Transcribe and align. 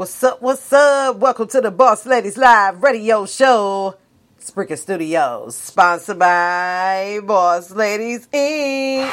What's 0.00 0.24
up? 0.24 0.40
What's 0.40 0.72
up? 0.72 1.16
Welcome 1.16 1.46
to 1.48 1.60
the 1.60 1.70
Boss 1.70 2.06
Ladies 2.06 2.38
Live 2.38 2.82
Radio 2.82 3.26
Show. 3.26 3.98
Spreaker 4.40 4.78
Studios, 4.78 5.54
sponsored 5.54 6.18
by 6.18 7.20
Boss 7.22 7.70
Ladies 7.72 8.26
Inc. 8.28 9.12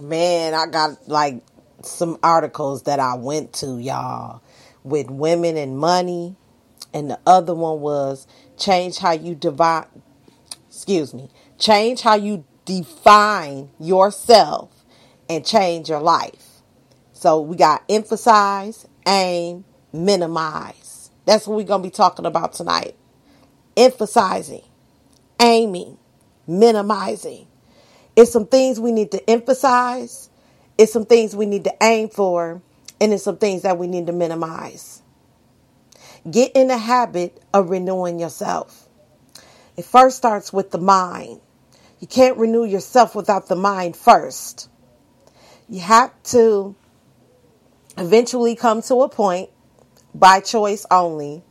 Man, 0.00 0.54
I 0.54 0.66
got 0.68 1.06
like 1.06 1.42
some 1.82 2.18
articles 2.22 2.84
that 2.84 2.98
I 2.98 3.14
went 3.16 3.52
to, 3.54 3.78
y'all, 3.78 4.40
with 4.86 5.10
women 5.10 5.56
and 5.56 5.76
money. 5.78 6.36
And 6.94 7.10
the 7.10 7.20
other 7.26 7.54
one 7.54 7.80
was 7.80 8.26
change 8.56 8.98
how 8.98 9.12
you 9.12 9.34
divide, 9.34 9.86
excuse 10.68 11.12
me, 11.12 11.28
change 11.58 12.00
how 12.00 12.14
you 12.14 12.44
define 12.64 13.70
yourself 13.78 14.70
and 15.28 15.44
change 15.44 15.88
your 15.88 16.00
life. 16.00 16.62
So 17.12 17.40
we 17.40 17.56
got 17.56 17.82
emphasize, 17.88 18.86
aim, 19.06 19.64
minimize. 19.92 21.10
That's 21.24 21.46
what 21.46 21.56
we're 21.56 21.64
going 21.64 21.82
to 21.82 21.88
be 21.88 21.92
talking 21.92 22.26
about 22.26 22.52
tonight. 22.52 22.94
Emphasizing, 23.76 24.64
aiming, 25.40 25.98
minimizing. 26.46 27.48
It's 28.14 28.32
some 28.32 28.46
things 28.46 28.78
we 28.80 28.92
need 28.92 29.12
to 29.12 29.30
emphasize. 29.30 30.30
It's 30.78 30.92
some 30.92 31.04
things 31.06 31.34
we 31.34 31.46
need 31.46 31.64
to 31.64 31.74
aim 31.82 32.08
for. 32.08 32.62
And 33.00 33.12
it's 33.12 33.24
some 33.24 33.36
things 33.36 33.62
that 33.62 33.78
we 33.78 33.86
need 33.86 34.06
to 34.06 34.12
minimize. 34.12 35.02
Get 36.30 36.52
in 36.54 36.68
the 36.68 36.78
habit 36.78 37.42
of 37.52 37.70
renewing 37.70 38.18
yourself. 38.18 38.88
It 39.76 39.84
first 39.84 40.16
starts 40.16 40.52
with 40.52 40.70
the 40.70 40.78
mind. 40.78 41.40
You 42.00 42.06
can't 42.06 42.36
renew 42.36 42.64
yourself 42.64 43.14
without 43.14 43.48
the 43.48 43.56
mind 43.56 43.96
first. 43.96 44.68
You 45.68 45.80
have 45.80 46.12
to 46.24 46.74
eventually 47.98 48.56
come 48.56 48.82
to 48.82 49.02
a 49.02 49.08
point, 49.08 49.50
by 50.14 50.40
choice 50.40 50.86
only, 50.90 51.42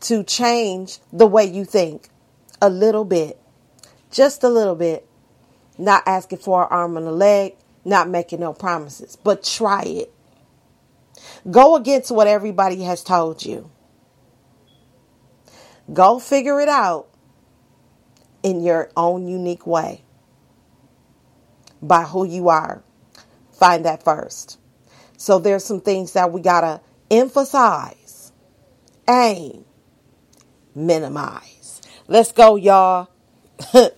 to 0.00 0.22
change 0.22 0.98
the 1.12 1.26
way 1.26 1.44
you 1.44 1.64
think 1.64 2.08
a 2.60 2.70
little 2.70 3.04
bit, 3.04 3.38
just 4.10 4.42
a 4.42 4.48
little 4.48 4.74
bit 4.74 5.06
not 5.78 6.02
asking 6.06 6.38
for 6.38 6.62
an 6.62 6.68
arm 6.70 6.96
and 6.96 7.06
a 7.06 7.12
leg, 7.12 7.54
not 7.84 8.08
making 8.08 8.40
no 8.40 8.52
promises, 8.52 9.16
but 9.16 9.44
try 9.44 9.82
it. 9.82 10.12
Go 11.50 11.76
against 11.76 12.10
what 12.10 12.26
everybody 12.26 12.82
has 12.82 13.02
told 13.02 13.44
you. 13.44 13.70
Go 15.92 16.18
figure 16.18 16.60
it 16.60 16.68
out 16.68 17.08
in 18.42 18.62
your 18.62 18.90
own 18.96 19.28
unique 19.28 19.66
way 19.66 20.02
by 21.80 22.02
who 22.02 22.26
you 22.26 22.48
are. 22.48 22.82
Find 23.52 23.84
that 23.84 24.02
first. 24.02 24.58
So 25.16 25.38
there's 25.38 25.64
some 25.64 25.80
things 25.80 26.12
that 26.12 26.32
we 26.32 26.40
got 26.40 26.60
to 26.62 26.80
emphasize, 27.10 28.32
aim, 29.08 29.64
minimize. 30.74 31.80
Let's 32.08 32.32
go, 32.32 32.56
y'all. 32.56 33.08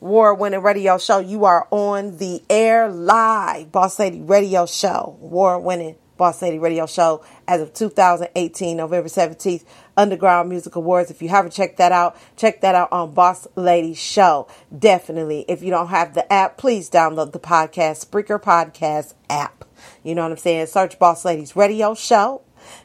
War 0.00 0.34
winning 0.34 0.62
radio 0.62 0.98
show. 0.98 1.20
You 1.20 1.44
are 1.44 1.66
on 1.70 2.18
the 2.18 2.42
air 2.50 2.88
live, 2.88 3.70
Boss 3.70 3.98
Lady 4.00 4.20
Radio 4.20 4.66
Show, 4.66 5.16
War 5.20 5.60
winning 5.60 5.96
Boss 6.22 6.40
Lady 6.40 6.60
Radio 6.60 6.86
Show 6.86 7.24
as 7.48 7.60
of 7.60 7.74
2018, 7.74 8.76
November 8.76 9.08
17th, 9.08 9.64
Underground 9.96 10.48
Music 10.48 10.76
Awards. 10.76 11.10
If 11.10 11.20
you 11.20 11.28
haven't 11.28 11.50
checked 11.50 11.78
that 11.78 11.90
out, 11.90 12.16
check 12.36 12.60
that 12.60 12.76
out 12.76 12.92
on 12.92 13.12
Boss 13.12 13.48
Lady 13.56 13.92
Show. 13.92 14.46
Definitely. 14.78 15.44
If 15.48 15.64
you 15.64 15.70
don't 15.70 15.88
have 15.88 16.14
the 16.14 16.32
app, 16.32 16.58
please 16.58 16.88
download 16.88 17.32
the 17.32 17.40
podcast, 17.40 18.08
Spreaker 18.08 18.40
Podcast 18.40 19.14
app. 19.28 19.64
You 20.04 20.14
know 20.14 20.22
what 20.22 20.30
I'm 20.30 20.38
saying? 20.38 20.66
Search 20.66 20.96
Boss 20.96 21.24
Ladies 21.24 21.56
Radio 21.56 21.92
Show. 21.92 22.42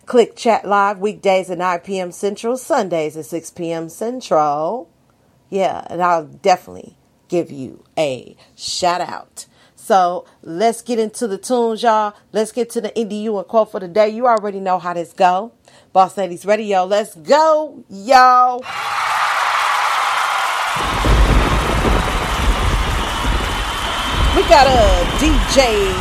Click 0.08 0.36
chat 0.36 0.66
live 0.66 0.98
weekdays 0.98 1.52
at 1.52 1.59
9 1.59 1.81
p.m. 1.81 2.12
Central, 2.12 2.58
Sundays 2.58 3.16
at 3.18 3.25
6 3.28 3.52
p.m. 3.52 3.88
Central. 3.88 4.90
Yeah, 5.48 5.86
and 5.92 6.02
I'll 6.02 6.25
definitely 6.25 6.98
give 7.28 7.52
you 7.52 7.84
a 8.00 8.36
shout 8.56 9.02
out. 9.02 9.46
So 9.88 10.25
let's 10.44 10.81
get 10.81 11.00
into 11.00 11.28
the 11.28 11.38
tunes, 11.38 11.81
y'all. 11.81 12.14
Let's 12.34 12.52
get 12.52 12.70
to 12.72 12.81
the 12.81 12.90
NDU 12.90 13.38
and 13.38 13.48
quote 13.48 13.72
for 13.72 13.80
the 13.80 13.88
day. 13.88 14.09
You 14.09 14.28
already 14.28 14.59
know 14.59 14.80
how 14.80 14.94
this 14.94 15.14
go. 15.14 15.53
Boss 15.94 16.18
Ladies 16.18 16.46
Radio. 16.46 16.84
Let's 16.84 17.16
go, 17.16 17.86
y'all. 17.90 18.58
We 24.36 24.44
got 24.50 24.68
a 24.68 25.08
DJ 25.24 25.96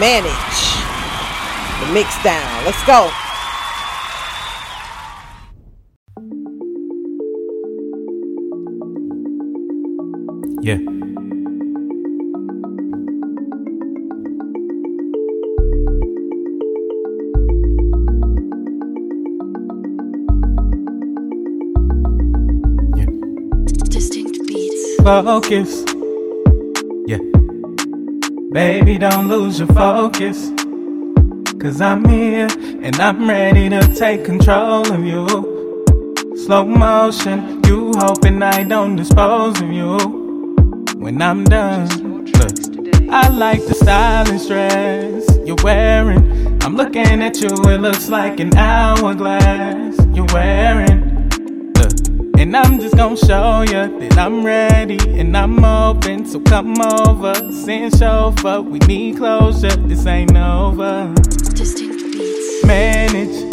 manage 0.00 0.32
the 1.80 1.92
mix 1.92 2.22
down. 2.24 2.64
Let's 2.64 2.82
go. 2.86 3.10
Yeah. 10.62 10.78
Yeah. 10.78 10.97
Focus. 25.08 25.86
Yeah. 27.06 27.16
Baby, 28.52 28.98
don't 28.98 29.26
lose 29.26 29.58
your 29.58 29.68
focus. 29.68 30.50
Cause 31.58 31.80
I'm 31.80 32.06
here 32.06 32.46
and 32.82 32.94
I'm 32.96 33.26
ready 33.26 33.70
to 33.70 33.80
take 33.94 34.26
control 34.26 34.92
of 34.92 35.02
you. 35.02 35.26
Slow 36.44 36.66
motion, 36.66 37.62
you 37.64 37.94
hoping 37.96 38.42
I 38.42 38.64
don't 38.64 38.96
dispose 38.96 39.58
of 39.62 39.72
you 39.72 39.96
when 40.98 41.22
I'm 41.22 41.44
done. 41.44 41.88
Look, 42.26 43.08
I 43.10 43.28
like 43.28 43.64
the 43.64 43.72
stylish 43.72 44.44
dress 44.44 45.24
you're 45.46 45.56
wearing. 45.64 46.62
I'm 46.62 46.76
looking 46.76 47.22
at 47.22 47.40
you, 47.40 47.48
it 47.48 47.80
looks 47.80 48.10
like 48.10 48.40
an 48.40 48.54
hourglass 48.54 49.96
you're 50.14 50.26
wearing. 50.34 51.07
And 52.40 52.56
I'm 52.56 52.78
just 52.80 52.96
gonna 52.96 53.16
show 53.16 53.62
you 53.62 53.98
that 53.98 54.16
I'm 54.16 54.44
ready 54.44 54.98
and 55.20 55.36
I'm 55.36 55.62
open. 55.64 56.24
So 56.24 56.38
come 56.40 56.80
over, 56.80 57.34
send 57.52 57.98
chauffeur. 57.98 58.60
We 58.62 58.78
need 58.80 59.16
closure, 59.16 59.74
this 59.88 60.06
ain't 60.06 60.36
over. 60.36 61.12
Distinct 61.54 62.12
beats. 62.12 62.64
Manage, 62.64 63.50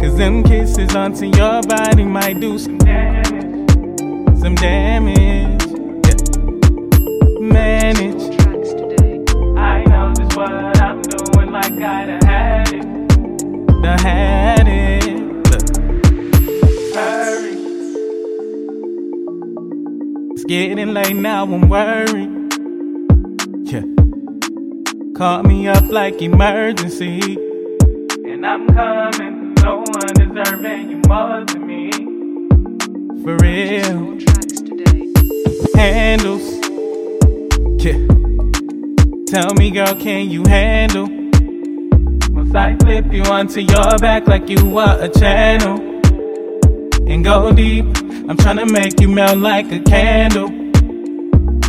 cause 0.00 0.16
them 0.16 0.42
kisses 0.44 0.96
onto 0.96 1.26
your 1.26 1.62
body 1.62 2.04
might 2.04 2.40
do 2.40 2.58
some 2.58 2.78
damage. 2.78 4.00
Some 4.40 4.54
damage 4.54 5.62
Yeah. 6.06 7.38
manage. 7.40 8.22
I 9.58 9.84
know 9.84 10.12
just 10.16 10.36
what 10.36 10.80
I'm 10.82 11.02
doing, 11.02 11.50
like 11.52 11.72
I 11.72 12.06
done 12.06 12.22
had 12.24 12.72
it. 12.72 12.82
Done 13.82 13.98
had 13.98 14.68
it. 14.68 14.93
It's 20.46 20.50
getting 20.50 20.92
late 20.92 21.16
now, 21.16 21.44
I'm 21.44 21.70
worried. 21.70 22.52
Yeah. 23.64 23.80
Call 25.16 25.42
me 25.42 25.68
up 25.68 25.84
like 25.88 26.20
emergency. 26.20 27.18
And 28.26 28.44
I'm 28.44 28.66
coming, 28.66 29.54
no 29.62 29.76
one 29.78 30.12
deserving 30.14 30.90
you 30.90 31.00
more 31.08 31.46
than 31.46 31.66
me. 31.66 31.90
For 33.22 33.38
real. 33.38 34.18
Handles. 35.74 36.46
Yeah. 37.82 38.06
Tell 39.28 39.54
me, 39.54 39.70
girl, 39.70 39.94
can 39.94 40.28
you 40.28 40.44
handle 40.46 41.08
Once 42.34 42.54
I 42.54 42.76
flip 42.82 43.10
you 43.10 43.22
onto 43.22 43.60
your 43.60 43.98
back 43.98 44.28
like 44.28 44.50
you 44.50 44.68
were 44.68 44.98
a 45.00 45.08
channel. 45.08 45.93
And 47.06 47.22
go 47.22 47.52
deep. 47.52 47.84
I'm 48.28 48.36
tryna 48.36 48.70
make 48.70 49.00
you 49.00 49.08
melt 49.08 49.38
like 49.38 49.70
a 49.70 49.80
candle. 49.80 50.48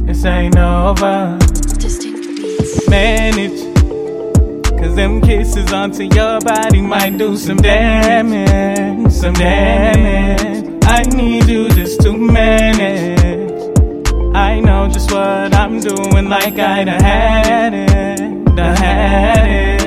This 0.05 0.23
ain't 0.23 0.57
over. 0.57 1.37
Manage. 2.89 3.75
Cause 4.79 4.95
them 4.95 5.21
kisses 5.21 5.73
onto 5.73 6.03
your 6.03 6.39
body 6.41 6.79
might 6.81 7.17
do 7.17 7.35
some 7.35 7.57
damage. 7.57 9.11
Some 9.11 9.33
damage. 9.33 10.83
I 10.85 11.03
need 11.03 11.47
you 11.47 11.69
just 11.69 12.01
to 12.01 12.13
manage. 12.13 13.51
I 14.35 14.59
know 14.59 14.87
just 14.87 15.11
what 15.11 15.53
I'm 15.53 15.79
doing, 15.79 16.29
like 16.29 16.59
I 16.59 16.83
done 16.83 17.01
had 17.01 17.73
it. 17.73 18.55
Done 18.55 18.77
had 18.77 19.81
it. 19.81 19.84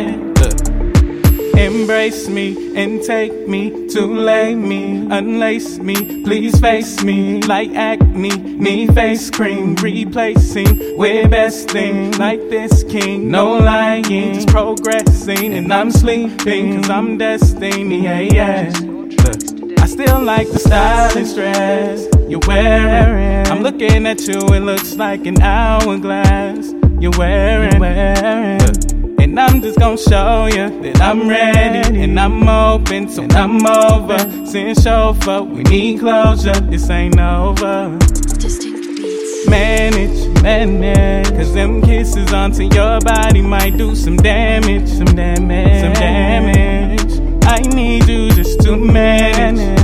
Embrace 1.59 2.29
me 2.29 2.73
and 2.77 3.03
take 3.03 3.49
me 3.49 3.89
to 3.89 4.07
lay 4.07 4.55
me, 4.55 5.09
unlace 5.11 5.79
me, 5.81 6.23
please 6.23 6.59
face 6.61 7.03
me 7.03 7.43
like 7.43 7.71
acne, 7.75 8.31
need 8.37 8.95
face 8.95 9.29
cream, 9.29 9.75
replacing 9.75 10.97
with 10.97 11.29
best 11.33 11.69
thing 11.71 12.13
like 12.13 12.39
this 12.49 12.85
king. 12.85 13.29
No 13.29 13.59
lying, 13.59 14.35
just 14.35 14.49
progressing, 14.49 15.53
and 15.53 15.73
I'm 15.73 15.91
sleeping 15.91 16.81
cause 16.81 16.91
I'm 16.91 17.19
destined, 17.19 17.93
yeah, 17.93 18.21
yeah. 18.21 18.73
Look, 18.81 19.81
I 19.81 19.87
still 19.87 20.23
like 20.23 20.49
the 20.53 20.61
stylish 20.61 21.33
dress 21.35 22.07
you're 22.29 22.41
wearing. 22.47 23.49
I'm 23.49 23.65
looking 23.65 24.07
at 24.07 24.21
you, 24.29 24.39
it 24.55 24.61
looks 24.61 24.95
like 24.95 25.27
an 25.27 25.43
hourglass 25.43 26.73
you're 27.01 27.11
wearing. 27.19 27.81
Look, 27.81 28.98
and 29.39 29.55
I'm 29.55 29.63
just 29.63 29.79
gonna 29.79 29.97
show 29.97 30.47
you 30.47 30.83
that 30.83 31.01
I'm 31.01 31.29
ready 31.29 32.03
and 32.03 32.19
I'm 32.19 32.49
open, 32.49 33.09
so 33.09 33.27
I'm 33.31 33.65
over. 33.67 34.19
Send 34.47 34.83
chauffeur, 34.83 35.43
we 35.43 35.63
need 35.65 36.01
closure. 36.01 36.61
This 36.61 36.91
ain't 36.91 37.21
over. 37.21 37.97
Distinct 38.39 38.97
beats. 38.97 39.49
Manage, 39.49 40.43
manage. 40.43 41.31
Cause 41.31 41.55
them 41.55 41.83
kisses 41.83 42.33
onto 42.33 42.65
your 42.65 43.01
body 43.01 43.43
might 43.43 43.77
do 43.77 43.95
some 43.95 44.17
damage, 44.17 44.89
some 44.89 45.15
damage, 45.15 45.83
some 45.83 45.93
damage. 45.93 47.45
I 47.45 47.61
need 47.61 48.09
you 48.09 48.31
just 48.31 48.61
to 48.63 48.77
manage. 48.77 49.79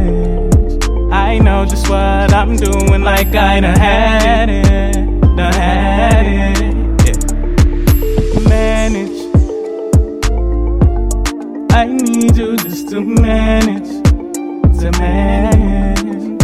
I 1.13 1.39
know 1.39 1.65
just 1.65 1.89
what 1.89 2.33
I'm 2.33 2.57
doing, 2.57 3.03
like 3.03 3.35
I 3.35 3.61
done 3.61 3.79
had 3.79 4.51
it, 4.51 5.37
done 5.37 5.53
had 5.53 6.27
it. 6.27 6.54
To 12.95 13.01
manage, 13.01 13.89
to 14.79 14.91
manage. 15.01 16.41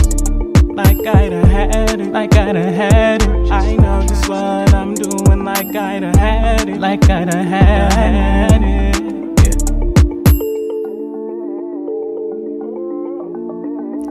Like 0.75 1.07
I 1.07 1.29
done 1.29 1.49
had 1.49 2.01
it, 2.01 2.11
like 2.11 2.35
I 2.35 2.53
done 2.53 2.75
had 2.75 3.23
it. 3.23 3.53
I 3.53 3.77
know 3.77 4.03
just 4.03 4.29
what 4.29 4.75
I'm 4.75 4.95
doing, 4.95 5.45
like 5.45 5.77
I 5.77 6.01
done 6.01 6.19
had 6.19 6.69
it, 6.69 6.81
like 6.81 7.09
I 7.09 7.25
done 7.25 7.47
had 7.47 8.63
it. 8.63 8.97
Yeah. 9.39 9.53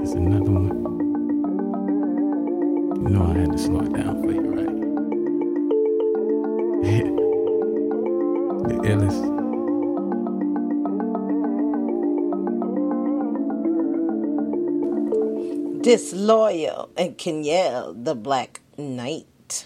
It's 0.01 0.13
another 0.13 0.51
one. 0.51 0.69
You 3.03 3.09
know 3.09 3.25
I 3.25 3.37
had 3.37 3.51
to 3.51 3.57
slow 3.57 3.81
it 3.81 3.91
down 3.91 4.23
for 4.23 4.31
you, 4.31 4.47
right? 4.55 4.75
Yeah. 6.85 7.15
The 8.69 8.75
illest. 8.87 9.38
Disloyal 15.89 16.91
and 16.95 17.17
Kenyel, 17.17 17.95
the 18.05 18.13
Black 18.13 18.61
Knight. 18.77 19.65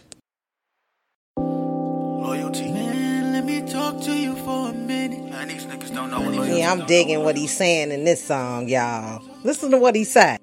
Loyalty. 1.37 2.71
Man, 2.71 3.33
let 3.33 3.43
me 3.43 3.61
talk 3.69 3.99
to 4.03 4.13
you 4.13 4.33
for 4.37 4.69
a 4.69 4.73
minute. 4.73 5.29
Man, 5.29 5.49
these 5.49 5.65
niggas 5.65 5.93
don't 5.93 6.09
know 6.09 6.21
what 6.21 6.33
loyalty 6.33 6.59
Yeah, 6.59 6.71
I'm 6.71 6.85
digging 6.85 7.25
what 7.25 7.35
he's 7.35 7.51
saying 7.51 7.91
in 7.91 8.05
this 8.05 8.23
song, 8.23 8.69
y'all. 8.69 9.21
Listen 9.43 9.69
to 9.71 9.77
what 9.77 9.97
he 9.97 10.05
said. 10.05 10.39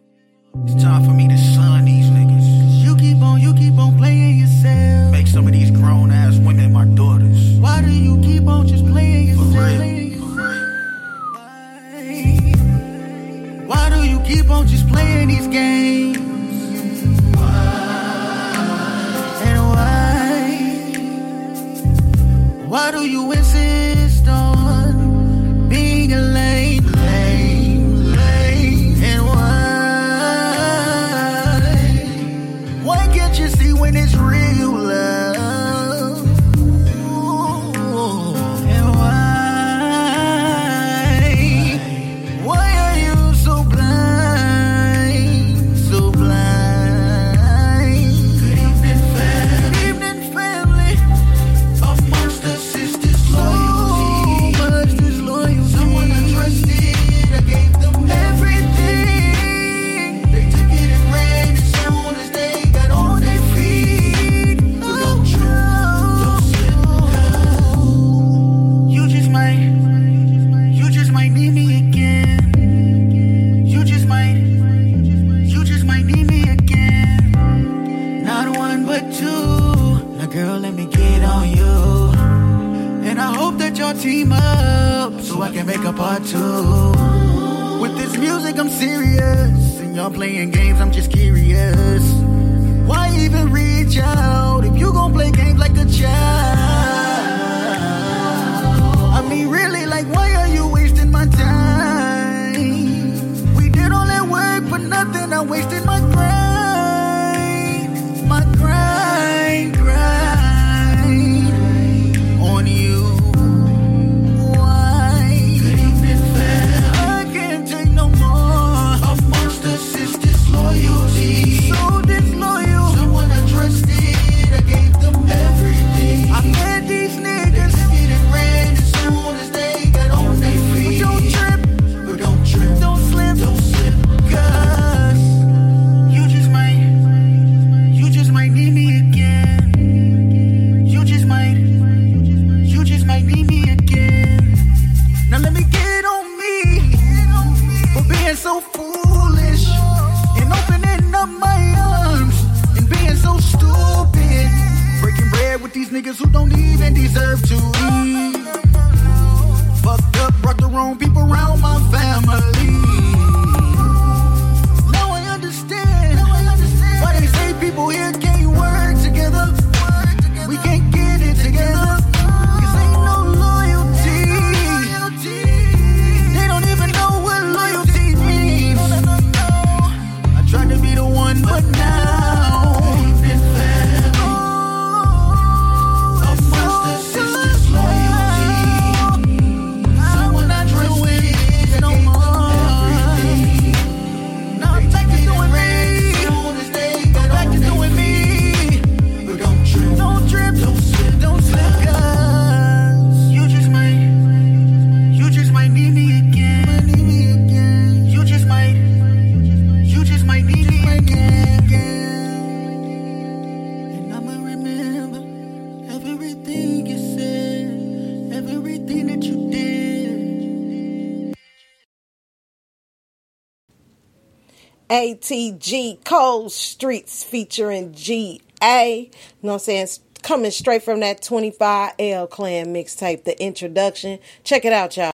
ATG 225.24 226.02
Cold 226.04 226.50
Streets 226.50 227.22
featuring 227.22 227.92
GA. 227.92 228.40
You 228.62 229.10
know 229.42 229.52
what 229.52 229.52
I'm 229.54 229.58
saying? 229.58 229.88
Coming 230.22 230.50
straight 230.50 230.82
from 230.82 231.00
that 231.00 231.22
25L 231.22 232.28
Clan 232.30 232.66
mixtape, 232.74 233.24
the 233.24 233.40
introduction. 233.42 234.18
Check 234.44 234.64
it 234.64 234.72
out, 234.72 234.96
y'all. 234.96 235.12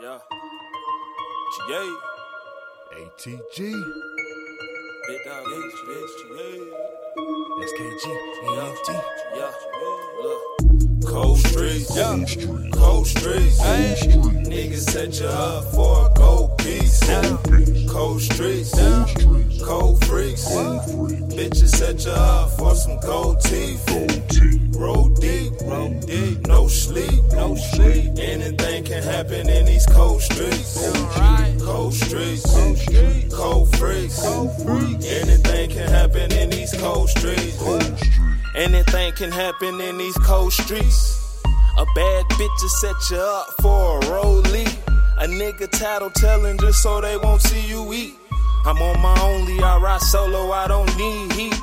Yeah. 0.00 0.18
GA. 1.68 1.90
ATG, 2.92 3.56
Big 5.08 5.24
dog 5.24 5.46
H, 5.46 5.74
bitch. 5.88 6.14
GA. 6.28 6.50
SKG, 7.62 8.04
Yeah. 8.44 8.62
EFT. 8.62 8.88
Yeah. 9.36 9.52
Look. 10.22 10.61
Cold 11.06 11.38
streets. 11.38 11.96
Yeah. 11.96 12.24
Cold 12.72 13.06
streets. 13.06 13.60
Niggas 13.60 14.90
set 14.90 15.20
you 15.20 15.26
up 15.26 15.64
for 15.74 16.06
a 16.06 16.14
gold 16.14 16.58
piece. 16.58 17.00
Cold 17.90 18.20
streets. 18.20 18.72
Cold 19.62 20.04
freaks. 20.04 20.44
Bitches 21.32 21.68
set 21.68 22.04
you 22.04 22.12
up 22.12 22.50
for 22.58 22.74
some 22.74 22.98
gold 23.00 23.40
teeth. 23.40 23.82
Roll 24.76 25.08
deep, 25.10 25.52
roll 25.62 26.00
deep, 26.00 26.46
no 26.46 26.66
sleep, 26.66 27.22
no 27.32 27.54
sleep. 27.54 28.18
Anything 28.18 28.84
can 28.84 29.02
happen 29.02 29.48
in 29.48 29.64
these 29.64 29.86
cold 29.86 30.20
streets. 30.20 30.90
Cold 31.62 31.94
streets, 31.94 32.42
cold 32.52 32.78
streets, 32.78 33.34
cold 33.34 33.76
freaks, 33.76 34.20
cold 34.20 34.50
freaks. 34.62 35.06
Anything 35.06 35.70
can 35.70 35.88
happen 35.88 36.32
in 36.32 36.50
these 36.50 36.74
cold 36.80 37.08
streets. 37.10 37.62
Anything 38.54 39.12
can 39.14 39.32
happen 39.32 39.80
in 39.80 39.96
these 39.96 40.16
cold 40.18 40.52
streets. 40.52 41.42
A 41.78 41.86
bad 41.94 42.26
bitch 42.26 42.60
to 42.60 42.68
set 42.68 43.10
you 43.10 43.16
up 43.16 43.46
for 43.62 43.98
a 43.98 44.00
rollie. 44.02 44.68
A 45.18 45.26
nigga 45.26 45.70
tattle 45.70 46.10
telling 46.10 46.58
just 46.58 46.82
so 46.82 47.00
they 47.00 47.16
won't 47.16 47.40
see 47.40 47.66
you 47.66 47.92
eat. 47.94 48.14
I'm 48.66 48.76
on 48.76 49.00
my 49.00 49.18
only, 49.22 49.58
I 49.62 49.78
ride 49.78 50.02
solo, 50.02 50.52
I 50.52 50.68
don't 50.68 50.86
need 50.98 51.32
heat. 51.32 51.54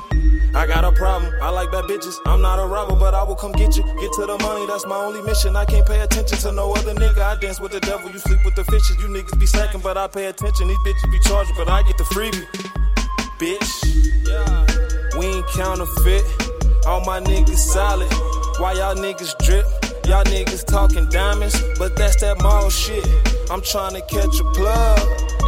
I 0.52 0.66
got 0.66 0.84
a 0.84 0.90
problem, 0.90 1.32
I 1.40 1.50
like 1.50 1.70
bad 1.70 1.84
bitches. 1.84 2.16
I'm 2.26 2.42
not 2.42 2.58
a 2.58 2.66
robber, 2.66 2.96
but 2.96 3.14
I 3.14 3.22
will 3.22 3.36
come 3.36 3.52
get 3.52 3.76
you. 3.76 3.84
Get 3.84 4.12
to 4.14 4.26
the 4.26 4.36
money, 4.42 4.66
that's 4.66 4.84
my 4.84 4.96
only 4.96 5.22
mission. 5.22 5.54
I 5.54 5.64
can't 5.66 5.86
pay 5.86 6.00
attention 6.00 6.38
to 6.38 6.50
no 6.52 6.72
other 6.72 6.92
nigga. 6.92 7.18
I 7.18 7.38
dance 7.38 7.60
with 7.60 7.70
the 7.70 7.80
devil, 7.80 8.10
you 8.10 8.18
sleep 8.18 8.44
with 8.44 8.56
the 8.56 8.64
fishes. 8.64 8.96
You 9.00 9.06
niggas 9.06 9.38
be 9.38 9.46
slacking, 9.46 9.80
but 9.80 9.96
I 9.96 10.08
pay 10.08 10.26
attention. 10.26 10.66
These 10.66 10.78
bitches 10.78 11.12
be 11.12 11.20
charging, 11.20 11.54
but 11.54 11.68
I 11.68 11.82
get 11.84 11.96
the 11.98 12.04
freebie. 12.04 12.44
Bitch, 13.38 13.86
we 15.18 15.26
ain't 15.26 15.46
counterfeit. 15.54 16.49
All 16.86 17.04
my 17.04 17.20
niggas 17.20 17.58
solid. 17.58 18.12
Why 18.58 18.72
y'all 18.72 18.94
niggas 18.94 19.36
drip? 19.44 19.66
Y'all 20.06 20.24
niggas 20.24 20.64
talking 20.64 21.08
diamonds, 21.08 21.60
but 21.78 21.94
that's 21.96 22.16
that 22.20 22.40
mall 22.42 22.70
shit. 22.70 23.06
I'm 23.50 23.60
trying 23.62 23.94
to 23.94 24.00
catch 24.02 24.40
a 24.40 24.44
plug. 24.52 24.98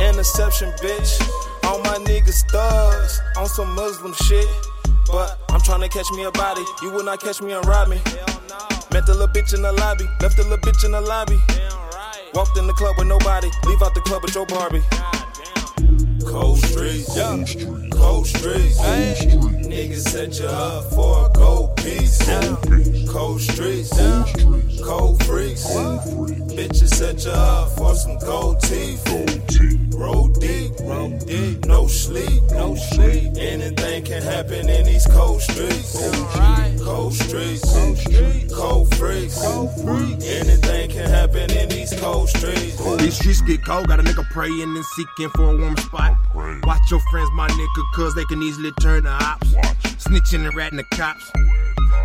Interception, 0.01 0.71
bitch. 0.83 1.21
All 1.65 1.79
my 1.81 1.99
niggas 2.05 2.43
thugs 2.51 3.21
on 3.37 3.47
some 3.47 3.75
Muslim 3.75 4.13
shit. 4.15 4.47
But 5.07 5.39
I'm 5.51 5.61
trying 5.61 5.81
to 5.81 5.89
catch 5.89 6.11
me 6.13 6.25
a 6.25 6.31
body. 6.31 6.63
You 6.83 6.91
will 6.91 7.05
not 7.05 7.21
catch 7.21 7.41
me 7.41 7.53
and 7.53 7.65
rob 7.67 7.89
me. 7.89 7.97
Met 8.93 9.07
the 9.07 9.15
little 9.15 9.29
bitch 9.29 9.55
in 9.55 9.63
the 9.63 9.73
lobby. 9.73 10.05
Left 10.21 10.37
the 10.37 10.45
little 10.45 10.59
bitch 10.59 10.85
in 10.85 10.93
the 10.93 11.01
lobby. 11.01 11.41
Walked 12.35 12.57
in 12.59 12.67
the 12.67 12.73
club 12.75 12.95
with 12.99 13.09
nobody. 13.09 13.49
Leave 13.67 13.83
out 13.83 13.95
the 13.95 14.01
club 14.03 14.23
with 14.23 14.35
your 14.35 14.47
Barbie. 14.47 14.83
Cold 16.27 16.59
streets, 16.59 17.17
yeah. 17.17 17.45
Cold 17.91 18.27
streets, 18.27 18.79
Niggas 18.81 20.09
set 20.09 20.39
you 20.39 20.47
up 20.47 20.85
for 20.93 21.27
a 21.27 21.31
gold 21.33 21.77
piece. 21.77 22.19
Cold 23.11 23.41
streets, 23.41 23.91
Cold 24.83 25.23
freaks, 25.25 25.67
Bitches 26.55 26.95
set 26.95 27.25
you 27.25 27.31
up 27.31 27.71
for 27.77 27.95
some 27.95 28.19
gold 28.19 28.61
teeth. 28.61 29.82
Roll 29.95 30.29
deep, 30.29 30.73
roll 30.81 31.11
deep, 31.21 31.65
no 31.67 31.87
sleep, 31.87 32.43
no 32.51 32.75
sleep. 32.75 33.33
Anything 33.37 34.05
can 34.05 34.23
happen 34.23 34.69
in 34.69 34.85
these 34.85 35.07
cold 35.07 35.41
streets. 35.43 35.93
Cold 36.83 37.15
streets, 37.15 37.63
cold 37.73 37.99
streets, 37.99 38.55
cold 38.55 38.95
freaks, 38.97 39.41
cold 39.41 39.71
freaks, 39.83 40.25
Anything 40.27 40.91
can 40.91 41.09
happen 41.09 41.51
in 41.51 41.69
these 41.69 41.93
cold 42.01 42.29
streets. 42.29 42.77
These 42.99 43.17
streets 43.17 43.43
get 43.43 43.65
cold, 43.65 43.89
got 43.89 44.01
a 44.01 44.03
nigga 44.03 44.25
praying 44.31 44.63
and 44.63 44.85
seeking 44.85 45.29
for 45.31 45.53
a 45.53 45.57
warm 45.57 45.77
spot. 45.77 46.17
Watch 46.65 46.91
your 46.91 47.01
friends, 47.11 47.31
my 47.35 47.49
nigga, 47.49 47.93
cause 47.95 48.15
they 48.15 48.25
can 48.25 48.43
easily 48.43 48.73
turn 48.81 49.05
to 49.05 49.11
ops. 49.11 49.53
Snitching 50.05 50.47
and 50.47 50.55
ratting 50.57 50.79
the 50.79 50.85
cops. 50.97 51.31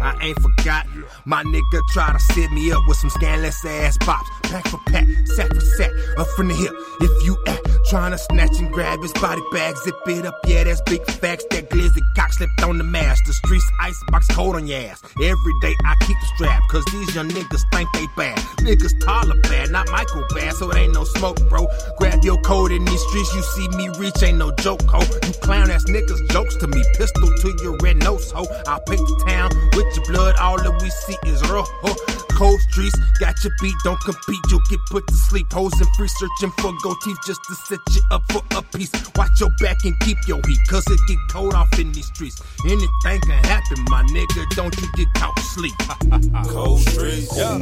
I 0.01 0.17
ain't 0.21 0.39
forgot. 0.39 0.85
My 1.25 1.43
nigga 1.43 1.81
try 1.89 2.11
to 2.11 2.19
set 2.19 2.51
me 2.51 2.71
up 2.71 2.81
with 2.87 2.97
some 2.97 3.09
scandalous 3.09 3.63
ass 3.65 3.97
bops. 3.99 4.27
Pack 4.43 4.67
for 4.67 4.79
pack, 4.87 5.05
sack 5.35 5.53
for 5.53 5.59
sack, 5.59 5.91
up 6.17 6.27
from 6.35 6.47
the 6.47 6.55
hip. 6.55 6.73
If 7.01 7.25
you 7.25 7.37
act 7.47 7.67
trying 7.89 8.11
to 8.11 8.17
snatch 8.17 8.59
and 8.59 8.71
grab 8.71 9.01
his 9.01 9.13
body 9.13 9.41
bag, 9.51 9.75
zip 9.77 9.95
it 10.07 10.25
up, 10.25 10.35
yeah, 10.45 10.63
that's 10.63 10.81
big 10.81 11.03
facts. 11.05 11.45
That 11.51 11.69
glizzy 11.69 12.01
cock 12.15 12.33
slipped 12.33 12.61
on 12.63 12.77
the 12.77 12.83
mask. 12.83 13.25
The 13.25 13.33
streets 13.33 13.65
icebox 13.79 14.27
cold 14.27 14.55
on 14.55 14.67
your 14.67 14.79
ass. 14.79 15.01
Every 15.21 15.53
day 15.61 15.75
I 15.85 15.95
keep 16.01 16.17
the 16.19 16.27
strap, 16.35 16.61
cause 16.69 16.85
these 16.91 17.15
young 17.15 17.29
niggas 17.29 17.63
think 17.71 17.89
they 17.93 18.07
bad. 18.15 18.37
Niggas 18.59 18.99
taller 19.03 19.39
bad, 19.41 19.71
not 19.71 19.89
Michael 19.89 20.25
bad, 20.33 20.53
so 20.53 20.69
it 20.71 20.77
ain't 20.77 20.93
no 20.93 21.03
smoke, 21.03 21.37
bro. 21.49 21.67
Grab 21.97 22.23
your 22.23 22.39
coat 22.41 22.71
in 22.71 22.85
these 22.85 23.01
streets, 23.07 23.33
you 23.35 23.41
see 23.41 23.67
me 23.77 23.89
reach, 23.99 24.21
ain't 24.23 24.37
no 24.37 24.51
joke, 24.55 24.81
ho. 24.83 24.99
You 24.99 25.33
clown 25.41 25.71
ass 25.71 25.85
niggas 25.85 26.29
jokes 26.31 26.55
to 26.57 26.67
me, 26.67 26.83
pistol 26.97 27.29
to 27.41 27.57
your 27.63 27.77
red 27.77 27.97
nose, 27.97 28.31
ho. 28.31 28.45
I'll 28.67 28.81
paint 28.81 29.05
the 29.07 29.23
town 29.27 29.49
with 29.75 29.86
your 29.95 30.05
blood, 30.05 30.35
all 30.37 30.57
that 30.57 30.81
we 30.81 30.89
see 30.89 31.17
is 31.25 31.41
ho. 31.41 32.26
Cold 32.37 32.61
streets, 32.69 32.95
got 33.19 33.43
your 33.43 33.51
beat, 33.59 33.73
don't 33.83 33.99
compete, 34.01 34.39
you'll 34.51 34.61
get 34.69 34.79
put 34.91 35.07
to 35.07 35.15
sleep. 35.15 35.51
Hoes 35.51 35.73
and 35.81 35.89
free 35.95 36.07
searching 36.07 36.51
for 36.59 36.71
gold 36.83 36.97
teeth 37.03 37.17
just 37.25 37.43
to 37.45 37.55
set 37.55 37.79
you 37.89 38.01
up 38.11 38.21
for 38.31 38.43
a 38.55 38.61
piece. 38.61 38.91
Watch 39.15 39.39
your 39.39 39.49
back 39.59 39.77
and 39.85 39.99
keep 40.01 40.19
your 40.27 40.39
heat, 40.45 40.59
cause 40.69 40.85
it 40.85 40.99
get 41.07 41.17
cold 41.31 41.55
off 41.55 41.79
in 41.79 41.91
these 41.93 42.05
streets. 42.05 42.39
Anything 42.63 43.21
can 43.21 43.43
happen, 43.43 43.83
my 43.89 44.03
nigga, 44.03 44.47
don't 44.55 44.75
you 44.79 44.87
get 44.93 45.07
caught 45.15 45.39
asleep. 45.39 45.73
Cold 46.47 46.81
streets, 46.81 47.35
yeah. 47.35 47.57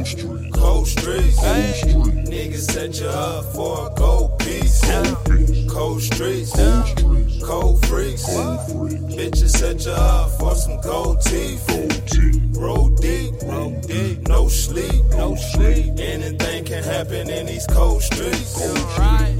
Cold 0.52 0.86
streets, 0.86 1.40
Niggas 1.40 2.70
set 2.70 3.00
you 3.00 3.06
up 3.06 3.44
for 3.54 3.90
a 3.90 3.94
gold 3.94 4.38
piece. 4.40 4.82
Cold 5.70 6.02
streets, 6.02 6.52
Cold 7.42 7.86
freaks, 7.86 8.28
Bitches 8.28 9.56
set 9.56 9.86
you 9.86 9.92
up 9.92 10.38
for 10.38 10.54
some 10.54 10.78
gold 10.82 11.22
teeth. 11.22 11.66
Roll 12.58 12.88
deep, 12.88 13.34
roll 13.42 13.80
deep, 13.82 14.26
no 14.28 14.48
sleep, 14.66 15.04
no 15.10 15.34
sleep. 15.36 15.94
Anything 15.98 16.64
can 16.64 16.82
happen 16.82 17.30
in 17.30 17.46
these 17.46 17.66
cold 17.66 18.02
streets. 18.02 18.58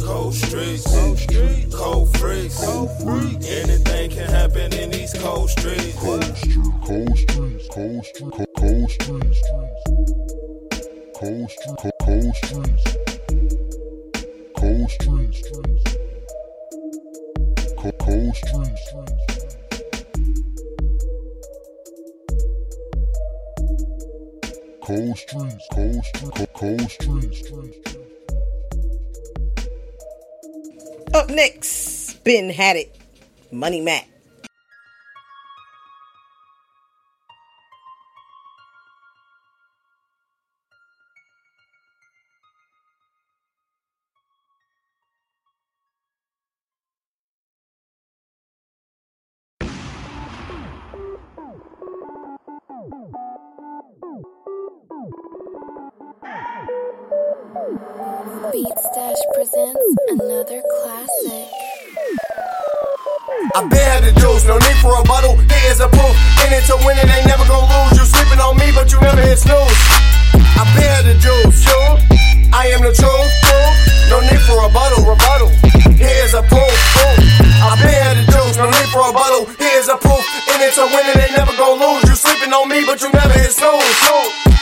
Cold 0.04 0.34
streets, 0.34 0.84
cold 0.86 1.18
streets. 1.18 1.74
Cold 1.74 2.16
freaks, 2.16 2.64
Cold 2.64 2.90
freaks. 3.02 3.46
Anything 3.48 4.10
can 4.10 4.30
happen 4.30 4.72
in 4.72 4.90
these 4.90 5.12
cold 5.14 5.50
streets. 5.50 5.98
Cold 5.98 6.24
streets, 6.36 6.58
cold 6.84 7.18
streets, 7.18 7.68
cold 7.74 8.04
streets, 8.04 9.40
cold 11.16 11.50
streets, 11.50 11.80
cold 12.00 12.34
streets, 12.36 12.86
cold 14.56 14.90
streets, 14.90 14.90
cold 14.90 14.90
streets, 14.90 15.42
cold 17.98 18.36
streets. 18.36 19.35
Cold 24.86 25.18
streets, 25.18 25.66
cold 25.72 26.04
streets, 26.04 26.46
cold 26.54 26.90
streets. 26.92 27.96
Up 31.12 31.28
next, 31.28 32.22
Ben 32.22 32.48
had 32.50 32.76
it. 32.76 32.96
Money 33.50 33.80
Mac. 33.80 34.06
Beat 57.66 58.78
Stash 58.78 59.22
presents 59.34 59.82
another 60.14 60.62
classic. 60.62 61.50
I 63.58 63.66
been 63.66 63.82
had 63.82 64.06
the 64.06 64.14
juice, 64.22 64.46
no 64.46 64.54
need 64.54 64.78
for 64.78 64.94
a 64.94 65.02
bottle. 65.02 65.34
Here 65.34 65.74
is 65.74 65.82
a 65.82 65.90
proof. 65.90 66.14
In 66.46 66.54
it 66.54 66.62
to 66.70 66.78
win 66.86 66.94
it, 66.94 67.10
ain't 67.10 67.26
never 67.26 67.42
gonna 67.50 67.66
lose. 67.66 67.98
You 67.98 68.06
sleeping 68.06 68.38
on 68.38 68.54
me, 68.54 68.70
but 68.70 68.86
you 68.94 69.02
never 69.02 69.18
hit 69.18 69.42
snooze. 69.42 69.82
I 70.38 70.62
been 70.78 70.86
had 70.86 71.10
the 71.10 71.18
juice. 71.18 71.66
I 72.54 72.70
am 72.70 72.86
the 72.86 72.94
truth. 72.94 73.34
No 74.14 74.22
need 74.22 74.42
for 74.46 74.62
a 74.62 74.70
bottle. 74.70 75.02
Rebuttal. 75.02 75.50
Here's 75.98 76.38
a 76.38 76.46
proof. 76.46 76.78
I 77.02 77.74
been 77.82 77.98
had 77.98 78.14
the 78.14 78.30
juice. 78.30 78.62
No 78.62 78.70
need 78.70 78.90
for 78.94 79.02
a 79.02 79.10
bottle. 79.10 79.50
Here's 79.58 79.90
a 79.90 79.98
proof. 79.98 80.22
In 80.54 80.62
it 80.62 80.70
to 80.78 80.86
win 80.86 81.02
it, 81.02 81.18
ain't 81.18 81.34
never 81.34 81.50
gonna 81.58 81.82
lose. 81.82 82.06
You 82.06 82.14
sleeping 82.14 82.54
on 82.54 82.70
me, 82.70 82.86
but 82.86 83.02
you 83.02 83.10
never 83.10 83.34
hit 83.34 83.50
snooze. 83.50 83.98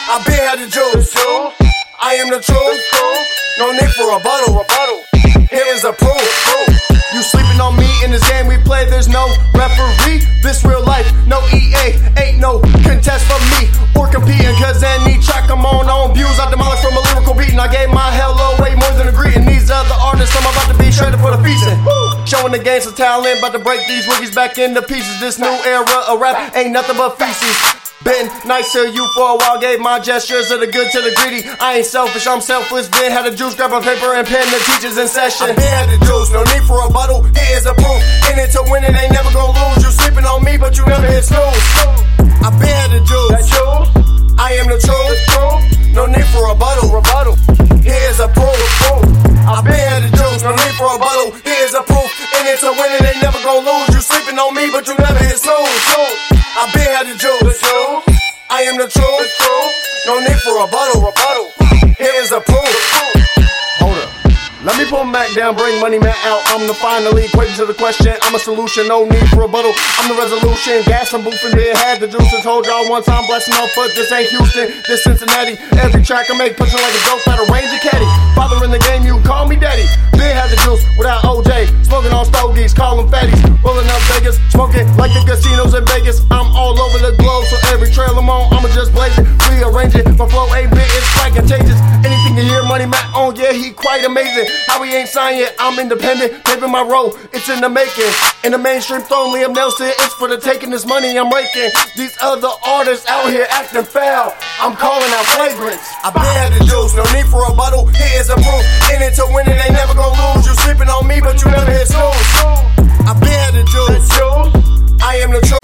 I 0.09 0.25
been 0.25 0.41
had 0.41 0.57
the 0.57 0.73
juice. 0.73 1.64
I 2.05 2.21
am 2.21 2.29
the 2.29 2.37
truth. 2.37 2.85
No 3.57 3.73
need 3.73 3.89
for 3.97 4.13
a 4.13 4.21
bottle. 4.21 4.61
Rebuttal. 4.61 5.09
Here's 5.49 5.89
a 5.89 5.93
proof. 5.97 6.29
You 7.17 7.25
sleeping 7.25 7.57
on 7.65 7.81
me 7.81 7.89
in 8.05 8.13
this 8.13 8.21
game 8.29 8.45
we 8.45 8.61
play, 8.61 8.85
there's 8.85 9.09
no 9.09 9.25
referee. 9.57 10.21
This 10.45 10.61
real 10.69 10.85
life, 10.85 11.09
no 11.25 11.41
EA, 11.49 11.97
ain't 12.21 12.45
no 12.45 12.61
contest 12.85 13.25
for 13.25 13.41
me 13.57 13.73
or 13.97 14.05
competing. 14.13 14.53
Cause 14.61 14.85
any 14.85 15.17
track 15.25 15.49
I'm 15.49 15.65
on, 15.65 15.89
on 15.89 16.13
views, 16.13 16.37
I 16.37 16.53
demolish 16.53 16.85
from 16.85 16.93
a 16.93 17.01
lyrical 17.09 17.33
beat. 17.33 17.57
And 17.57 17.61
I 17.65 17.73
gave 17.73 17.89
my 17.89 18.13
hello 18.13 18.53
way 18.61 18.77
more 18.77 18.93
than 19.01 19.09
a 19.09 19.15
greeting. 19.17 19.49
These 19.49 19.73
other 19.73 19.97
artists, 19.97 20.37
I'm 20.37 20.45
about 20.45 20.69
to 20.69 20.77
be 20.77 20.93
shredded 20.93 21.25
for 21.25 21.33
the 21.33 21.41
feasting. 21.41 21.81
Showing 22.29 22.53
the 22.53 22.61
game 22.61 22.85
some 22.85 22.93
talent, 22.93 23.41
about 23.41 23.57
to 23.57 23.65
break 23.65 23.81
these 23.89 24.05
rookies 24.05 24.37
back 24.37 24.61
into 24.61 24.85
pieces. 24.85 25.25
This 25.25 25.41
new 25.41 25.57
era 25.65 25.89
of 26.13 26.21
rap 26.21 26.53
ain't 26.53 26.77
nothing 26.77 27.01
but 27.01 27.17
feces. 27.17 27.84
Been 28.05 28.29
nice 28.45 28.71
to 28.73 28.85
you 28.93 29.09
for 29.17 29.33
a 29.33 29.37
while, 29.37 29.59
gave 29.59 29.81
my 29.81 29.99
gestures 29.99 30.51
of 30.51 30.61
the 30.61 30.67
good 30.67 30.93
to 30.93 31.01
the 31.01 31.13
greedy. 31.17 31.49
I 31.59 31.81
ain't 31.81 31.87
selfish, 31.87 32.27
I'm 32.27 32.43
selfless. 32.43 32.87
Been 32.89 33.11
had 33.11 33.25
a 33.25 33.35
juice, 33.35 33.55
grab 33.55 33.73
a 33.73 33.81
paper 33.81 34.13
and 34.13 34.27
pen, 34.27 34.45
the 34.53 34.61
teachers 34.61 34.99
in 34.99 35.09
session. 35.09 35.49
I 35.49 35.55
been 35.57 35.65
had 35.65 35.89
the 35.89 35.97
juice, 36.05 36.29
no 36.31 36.45
need 36.53 36.69
for 36.69 36.85
a 36.85 36.91
bottle. 36.93 37.23
Here's 37.33 37.65
a 37.65 37.73
proof. 37.73 38.01
In 38.29 38.37
it 38.39 38.53
to 38.53 38.63
win 38.69 38.85
it, 38.85 38.93
ain't 38.93 39.13
never 39.13 39.33
gonna 39.33 39.57
lose. 39.57 39.85
You 39.85 39.91
sleeping 39.91 40.29
on 40.29 40.45
me, 40.45 40.59
but 40.59 40.77
you 40.77 40.85
never 40.85 41.07
hit 41.07 41.25
snooze. 41.25 41.65
I 42.45 42.53
been 42.61 42.69
had 42.69 42.93
the 42.93 43.01
juice. 43.09 43.49
True. 43.49 43.89
I 44.37 44.53
am 44.61 44.69
the 44.69 44.77
truth. 44.77 45.95
No 45.95 46.05
need 46.05 46.27
for 46.29 46.51
a 46.51 46.55
bottle. 46.55 46.93
Rebuttal. 46.93 47.37
Here's 47.81 48.21
a 48.21 48.29
proof. 48.29 49.14
I 49.45 49.61
been 49.61 49.77
had 49.77 50.01
the 50.01 50.11
juice, 50.17 50.43
no 50.43 50.57
need 50.57 50.75
for 50.81 50.89
a 50.89 50.99
bottle. 50.99 51.37
Here's 51.45 51.75
a 51.75 51.83
proof. 51.85 52.09
In 52.41 52.49
it 52.49 52.59
to 52.65 52.73
win 52.73 52.91
it, 52.97 53.05
ain't 53.05 53.21
never 53.21 53.37
gonna 53.45 53.61
lose. 53.61 53.89
You 53.93 54.01
sleeping 54.01 54.39
on 54.39 54.55
me, 54.57 54.73
but 54.73 54.89
you 54.89 54.97
never 54.97 55.21
hit 55.21 55.37
snooze. 55.37 55.85
I 56.57 56.65
been 56.73 56.89
had 56.89 57.07
the 57.07 57.17
juice. 57.17 57.61
I 58.49 58.63
am 58.63 58.79
the 58.79 58.89
truth. 58.89 59.33
No 60.07 60.21
need 60.21 60.41
for 60.41 60.65
a 60.65 60.67
bottle. 60.67 61.13
Here's 61.99 62.33
a 62.33 62.41
proof. 62.41 63.34
Let 64.65 64.81
me 64.81 64.89
pull 64.89 65.05
Mac 65.05 65.29
down, 65.37 65.61
bring 65.61 65.77
money 65.79 65.99
man 66.01 66.17
out. 66.25 66.41
I'm 66.49 66.67
the 66.67 66.73
finally 66.73 67.29
equation 67.29 67.53
to 67.61 67.67
the 67.69 67.77
question. 67.77 68.17
I'm 68.25 68.35
a 68.35 68.39
solution, 68.39 68.89
no 68.89 69.05
need 69.05 69.29
for 69.29 69.45
a 69.45 69.47
rebuttal. 69.47 69.77
I'm 70.01 70.09
the 70.09 70.17
resolution. 70.17 70.81
Gas 70.89 71.13
and 71.13 71.21
boofing, 71.21 71.53
did 71.53 71.77
had 71.77 72.01
the 72.01 72.09
juice. 72.09 72.33
and 72.33 72.43
Told 72.43 72.65
y'all 72.65 72.89
one 72.89 73.05
time, 73.05 73.29
blessing 73.29 73.53
on 73.61 73.69
foot. 73.77 73.93
This 73.93 74.09
ain't 74.11 74.33
Houston, 74.33 74.73
this 74.89 75.05
Cincinnati. 75.05 75.61
Every 75.77 76.01
track 76.01 76.33
I 76.33 76.39
make, 76.41 76.57
pushing 76.57 76.81
like 76.81 76.97
a 76.97 77.03
dope 77.05 77.29
at 77.29 77.45
a 77.45 77.47
Ranger 77.53 77.77
caddy. 77.85 78.09
Father 78.33 78.65
in 78.65 78.73
the 78.73 78.81
game, 78.89 79.05
you 79.05 79.21
call 79.29 79.45
me 79.45 79.61
daddy. 79.61 79.85
Big 80.17 80.33
had 80.33 80.49
the 80.49 80.57
juice 80.65 80.81
without 80.97 81.21
OJ. 81.29 81.69
Smoking 81.85 82.17
on 82.17 82.25
stogies, 82.25 82.73
call 82.73 83.05
fatties. 83.13 83.37
Rolling 83.61 83.85
up 83.93 84.01
Vegas, 84.17 84.41
smoking 84.49 84.89
like 84.97 85.13
the 85.13 85.21
casinos 85.29 85.77
in 85.77 85.85
Vegas. 85.93 86.25
I'm 86.33 86.49
all 86.57 86.73
over 86.73 87.05
the 87.05 87.13
globe, 87.21 87.45
so 87.53 87.61
every 87.69 87.93
trail 87.93 88.17
I'm 88.17 88.33
on, 88.33 88.49
I'ma 88.49 88.73
just 88.73 88.97
blaze 88.97 89.13
it. 89.21 89.29
Rearrange 89.45 89.95
it. 89.95 90.09
My 90.17 90.25
flow 90.25 90.49
ain't 90.57 90.73
big, 90.73 90.89
it's 90.89 91.13
quite 91.13 91.37
contagious. 91.37 91.77
Anything 92.01 92.41
you 92.41 92.45
hear 92.49 92.65
Money 92.65 92.87
Mac 92.87 93.05
on, 93.13 93.37
yeah, 93.37 93.53
he 93.53 93.71
quite 93.71 94.05
amazing. 94.05 94.54
How 94.67 94.81
we 94.81 94.95
ain't 94.95 95.09
signed 95.09 95.39
yet, 95.39 95.55
I'm 95.59 95.79
independent, 95.79 96.45
paving 96.45 96.71
my 96.71 96.83
road, 96.83 97.15
it's 97.33 97.49
in 97.49 97.61
the 97.61 97.69
making. 97.69 98.11
In 98.45 98.53
the 98.53 98.59
mainstream 98.59 99.03
throne, 99.03 99.35
Liam 99.35 99.55
Nelson, 99.55 99.89
it's 99.89 100.15
for 100.15 100.29
the 100.29 100.39
taking 100.39 100.71
this 100.71 100.87
money 100.87 101.17
I'm 101.19 101.31
raking. 101.31 101.71
These 101.97 102.17
other 102.23 102.51
artists 102.65 103.07
out 103.09 103.31
here 103.31 103.47
acting 103.51 103.85
foul, 103.85 104.35
I'm 104.61 104.77
calling 104.77 105.11
out 105.15 105.27
flagrants. 105.35 105.87
I 106.03 106.11
had 106.15 106.53
the 106.53 106.65
juice, 106.65 106.95
no 106.95 107.05
need 107.15 107.27
for 107.27 107.45
a 107.51 107.55
bottle, 107.55 107.87
here's 107.87 108.29
a 108.31 108.37
proof. 108.37 108.65
In 108.95 109.03
it 109.03 109.15
to 109.17 109.27
win 109.33 109.47
it, 109.49 109.59
ain't 109.59 109.73
never 109.73 109.95
gonna 109.95 110.35
lose. 110.35 110.47
You 110.47 110.55
sleeping 110.65 110.89
on 110.89 111.07
me, 111.07 111.21
but 111.21 111.41
you 111.43 111.51
never 111.51 111.71
hit 111.71 111.89
snooze. 111.89 112.31
I 113.07 113.15
had 113.15 113.55
the 113.55 113.65
juice. 113.65 114.15
I 115.05 115.17
am 115.17 115.31
the 115.31 115.41
truth. 115.41 115.64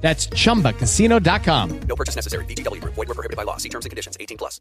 That's 0.00 0.26
chumbacasino.com. 0.28 1.80
No 1.86 1.94
purchase 1.94 2.16
necessary. 2.16 2.44
VGW 2.46 2.80
Group. 2.80 2.94
Void 2.94 3.08
were 3.08 3.14
prohibited 3.14 3.36
by 3.36 3.44
law. 3.44 3.58
See 3.58 3.68
terms 3.68 3.84
and 3.84 3.90
conditions. 3.90 4.16
18 4.18 4.38
plus. 4.38 4.60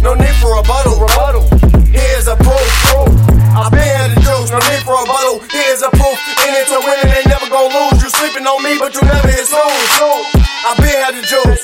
No 0.00 0.14
need 0.14 0.34
for 0.40 0.56
a 0.56 0.62
bottle. 0.64 0.96
Rebuttal. 0.96 1.44
Here's 1.92 2.26
a 2.28 2.36
proof. 2.36 2.68
I've 3.52 3.70
been 3.70 3.84
had 3.84 4.16
the 4.16 4.20
juice. 4.24 4.48
No 4.48 4.56
need 4.72 4.80
for 4.88 4.96
a 4.96 5.04
bottle. 5.04 5.44
Here's 5.52 5.82
a 5.84 5.90
proof. 5.92 6.16
In 6.48 6.52
it 6.56 6.66
to 6.72 6.80
win 6.80 6.96
it, 7.04 7.12
ain't 7.12 7.28
never 7.28 7.48
gonna 7.52 7.76
lose. 7.76 8.00
You 8.02 8.08
sleeping 8.08 8.46
on 8.48 8.64
me, 8.64 8.80
but 8.80 8.94
you 8.96 9.02
never 9.04 9.28
hit 9.28 9.44
snooze. 9.44 10.00
I've 10.64 10.80
been 10.80 10.96
had 11.04 11.12
the 11.12 11.22
juice. 11.28 11.60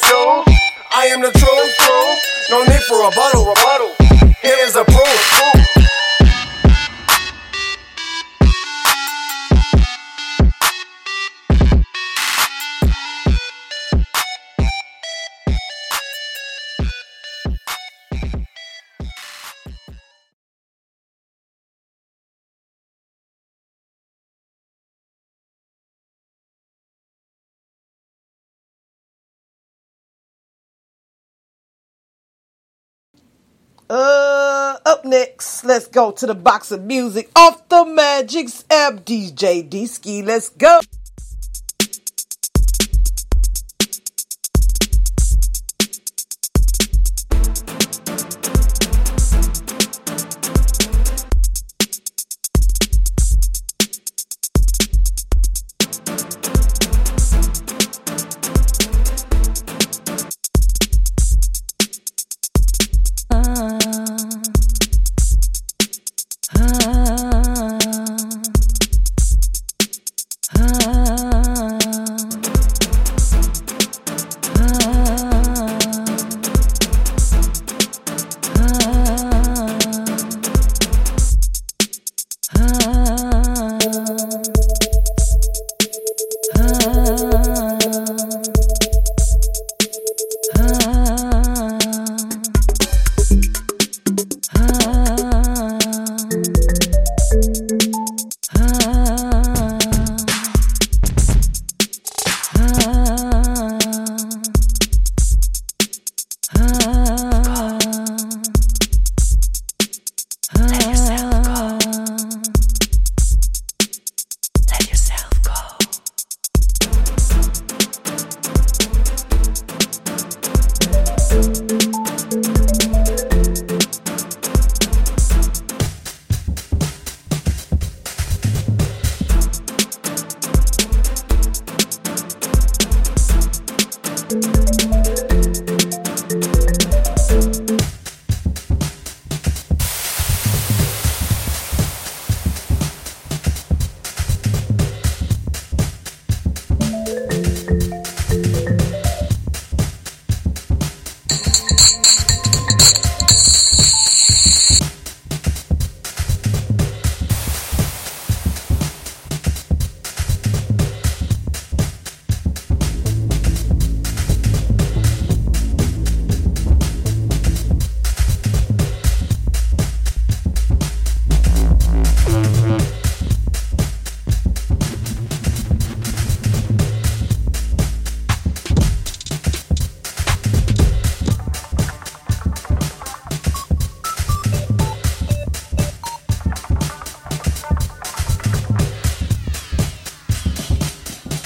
I 0.93 1.09
am 1.09 1.21
the 1.23 1.33
truth. 1.33 1.77
No 2.51 2.65
need 2.65 2.83
for 2.85 3.01
a 3.01 3.11
bottle. 3.17 3.49
Rebuttal. 3.49 3.97
Here's 4.45 4.77
a 4.77 4.85
proof. 4.85 5.58
Uh, 33.91 34.77
up 34.85 35.07
next, 35.07 35.65
let's 35.65 35.87
go 35.87 36.11
to 36.11 36.27
the 36.27 36.35
box 36.35 36.71
of 36.71 36.83
music 36.83 37.31
off 37.35 37.67
the 37.71 37.87
Magic's 37.87 38.63
app. 38.71 39.05
DJ 39.07 39.69
D 39.69 39.87
Ski, 39.87 40.23
let's 40.23 40.51
go. 40.51 40.81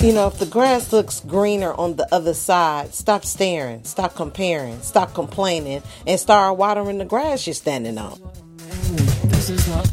You 0.02 0.12
know, 0.12 0.26
if 0.26 0.40
the 0.40 0.46
grass 0.46 0.92
looks 0.92 1.20
greener 1.20 1.72
on 1.74 1.94
the 1.94 2.12
other 2.12 2.34
side, 2.34 2.92
stop 2.92 3.24
staring, 3.24 3.84
stop 3.84 4.16
comparing, 4.16 4.82
stop 4.82 5.14
complaining, 5.14 5.80
and 6.08 6.18
start 6.18 6.58
watering 6.58 6.98
the 6.98 7.04
grass 7.04 7.46
you're 7.46 7.54
standing 7.54 7.96
on. 7.98 8.18
This 9.28 9.48
is 9.48 9.68
not 9.68 9.88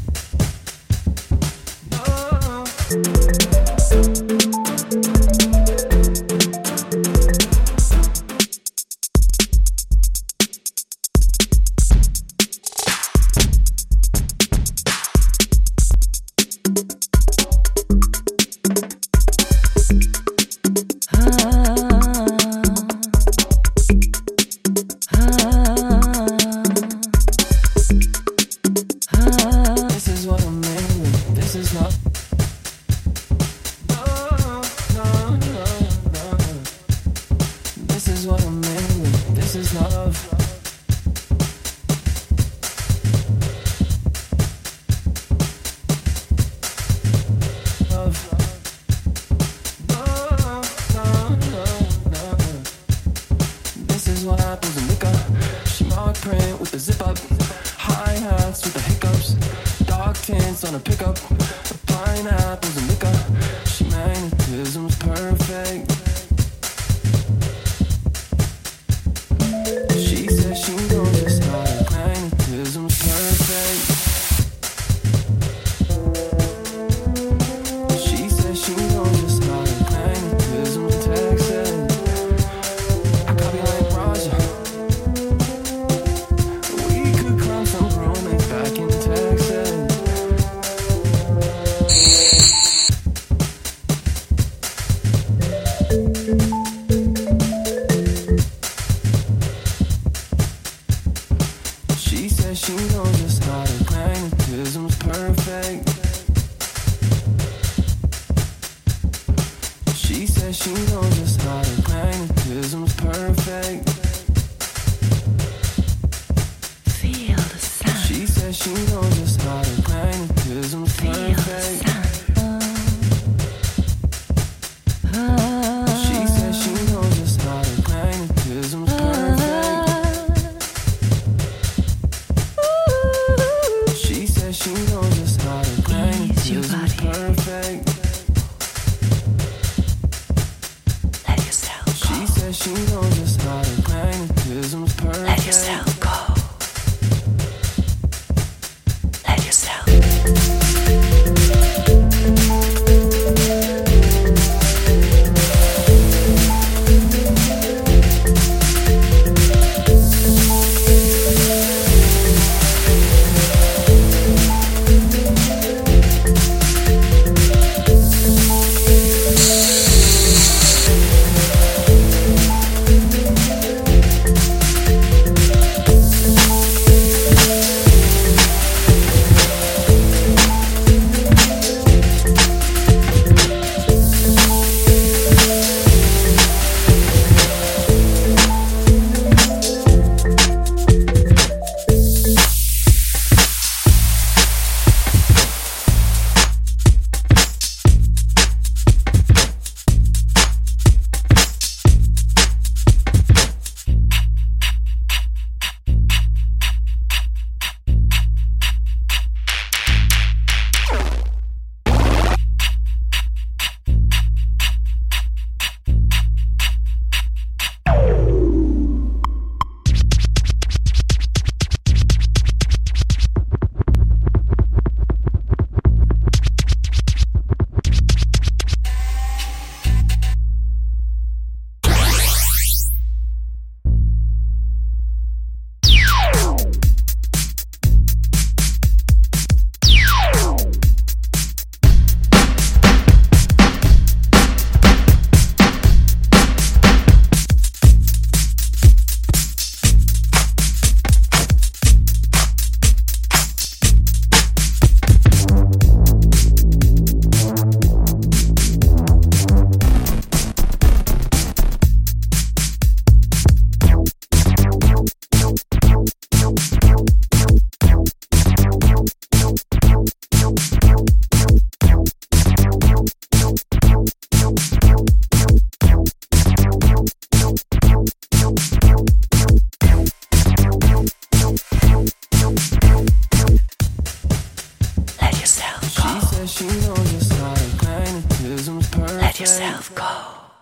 Let 289.21 289.39
yourself 289.39 289.93
go. 289.93 290.58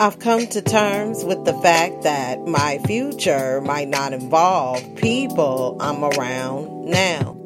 I've 0.00 0.18
come 0.18 0.46
to 0.46 0.62
terms 0.62 1.26
with 1.26 1.44
the 1.44 1.52
fact 1.52 2.04
that 2.04 2.46
my 2.46 2.78
future 2.86 3.60
might 3.60 3.86
not 3.86 4.14
involve 4.14 4.96
people 4.96 5.76
I'm 5.78 6.02
around 6.02 6.86
now. 6.86 7.36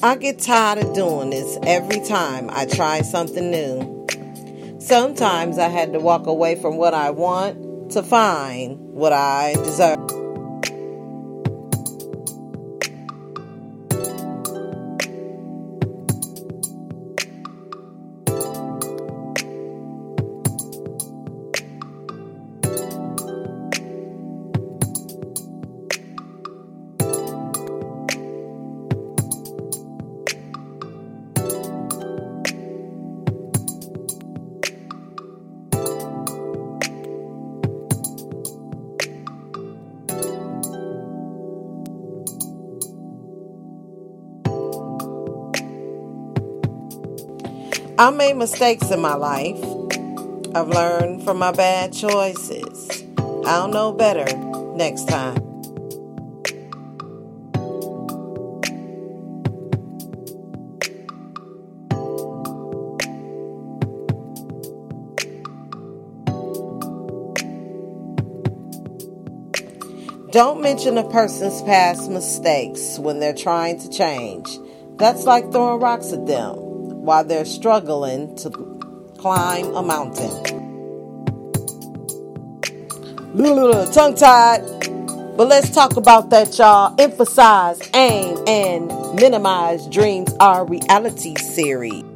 I 0.00 0.14
get 0.14 0.38
tired 0.38 0.78
of 0.78 0.94
doing 0.94 1.30
this 1.30 1.58
every 1.64 1.98
time 2.06 2.50
I 2.52 2.66
try 2.66 3.02
something 3.02 3.50
new. 3.50 4.06
Sometimes 4.78 5.58
I 5.58 5.66
had 5.66 5.92
to 5.94 5.98
walk 5.98 6.28
away 6.28 6.54
from 6.54 6.76
what 6.76 6.94
I 6.94 7.10
want 7.10 7.90
to 7.90 8.04
find 8.04 8.78
what 8.78 9.12
I 9.12 9.54
deserve. 9.54 9.99
I 48.10 48.12
made 48.12 48.36
mistakes 48.36 48.90
in 48.90 49.00
my 49.00 49.14
life. 49.14 49.62
I've 50.52 50.66
learned 50.66 51.22
from 51.22 51.38
my 51.38 51.52
bad 51.52 51.92
choices. 51.92 53.04
I'll 53.44 53.68
know 53.68 53.92
better 53.92 54.26
next 54.74 55.06
time. 55.06 55.36
Don't 70.32 70.60
mention 70.60 70.98
a 70.98 71.08
person's 71.10 71.62
past 71.62 72.10
mistakes 72.10 72.98
when 72.98 73.20
they're 73.20 73.32
trying 73.32 73.78
to 73.78 73.88
change. 73.88 74.58
That's 74.96 75.22
like 75.22 75.52
throwing 75.52 75.80
rocks 75.80 76.12
at 76.12 76.26
them 76.26 76.69
while 77.00 77.24
they're 77.24 77.44
struggling 77.44 78.36
to 78.36 78.50
climb 79.18 79.74
a 79.74 79.82
mountain. 79.82 80.30
Tongue 83.92 84.14
tied. 84.14 84.62
But 85.36 85.48
let's 85.48 85.70
talk 85.70 85.96
about 85.96 86.30
that, 86.30 86.58
y'all. 86.58 86.94
Emphasize, 86.98 87.80
aim, 87.94 88.36
and 88.46 88.88
minimize 89.14 89.86
dreams 89.86 90.34
are 90.38 90.66
reality 90.66 91.34
series. 91.36 92.09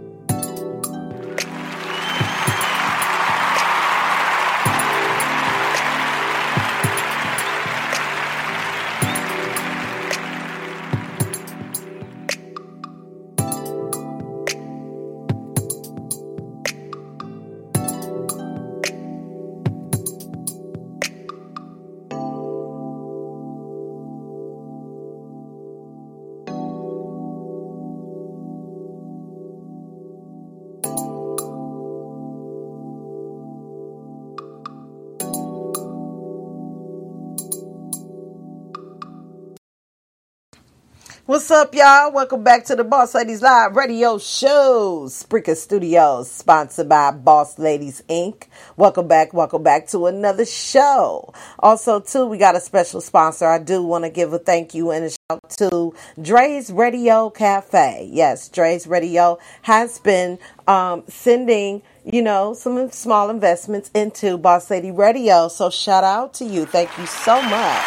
What's 41.35 41.51
up, 41.51 41.75
y'all? 41.75 42.13
Welcome 42.13 42.45
back 42.45 42.65
to 42.67 42.77
the 42.77 42.85
Boss 42.85 43.13
Ladies 43.13 43.43
Live 43.43 43.75
Radio 43.75 44.19
Show. 44.19 45.07
Spreaker 45.09 45.57
Studios, 45.57 46.31
sponsored 46.31 46.89
by 46.89 47.11
Boss 47.11 47.59
Ladies 47.59 48.05
Inc. 48.09 48.45
Welcome 48.77 49.09
back, 49.09 49.35
welcome 49.35 49.65
back 49.65 49.89
to 49.89 50.07
another 50.07 50.45
show. 50.45 51.35
Also, 51.59 51.99
too, 51.99 52.27
we 52.27 52.39
got 52.39 52.55
a 52.55 52.61
special 52.61 53.01
sponsor. 53.01 53.47
I 53.47 53.59
do 53.59 53.83
want 53.83 54.05
to 54.05 54.11
give 54.11 54.33
a 54.33 54.39
thank 54.39 54.75
you 54.75 54.93
and 54.93 55.07
a 55.07 55.11
shout 55.11 55.19
out 55.29 55.51
to 55.59 55.93
Dre's 56.23 56.71
Radio 56.71 57.31
Cafe. 57.31 58.09
Yes, 58.13 58.49
Dre's 58.49 58.87
Radio 58.87 59.41
has 59.63 59.99
been 59.99 60.39
um, 60.69 61.03
sending 61.09 61.83
you 62.05 62.23
know, 62.23 62.55
some 62.55 62.93
small 62.93 63.29
investments 63.29 63.91
into 63.93 64.39
Boss 64.39 64.71
Lady 64.71 64.93
Radio. 64.93 65.49
So 65.49 65.69
shout 65.69 66.05
out 66.05 66.33
to 66.35 66.45
you. 66.45 66.65
Thank 66.65 66.97
you 66.97 67.07
so 67.07 67.43
much 67.43 67.85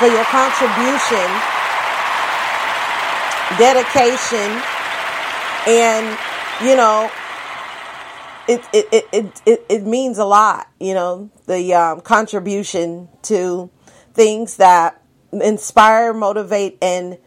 for 0.00 0.06
your 0.08 0.24
contribution 0.24 1.57
dedication 3.56 4.62
and 5.66 6.18
you 6.62 6.76
know 6.76 7.10
it 8.48 8.60
it, 8.72 9.04
it, 9.12 9.42
it, 9.46 9.66
it, 9.68 9.82
means 9.84 10.18
a 10.18 10.24
lot 10.24 10.68
you 10.80 10.94
know 10.94 11.30
the 11.46 11.74
um, 11.74 12.00
contribution 12.00 13.08
to 13.22 13.70
things 14.14 14.56
that 14.56 15.02
inspire 15.32 16.12
motivate 16.12 16.78
and 16.82 17.18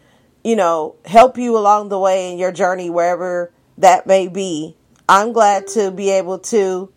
you 0.44 0.56
know 0.56 0.96
help 1.06 1.38
you 1.38 1.58
along 1.58 1.90
the 1.90 2.00
way 2.00 2.32
in 2.32 2.38
your 2.38 2.52
journey 2.52 2.90
wherever 2.90 3.52
that 3.78 4.08
may 4.08 4.28
be. 4.28 4.76
I'm 5.08 5.34
glad 5.34 5.68
to 5.68 5.92
be 5.92 6.10
able 6.10 6.40
to 6.40 6.92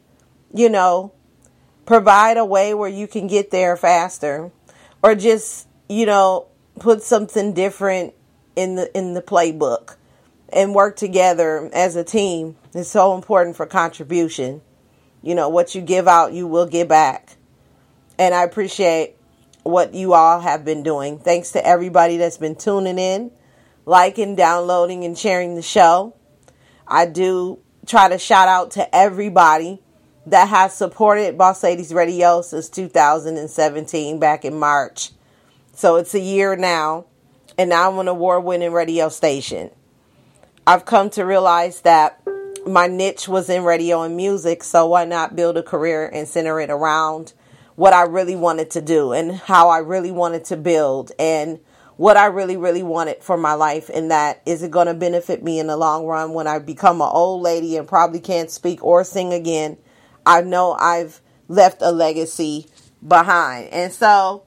you 0.52 0.68
know 0.68 1.12
provide 1.86 2.36
a 2.36 2.44
way 2.44 2.72
where 2.74 2.88
you 2.88 3.06
can 3.06 3.26
get 3.26 3.50
there 3.50 3.76
faster 3.76 4.50
or 5.02 5.14
just 5.14 5.68
you 5.88 6.06
know 6.06 6.46
put 6.80 7.02
something 7.02 7.52
different 7.52 8.13
in 8.56 8.76
the 8.76 8.96
in 8.96 9.14
the 9.14 9.22
playbook 9.22 9.96
and 10.52 10.74
work 10.74 10.96
together 10.96 11.68
as 11.72 11.96
a 11.96 12.04
team 12.04 12.56
is 12.74 12.90
so 12.90 13.14
important 13.14 13.56
for 13.56 13.66
contribution. 13.66 14.62
You 15.22 15.34
know, 15.34 15.48
what 15.48 15.74
you 15.74 15.80
give 15.80 16.06
out, 16.06 16.32
you 16.32 16.46
will 16.46 16.66
get 16.66 16.88
back. 16.88 17.36
And 18.18 18.34
I 18.34 18.44
appreciate 18.44 19.16
what 19.62 19.94
you 19.94 20.12
all 20.12 20.40
have 20.40 20.64
been 20.64 20.82
doing. 20.82 21.18
Thanks 21.18 21.52
to 21.52 21.66
everybody 21.66 22.18
that's 22.18 22.36
been 22.36 22.54
tuning 22.54 22.98
in, 22.98 23.30
liking, 23.86 24.36
downloading, 24.36 25.04
and 25.04 25.18
sharing 25.18 25.54
the 25.54 25.62
show. 25.62 26.14
I 26.86 27.06
do 27.06 27.58
try 27.86 28.08
to 28.08 28.18
shout 28.18 28.48
out 28.48 28.72
to 28.72 28.94
everybody 28.94 29.80
that 30.26 30.48
has 30.48 30.74
supported 30.74 31.36
Boss 31.36 31.62
Ladies 31.62 31.92
Radio 31.92 32.42
since 32.42 32.68
2017, 32.68 34.18
back 34.18 34.44
in 34.44 34.58
March. 34.58 35.10
So 35.72 35.96
it's 35.96 36.14
a 36.14 36.20
year 36.20 36.56
now 36.56 37.06
and 37.58 37.70
now 37.70 37.90
I'm 37.90 37.98
an 37.98 38.08
award 38.08 38.44
winning 38.44 38.72
radio 38.72 39.08
station. 39.08 39.70
I've 40.66 40.84
come 40.84 41.10
to 41.10 41.24
realize 41.24 41.82
that 41.82 42.20
my 42.66 42.86
niche 42.86 43.28
was 43.28 43.50
in 43.50 43.64
radio 43.64 44.02
and 44.02 44.16
music, 44.16 44.64
so 44.64 44.86
why 44.86 45.04
not 45.04 45.36
build 45.36 45.56
a 45.56 45.62
career 45.62 46.08
and 46.08 46.26
center 46.26 46.60
it 46.60 46.70
around 46.70 47.34
what 47.76 47.92
I 47.92 48.02
really 48.02 48.36
wanted 48.36 48.70
to 48.70 48.80
do 48.80 49.12
and 49.12 49.32
how 49.32 49.68
I 49.68 49.78
really 49.78 50.10
wanted 50.10 50.44
to 50.46 50.56
build 50.56 51.12
and 51.18 51.58
what 51.96 52.16
I 52.16 52.26
really, 52.26 52.56
really 52.56 52.82
wanted 52.82 53.22
for 53.22 53.36
my 53.36 53.54
life. 53.54 53.90
And 53.92 54.10
that 54.10 54.42
is 54.46 54.62
it 54.62 54.70
going 54.70 54.86
to 54.86 54.94
benefit 54.94 55.42
me 55.42 55.58
in 55.58 55.66
the 55.66 55.76
long 55.76 56.06
run 56.06 56.32
when 56.32 56.46
I 56.46 56.58
become 56.58 57.00
an 57.00 57.10
old 57.10 57.42
lady 57.42 57.76
and 57.76 57.86
probably 57.86 58.20
can't 58.20 58.50
speak 58.50 58.82
or 58.82 59.04
sing 59.04 59.32
again? 59.32 59.76
I 60.24 60.40
know 60.42 60.72
I've 60.72 61.20
left 61.48 61.82
a 61.82 61.92
legacy 61.92 62.66
behind. 63.06 63.68
And 63.68 63.92
so, 63.92 64.44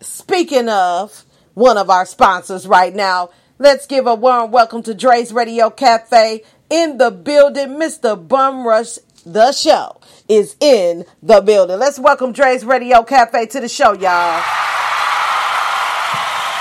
speaking 0.00 0.68
of, 0.68 1.24
one 1.60 1.76
of 1.76 1.90
our 1.90 2.06
sponsors 2.06 2.66
right 2.66 2.94
now. 2.94 3.28
Let's 3.58 3.86
give 3.86 4.06
a 4.06 4.14
warm 4.14 4.50
welcome 4.50 4.82
to 4.84 4.94
Dre's 4.94 5.30
Radio 5.30 5.68
Cafe 5.68 6.42
in 6.70 6.96
the 6.96 7.10
building. 7.10 7.76
Mr. 7.78 8.16
Bum 8.16 8.66
Rush, 8.66 8.96
the 9.26 9.52
show, 9.52 10.00
is 10.26 10.56
in 10.58 11.04
the 11.22 11.42
building. 11.42 11.78
Let's 11.78 11.98
welcome 11.98 12.32
Dre's 12.32 12.64
Radio 12.64 13.02
Cafe 13.02 13.44
to 13.44 13.60
the 13.60 13.68
show, 13.68 13.92
y'all. 13.92 14.42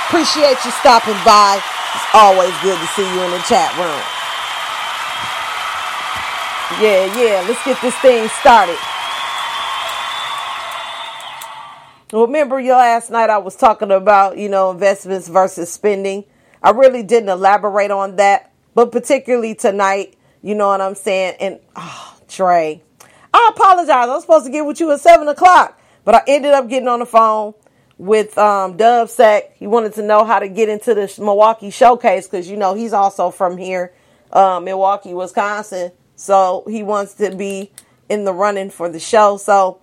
Appreciate 0.10 0.58
you 0.66 0.72
stopping 0.84 1.16
by. 1.24 1.62
It's 1.96 2.06
always 2.14 2.54
good 2.62 2.78
to 2.78 2.88
see 2.88 3.08
you 3.08 3.22
in 3.24 3.32
the 3.32 3.40
chat 3.48 3.72
room. 3.80 4.04
Yeah, 6.84 7.08
yeah, 7.16 7.48
let's 7.48 7.64
get 7.64 7.82
this 7.82 7.96
thing 8.00 8.28
started. 8.42 8.78
Remember 12.12 12.60
last 12.60 13.12
night 13.12 13.30
I 13.30 13.38
was 13.38 13.56
talking 13.56 13.91
about, 13.91 14.39
you 14.39 14.50
know, 14.50 14.72
investments 14.72 15.28
versus 15.28 15.72
spending. 15.72 16.26
I 16.63 16.72
really 16.72 17.04
didn't 17.04 17.30
elaborate 17.30 17.91
on 17.91 18.15
that, 18.15 18.52
but 18.74 18.91
particularly 18.91 19.54
tonight, 19.54 20.17
you 20.41 20.56
know 20.56 20.67
what 20.69 20.82
I'm 20.82 20.95
saying? 20.95 21.36
And 21.39 21.60
oh, 21.76 22.17
Trey, 22.28 22.82
I 23.32 23.52
apologize. 23.56 23.89
I 23.89 24.08
was 24.08 24.24
supposed 24.24 24.45
to 24.48 24.52
get 24.52 24.65
with 24.65 24.80
you 24.80 24.91
at 24.91 25.02
seven 25.02 25.28
o'clock, 25.28 25.80
but 26.04 26.15
I 26.15 26.22
ended 26.26 26.52
up 26.52 26.67
getting 26.67 26.88
on 26.88 26.98
the 26.98 27.06
phone 27.06 27.54
with 28.00 28.36
um, 28.39 28.76
Dub 28.76 29.10
Sack. 29.10 29.56
He 29.58 29.67
wanted 29.67 29.93
to 29.93 30.02
know 30.02 30.26
how 30.26 30.39
to 30.39 30.50
get 30.50 30.67
into 30.67 30.95
the 30.95 31.13
Milwaukee 31.19 31.69
showcase 31.69 32.26
because 32.26 32.50
you 32.50 32.58
know 32.58 32.74
he's 32.74 32.93
also 32.93 33.30
from 33.30 33.56
here, 33.56 33.93
uh, 34.34 34.60
Milwaukee, 34.60 35.13
Wisconsin. 35.13 35.91
So 36.15 36.63
he 36.67 36.82
wants 36.82 37.13
to 37.15 37.36
be 37.36 37.72
in 38.10 38.24
the 38.24 38.34
running 38.34 38.72
for 38.72 38.89
the 38.89 39.00
show. 39.00 39.38
So 39.38 39.80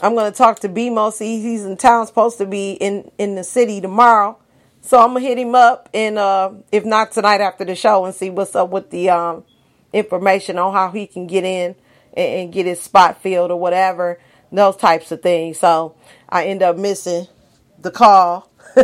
I'm 0.00 0.14
going 0.14 0.30
to 0.30 0.36
talk 0.36 0.60
to 0.60 0.68
BMO. 0.68 1.12
See, 1.12 1.40
he's 1.40 1.64
in 1.64 1.76
town, 1.76 2.06
supposed 2.06 2.38
to 2.38 2.46
be 2.46 2.72
in 2.72 3.10
in 3.18 3.34
the 3.34 3.44
city 3.44 3.80
tomorrow. 3.80 4.38
So 4.86 5.00
I'm 5.00 5.14
gonna 5.14 5.20
hit 5.20 5.36
him 5.36 5.56
up, 5.56 5.88
and 5.92 6.16
uh, 6.16 6.52
if 6.70 6.84
not 6.84 7.10
tonight 7.10 7.40
after 7.40 7.64
the 7.64 7.74
show, 7.74 8.04
and 8.04 8.14
see 8.14 8.30
what's 8.30 8.54
up 8.54 8.70
with 8.70 8.90
the 8.90 9.10
um, 9.10 9.42
information 9.92 10.58
on 10.58 10.72
how 10.72 10.92
he 10.92 11.08
can 11.08 11.26
get 11.26 11.42
in 11.42 11.74
and, 12.16 12.34
and 12.34 12.52
get 12.52 12.66
his 12.66 12.80
spot 12.80 13.20
filled 13.20 13.50
or 13.50 13.58
whatever, 13.58 14.20
those 14.52 14.76
types 14.76 15.10
of 15.10 15.22
things. 15.22 15.58
So 15.58 15.96
I 16.28 16.46
end 16.46 16.62
up 16.62 16.76
missing 16.76 17.26
the 17.80 17.90
call. 17.90 18.48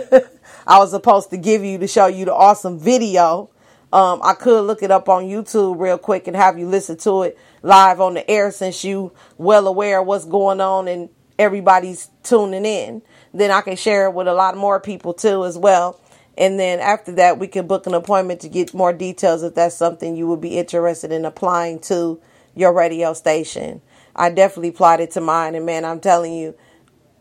I 0.67 0.79
was 0.81 0.91
supposed 0.91 1.31
to 1.31 1.37
give 1.37 1.63
you 1.63 1.79
to 1.79 1.87
show 1.87 2.07
you 2.07 2.25
the 2.25 2.35
awesome 2.35 2.81
video. 2.81 3.49
Um, 3.93 4.21
I 4.25 4.35
could 4.35 4.63
look 4.63 4.83
it 4.83 4.91
up 4.91 5.09
on 5.09 5.25
YouTube 5.25 5.79
real 5.79 5.99
quick 5.99 6.27
and 6.27 6.35
have 6.35 6.59
you 6.59 6.67
listen 6.67 6.97
to 6.99 7.23
it 7.23 7.39
live 7.63 8.01
on 8.01 8.15
the 8.15 8.29
air 8.31 8.51
since 8.51 8.85
you 8.85 9.13
well 9.37 9.67
aware 9.67 10.01
of 10.01 10.07
what's 10.07 10.25
going 10.25 10.61
on 10.61 10.89
and 10.89 11.11
everybody's 11.39 12.09
tuning 12.23 12.65
in. 12.65 13.03
Then 13.35 13.51
I 13.51 13.61
can 13.61 13.77
share 13.77 14.07
it 14.07 14.15
with 14.15 14.29
a 14.29 14.35
lot 14.35 14.57
more 14.57 14.81
people 14.81 15.13
too 15.13 15.45
as 15.45 15.59
well. 15.59 16.01
And 16.39 16.59
then 16.59 16.81
after 16.81 17.13
that, 17.13 17.39
we 17.39 17.47
can 17.47 17.67
book 17.67 17.87
an 17.87 17.95
appointment 17.95 18.41
to 18.41 18.49
get 18.49 18.73
more 18.73 18.93
details 18.93 19.43
if 19.43 19.55
that's 19.55 19.75
something 19.75 20.17
you 20.17 20.27
would 20.29 20.41
be 20.41 20.57
interested 20.57 21.13
in 21.13 21.27
applying 21.27 21.79
to 21.81 22.21
your 22.55 22.73
radio 22.73 23.13
station. 23.13 23.83
I 24.17 24.31
definitely 24.31 24.71
plotted 24.71 25.11
to 25.13 25.21
mine, 25.21 25.55
and 25.55 25.67
man, 25.67 25.85
I'm 25.85 26.01
telling 26.01 26.33
you, 26.35 26.55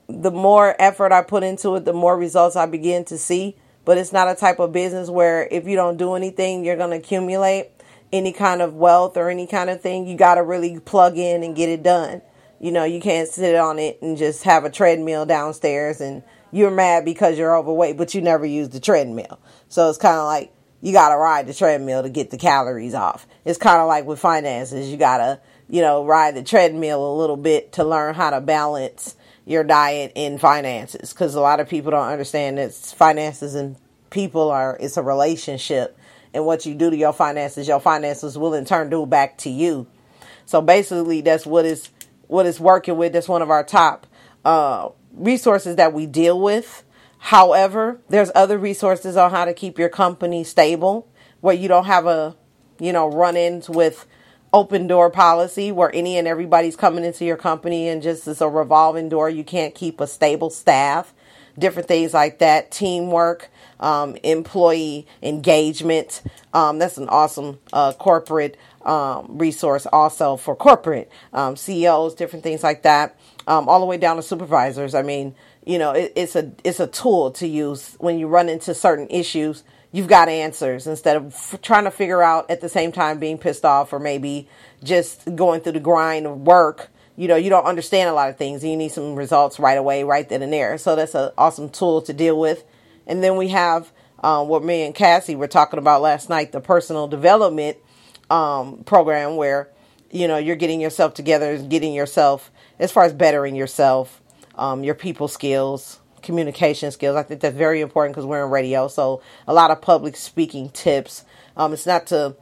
the 0.07 0.31
more 0.31 0.75
effort 0.79 1.11
I 1.11 1.21
put 1.23 1.43
into 1.43 1.75
it, 1.75 1.85
the 1.85 1.93
more 1.93 2.17
results 2.17 2.55
I 2.55 2.65
begin 2.65 3.05
to 3.05 3.17
see. 3.17 3.55
But 3.83 3.97
it's 3.97 4.13
not 4.13 4.29
a 4.29 4.35
type 4.35 4.59
of 4.59 4.71
business 4.71 5.09
where 5.09 5.47
if 5.49 5.67
you 5.67 5.75
don't 5.75 5.97
do 5.97 6.13
anything, 6.13 6.63
you're 6.63 6.77
going 6.77 6.91
to 6.91 6.97
accumulate 6.97 7.71
any 8.13 8.31
kind 8.31 8.61
of 8.61 8.75
wealth 8.75 9.17
or 9.17 9.29
any 9.29 9.47
kind 9.47 9.69
of 9.69 9.81
thing. 9.81 10.07
You 10.07 10.17
got 10.17 10.35
to 10.35 10.43
really 10.43 10.79
plug 10.79 11.17
in 11.17 11.43
and 11.43 11.55
get 11.55 11.69
it 11.69 11.81
done. 11.81 12.21
You 12.59 12.71
know, 12.71 12.83
you 12.83 13.01
can't 13.01 13.27
sit 13.27 13.55
on 13.55 13.79
it 13.79 13.99
and 14.01 14.17
just 14.17 14.43
have 14.43 14.65
a 14.65 14.69
treadmill 14.69 15.25
downstairs 15.25 15.99
and 15.99 16.23
you're 16.51 16.71
mad 16.71 17.05
because 17.05 17.37
you're 17.37 17.57
overweight, 17.57 17.97
but 17.97 18.13
you 18.13 18.21
never 18.21 18.45
use 18.45 18.69
the 18.69 18.79
treadmill. 18.79 19.39
So 19.69 19.89
it's 19.89 19.97
kind 19.97 20.17
of 20.17 20.25
like 20.25 20.53
you 20.81 20.91
got 20.93 21.09
to 21.09 21.17
ride 21.17 21.47
the 21.47 21.53
treadmill 21.53 22.03
to 22.03 22.09
get 22.09 22.29
the 22.29 22.37
calories 22.37 22.93
off. 22.93 23.25
It's 23.45 23.57
kind 23.57 23.79
of 23.79 23.87
like 23.87 24.05
with 24.05 24.19
finances. 24.19 24.89
You 24.89 24.97
got 24.97 25.17
to, 25.17 25.39
you 25.69 25.81
know, 25.81 26.05
ride 26.05 26.35
the 26.35 26.43
treadmill 26.43 27.15
a 27.15 27.15
little 27.17 27.37
bit 27.37 27.73
to 27.73 27.83
learn 27.83 28.13
how 28.15 28.31
to 28.31 28.41
balance 28.41 29.15
your 29.45 29.63
diet 29.63 30.11
and 30.15 30.39
finances 30.39 31.13
because 31.13 31.35
a 31.35 31.41
lot 31.41 31.59
of 31.59 31.67
people 31.67 31.91
don't 31.91 32.07
understand 32.07 32.57
that 32.57 32.73
finances 32.73 33.55
and 33.55 33.75
people 34.09 34.51
are 34.51 34.77
it's 34.79 34.97
a 34.97 35.01
relationship 35.01 35.97
and 36.33 36.45
what 36.45 36.65
you 36.65 36.75
do 36.75 36.89
to 36.89 36.95
your 36.95 37.13
finances 37.13 37.67
your 37.67 37.79
finances 37.79 38.37
will 38.37 38.53
in 38.53 38.65
turn 38.65 38.89
do 38.89 39.05
back 39.05 39.37
to 39.37 39.49
you. 39.49 39.87
So 40.45 40.61
basically 40.61 41.21
that's 41.21 41.45
what 41.45 41.65
is 41.65 41.89
what 42.27 42.45
is 42.45 42.59
working 42.59 42.97
with. 42.97 43.13
That's 43.13 43.27
one 43.27 43.41
of 43.41 43.49
our 43.49 43.63
top 43.63 44.07
uh, 44.45 44.89
resources 45.13 45.75
that 45.75 45.91
we 45.91 46.05
deal 46.05 46.39
with. 46.39 46.83
However 47.17 47.99
there's 48.09 48.31
other 48.35 48.57
resources 48.57 49.17
on 49.17 49.31
how 49.31 49.45
to 49.45 49.53
keep 49.53 49.79
your 49.79 49.89
company 49.89 50.43
stable 50.43 51.07
where 51.41 51.55
you 51.55 51.67
don't 51.67 51.85
have 51.85 52.05
a 52.05 52.35
you 52.79 52.93
know 52.93 53.07
run-ins 53.07 53.69
with 53.69 54.05
open 54.53 54.87
door 54.87 55.09
policy 55.09 55.71
where 55.71 55.93
any 55.93 56.17
and 56.17 56.27
everybody's 56.27 56.75
coming 56.75 57.03
into 57.03 57.25
your 57.25 57.37
company 57.37 57.87
and 57.87 58.01
just 58.01 58.27
as 58.27 58.41
a 58.41 58.49
revolving 58.49 59.09
door. 59.09 59.29
You 59.29 59.43
can't 59.43 59.73
keep 59.73 60.01
a 60.01 60.07
stable 60.07 60.49
staff, 60.49 61.13
different 61.57 61.87
things 61.87 62.13
like 62.13 62.39
that, 62.39 62.71
teamwork, 62.71 63.49
um, 63.79 64.15
employee 64.23 65.07
engagement. 65.21 66.21
Um, 66.53 66.79
that's 66.79 66.97
an 66.97 67.09
awesome 67.09 67.59
uh, 67.71 67.93
corporate 67.93 68.57
um, 68.83 69.37
resource 69.37 69.85
also 69.85 70.37
for 70.37 70.55
corporate 70.55 71.11
um, 71.33 71.55
CEOs, 71.55 72.15
different 72.15 72.43
things 72.43 72.63
like 72.63 72.83
that, 72.83 73.17
um, 73.47 73.69
all 73.69 73.79
the 73.79 73.85
way 73.85 73.97
down 73.97 74.17
to 74.17 74.23
supervisors. 74.23 74.95
I 74.95 75.01
mean, 75.01 75.35
you 75.65 75.77
know, 75.77 75.91
it, 75.91 76.13
it's 76.15 76.35
a 76.35 76.51
it's 76.63 76.79
a 76.79 76.87
tool 76.87 77.31
to 77.31 77.47
use 77.47 77.95
when 77.99 78.17
you 78.17 78.27
run 78.27 78.49
into 78.49 78.73
certain 78.73 79.07
issues 79.09 79.63
you've 79.91 80.07
got 80.07 80.29
answers 80.29 80.87
instead 80.87 81.17
of 81.17 81.33
f- 81.33 81.59
trying 81.61 81.83
to 81.83 81.91
figure 81.91 82.21
out 82.21 82.49
at 82.49 82.61
the 82.61 82.69
same 82.69 82.91
time 82.91 83.19
being 83.19 83.37
pissed 83.37 83.65
off 83.65 83.93
or 83.93 83.99
maybe 83.99 84.47
just 84.83 85.35
going 85.35 85.61
through 85.61 85.73
the 85.73 85.79
grind 85.79 86.25
of 86.25 86.39
work. 86.39 86.89
You 87.17 87.27
know, 87.27 87.35
you 87.35 87.49
don't 87.49 87.65
understand 87.65 88.09
a 88.09 88.13
lot 88.13 88.29
of 88.29 88.37
things 88.37 88.63
you 88.63 88.75
need 88.77 88.91
some 88.91 89.15
results 89.15 89.59
right 89.59 89.77
away, 89.77 90.03
right 90.03 90.27
then 90.27 90.41
and 90.41 90.51
there. 90.51 90.77
So 90.77 90.95
that's 90.95 91.13
an 91.15 91.31
awesome 91.37 91.69
tool 91.69 92.01
to 92.03 92.13
deal 92.13 92.39
with. 92.39 92.63
And 93.05 93.23
then 93.23 93.35
we 93.35 93.49
have 93.49 93.91
um, 94.23 94.47
what 94.47 94.63
me 94.63 94.83
and 94.83 94.95
Cassie 94.95 95.35
were 95.35 95.47
talking 95.47 95.79
about 95.79 96.01
last 96.01 96.29
night 96.29 96.51
the 96.51 96.61
personal 96.61 97.07
development 97.07 97.77
um, 98.29 98.83
program 98.83 99.35
where, 99.35 99.69
you 100.09 100.27
know, 100.27 100.37
you're 100.37 100.55
getting 100.55 100.79
yourself 100.79 101.13
together, 101.13 101.57
getting 101.57 101.93
yourself, 101.93 102.51
as 102.79 102.91
far 102.91 103.03
as 103.03 103.13
bettering 103.13 103.55
yourself, 103.55 104.21
um, 104.55 104.83
your 104.83 104.95
people 104.95 105.27
skills, 105.27 106.00
communication 106.21 106.91
skills. 106.91 107.15
I 107.15 107.23
think 107.23 107.41
that's 107.41 107.55
very 107.55 107.81
important 107.81 108.15
because 108.15 108.25
we're 108.25 108.43
in 108.43 108.51
radio. 108.51 108.87
So 108.87 109.21
a 109.47 109.53
lot 109.53 109.71
of 109.71 109.81
public 109.81 110.15
speaking 110.15 110.69
tips. 110.69 111.25
Um, 111.57 111.73
it's 111.73 111.85
not 111.85 112.07
to 112.07 112.35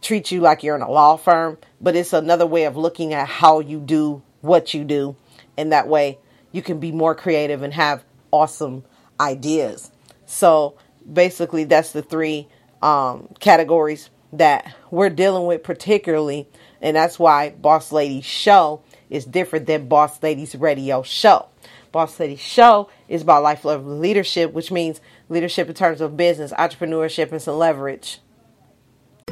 treat 0.00 0.30
you 0.30 0.40
like 0.40 0.62
you're 0.62 0.76
in 0.76 0.82
a 0.82 0.90
law 0.90 1.16
firm, 1.16 1.58
but 1.80 1.96
it's 1.96 2.12
another 2.12 2.46
way 2.46 2.64
of 2.64 2.76
looking 2.76 3.14
at 3.14 3.28
how 3.28 3.60
you 3.60 3.80
do 3.80 4.22
what 4.40 4.74
you 4.74 4.84
do. 4.84 5.16
And 5.56 5.72
that 5.72 5.88
way 5.88 6.18
you 6.52 6.62
can 6.62 6.78
be 6.78 6.92
more 6.92 7.14
creative 7.14 7.62
and 7.62 7.72
have 7.72 8.04
awesome 8.30 8.84
ideas. 9.20 9.90
So 10.26 10.76
basically, 11.10 11.64
that's 11.64 11.92
the 11.92 12.02
three 12.02 12.48
um, 12.82 13.28
categories 13.40 14.10
that 14.32 14.74
we're 14.90 15.10
dealing 15.10 15.46
with, 15.46 15.62
particularly. 15.62 16.48
And 16.80 16.96
that's 16.96 17.18
why 17.18 17.50
Boss 17.50 17.92
Lady 17.92 18.20
Show 18.20 18.82
is 19.10 19.24
different 19.24 19.66
than 19.66 19.88
Boss 19.88 20.22
Ladies 20.22 20.54
Radio 20.54 21.02
Show. 21.02 21.46
Boss 21.94 22.18
Lady 22.18 22.34
Show 22.34 22.90
is 23.08 23.22
about 23.22 23.44
life 23.44 23.64
level 23.64 23.96
leadership, 23.96 24.52
which 24.52 24.72
means 24.72 25.00
leadership 25.28 25.68
in 25.68 25.74
terms 25.74 26.00
of 26.00 26.16
business, 26.16 26.52
entrepreneurship, 26.52 27.30
and 27.30 27.40
some 27.40 27.56
leverage. 27.56 28.18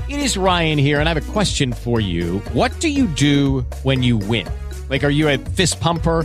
It 0.09 0.21
is 0.21 0.37
Ryan 0.37 0.79
here, 0.79 1.01
and 1.01 1.09
I 1.09 1.13
have 1.13 1.29
a 1.29 1.33
question 1.33 1.73
for 1.73 1.99
you. 2.01 2.39
What 2.53 2.71
do 2.79 2.89
you 2.89 3.09
do 3.09 3.63
when 3.83 4.05
you 4.05 4.17
win? 4.17 4.49
Like, 4.89 5.03
are 5.03 5.11
you 5.11 5.29
a 5.29 5.39
fist 5.39 5.81
pumper? 5.81 6.25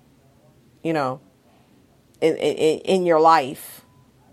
you 0.83 0.93
know 0.93 1.19
in, 2.19 2.35
in, 2.37 2.79
in 2.79 3.05
your 3.05 3.19
life 3.19 3.81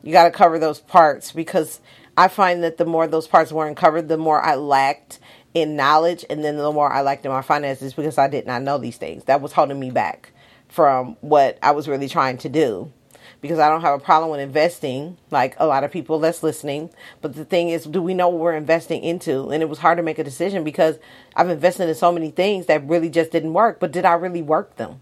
you 0.03 0.13
got 0.13 0.25
to 0.25 0.31
cover 0.31 0.59
those 0.59 0.81
parts 0.81 1.33
because 1.33 1.81
i 2.17 2.29
find 2.29 2.63
that 2.63 2.77
the 2.77 2.85
more 2.85 3.07
those 3.07 3.27
parts 3.27 3.53
weren't 3.53 3.77
covered 3.77 4.09
the 4.09 4.19
more 4.19 4.43
i 4.43 4.55
lacked 4.55 5.19
in 5.55 5.77
knowledge 5.77 6.25
and 6.29 6.45
then 6.45 6.57
the 6.57 6.73
more 6.73 6.93
i 6.93 7.01
lacked 7.01 7.25
in 7.25 7.33
my 7.33 7.43
finances 7.43 7.95
because 7.95 8.19
i 8.19 8.29
did 8.29 8.47
not 8.47 8.63
know 8.63 8.79
these 8.79 8.97
things 8.97 9.25
that 9.25 9.41
was 9.41 9.53
holding 9.53 9.81
me 9.81 9.91
back 9.91 10.33
from 10.69 11.17
what 11.21 11.59
i 11.63 11.71
was 11.71 11.89
really 11.89 12.09
trying 12.09 12.37
to 12.37 12.49
do 12.49 12.93
because 13.41 13.59
I 13.59 13.69
don't 13.69 13.83
have 13.83 13.95
a 14.01 14.03
problem 14.03 14.31
with 14.31 14.41
investing, 14.41 15.17
like 15.31 15.55
a 15.59 15.67
lot 15.67 15.85
of 15.85 15.93
people 15.93 16.19
that's 16.19 16.43
listening. 16.43 16.91
But 17.21 17.35
the 17.35 17.45
thing 17.45 17.69
is, 17.69 17.85
do 17.85 18.03
we 18.03 18.15
know 18.15 18.29
what 18.29 18.41
we're 18.41 18.57
investing 18.57 19.03
into? 19.03 19.51
And 19.51 19.63
it 19.63 19.69
was 19.69 19.79
hard 19.79 19.99
to 19.99 20.03
make 20.03 20.19
a 20.19 20.25
decision 20.25 20.65
because 20.65 20.99
I've 21.37 21.49
invested 21.49 21.89
in 21.89 21.95
so 21.95 22.11
many 22.11 22.31
things 22.31 22.67
that 22.67 22.87
really 22.89 23.09
just 23.09 23.31
didn't 23.31 23.53
work. 23.53 23.79
But 23.81 23.93
did 23.93 24.05
I 24.05 24.15
really 24.15 24.43
work 24.43 24.77
them? 24.77 25.01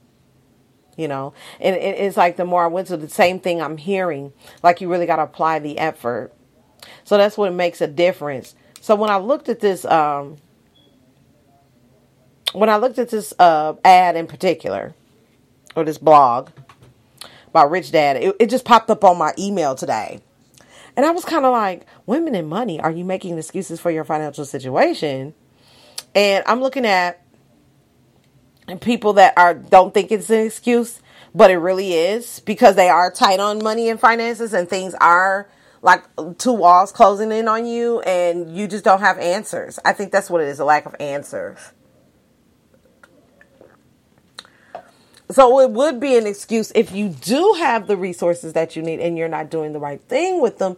You 0.97 1.09
know, 1.09 1.35
and 1.61 1.77
it- 1.77 1.99
it's 2.01 2.17
like 2.17 2.37
the 2.37 2.45
more 2.45 2.65
I 2.65 2.69
went 2.69 2.89
to 2.89 2.97
the 2.97 3.09
same 3.09 3.39
thing 3.39 3.61
I'm 3.61 3.77
hearing, 3.77 4.33
like 4.63 4.81
you 4.81 4.89
really 4.89 5.07
got 5.07 5.17
to 5.17 5.23
apply 5.23 5.59
the 5.59 5.79
effort. 5.79 6.33
So 7.05 7.19
that's 7.19 7.37
what 7.37 7.53
makes 7.53 7.81
a 7.81 7.87
difference. 7.87 8.55
So 8.81 8.95
when 8.95 9.11
I 9.11 9.19
looked 9.19 9.49
at 9.49 9.61
this, 9.61 9.85
um, 9.85 10.37
when 12.53 12.71
I 12.71 12.77
looked 12.77 12.99
at 12.99 13.11
this 13.11 13.35
uh, 13.39 13.75
ad 13.85 14.17
in 14.17 14.27
particular, 14.27 14.95
or 15.75 15.85
this 15.85 15.99
blog, 15.99 16.49
about 17.57 17.71
Rich 17.71 17.93
Dad. 17.93 18.17
It, 18.17 18.37
it 18.39 18.51
just 18.51 18.65
popped 18.65 18.91
up 18.91 19.03
on 19.05 19.17
my 19.17 19.33
email 19.39 19.75
today. 19.75 20.21
And 20.97 21.05
I 21.07 21.11
was 21.11 21.25
kind 21.25 21.45
of 21.45 21.53
like, 21.53 21.87
women 22.07 22.35
and 22.35 22.49
money, 22.49 22.81
are 22.81 22.91
you 22.91 23.05
making 23.05 23.39
excuses 23.39 23.81
for 23.81 23.91
your 23.91 24.05
financial 24.05 24.45
situation? 24.45 25.35
And 26.15 26.45
I'm 26.47 26.61
looking 26.61 26.87
at 26.87 27.23
people 28.81 29.15
that 29.15 29.35
are 29.37 29.55
don't 29.55 29.95
think 29.95 30.11
it's 30.11 30.31
an 30.31 30.41
excuse, 30.41 31.01
but 31.35 31.51
it 31.51 31.59
really 31.59 31.93
is 31.93 32.41
because 32.41 32.77
they 32.77 32.89
are 32.89 33.11
tight 33.11 33.41
on 33.41 33.63
money 33.63 33.89
and 33.89 34.01
finances 34.01 34.53
and 34.53 34.69
things 34.69 34.95
are 35.01 35.49
like 35.83 36.05
two 36.39 36.53
walls 36.53 36.91
closing 36.91 37.31
in 37.31 37.47
on 37.47 37.67
you 37.67 38.01
and 38.01 38.57
you 38.57 38.67
just 38.67 38.85
don't 38.85 39.01
have 39.01 39.19
answers. 39.19 39.79
I 39.85 39.93
think 39.93 40.11
that's 40.11 40.29
what 40.29 40.41
it 40.41 40.49
is, 40.49 40.59
a 40.59 40.65
lack 40.65 40.87
of 40.87 40.97
answers. 40.99 41.59
So 45.31 45.61
it 45.61 45.71
would 45.71 45.99
be 45.99 46.17
an 46.17 46.27
excuse 46.27 46.71
if 46.75 46.93
you 46.93 47.09
do 47.09 47.55
have 47.59 47.87
the 47.87 47.97
resources 47.97 48.53
that 48.53 48.77
you 48.77 48.83
need 48.83 49.01
and 49.01 49.19
you're 49.19 49.29
not 49.29 49.51
doing 49.51 49.73
the 49.73 49.81
right 49.81 50.01
thing 50.03 50.41
with 50.41 50.59
them, 50.59 50.77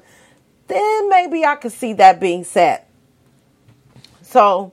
then 0.69 1.09
maybe 1.09 1.45
I 1.45 1.57
could 1.57 1.73
see 1.73 1.95
that 1.95 2.21
being 2.21 2.45
said. 2.45 2.83
So 4.23 4.73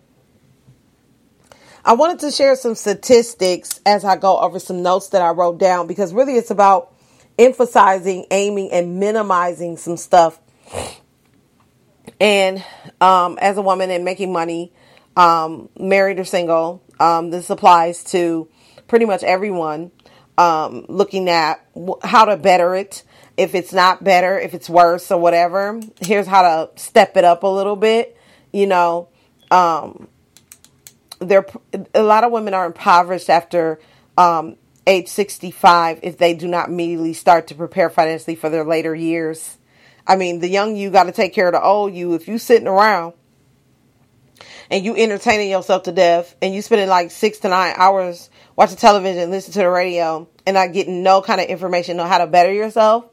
I 1.86 1.94
wanted 1.94 2.20
to 2.22 2.32
share 2.32 2.56
some 2.56 2.74
statistics 2.74 3.80
as 3.86 4.04
I 4.04 4.16
go 4.16 4.40
over 4.40 4.58
some 4.58 4.82
notes 4.82 5.10
that 5.10 5.22
I 5.22 5.30
wrote 5.30 5.60
down 5.60 5.86
because 5.86 6.14
really 6.14 6.36
it's 6.36 6.50
about 6.50 6.92
emphasizing, 7.38 8.26
aiming, 8.32 8.72
and 8.72 9.00
minimizing 9.00 9.78
some 9.78 9.96
stuff. 9.96 10.40
And 12.20 12.64
um, 13.00 13.38
as 13.40 13.58
a 13.58 13.62
woman 13.62 13.92
and 13.92 14.04
making 14.04 14.34
money, 14.34 14.74
um, 15.16 15.70
married 15.78 16.20
or 16.20 16.24
single, 16.24 16.82
um, 17.00 17.30
this 17.30 17.52
applies 17.52 18.04
to 18.06 18.48
pretty 18.88 19.06
much 19.06 19.24
everyone 19.24 19.92
um, 20.40 20.88
looking 20.90 21.30
at 21.30 21.72
w- 21.76 22.00
how 22.04 22.26
to 22.26 22.36
better 22.36 22.74
it. 22.74 23.04
If 23.38 23.54
it's 23.54 23.74
not 23.74 24.04
better, 24.04 24.40
if 24.40 24.56
it's 24.56 24.70
worse 24.70 25.12
or 25.12 25.20
whatever, 25.20 25.80
here's 26.02 26.26
how 26.26 26.42
to 26.42 26.82
step 26.82 27.16
it 27.16 27.26
up 27.26 27.44
a 27.44 27.48
little 27.48 27.76
bit. 27.76 28.18
You 28.52 28.66
know, 28.66 29.10
um, 29.52 30.08
there 31.26 31.46
a 31.94 32.04
lot 32.04 32.24
of 32.24 32.32
women 32.32 32.54
are 32.54 32.66
impoverished 32.66 33.30
after 33.30 33.80
um, 34.18 34.58
age 34.88 35.08
65 35.08 36.00
if 36.04 36.18
they 36.18 36.34
do 36.34 36.48
not 36.48 36.70
immediately 36.70 37.14
start 37.14 37.48
to 37.48 37.56
prepare 37.56 37.90
financially 37.90 38.36
for 38.36 38.50
their 38.50 38.64
later 38.64 38.96
years. 38.96 39.58
I 40.08 40.16
mean, 40.16 40.40
the 40.40 40.50
young 40.50 40.76
you 40.76 40.92
got 40.92 41.04
to 41.04 41.12
take 41.12 41.34
care 41.34 41.48
of 41.48 41.54
the 41.54 41.64
old 41.64 41.94
you. 41.94 42.14
If 42.14 42.28
you 42.28 42.38
sitting 42.38 42.68
around 42.68 43.14
and 44.70 44.86
you 44.86 44.96
entertaining 44.96 45.50
yourself 45.50 45.84
to 45.84 45.92
death 45.92 46.36
and 46.42 46.54
you 46.54 46.62
spending 46.62 46.90
like 46.90 47.12
six 47.12 47.40
to 47.40 47.50
nine 47.50 47.74
hours 47.78 48.30
watching 48.56 48.78
television, 48.78 49.32
listening 49.32 49.54
to 49.54 49.60
the 49.60 49.70
radio, 49.70 50.28
and 50.46 50.54
not 50.54 50.74
getting 50.74 51.04
no 51.04 51.22
kind 51.22 51.42
of 51.42 51.48
information 51.48 52.00
on 52.00 52.08
how 52.08 52.20
to 52.20 52.28
better 52.28 52.54
yourself, 52.54 53.06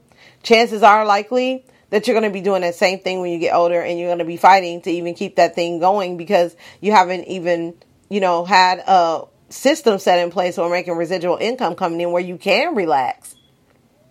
chances 0.42 0.82
are 0.82 1.04
likely 1.04 1.64
that 1.90 2.06
you're 2.06 2.18
going 2.18 2.30
to 2.30 2.32
be 2.32 2.40
doing 2.40 2.62
that 2.62 2.74
same 2.74 2.98
thing 2.98 3.20
when 3.20 3.30
you 3.30 3.38
get 3.38 3.54
older 3.54 3.80
and 3.80 3.98
you're 3.98 4.08
going 4.08 4.18
to 4.18 4.24
be 4.24 4.36
fighting 4.36 4.80
to 4.82 4.90
even 4.90 5.14
keep 5.14 5.36
that 5.36 5.54
thing 5.54 5.78
going 5.78 6.16
because 6.16 6.56
you 6.80 6.90
haven't 6.90 7.24
even, 7.24 7.74
you 8.12 8.20
know, 8.20 8.44
had 8.44 8.84
a 8.86 9.22
system 9.48 9.98
set 9.98 10.18
in 10.18 10.30
place 10.30 10.58
or 10.58 10.68
making 10.68 10.92
residual 10.92 11.38
income 11.38 11.74
coming 11.74 11.98
in 11.98 12.12
where 12.12 12.22
you 12.22 12.36
can 12.36 12.74
relax 12.74 13.34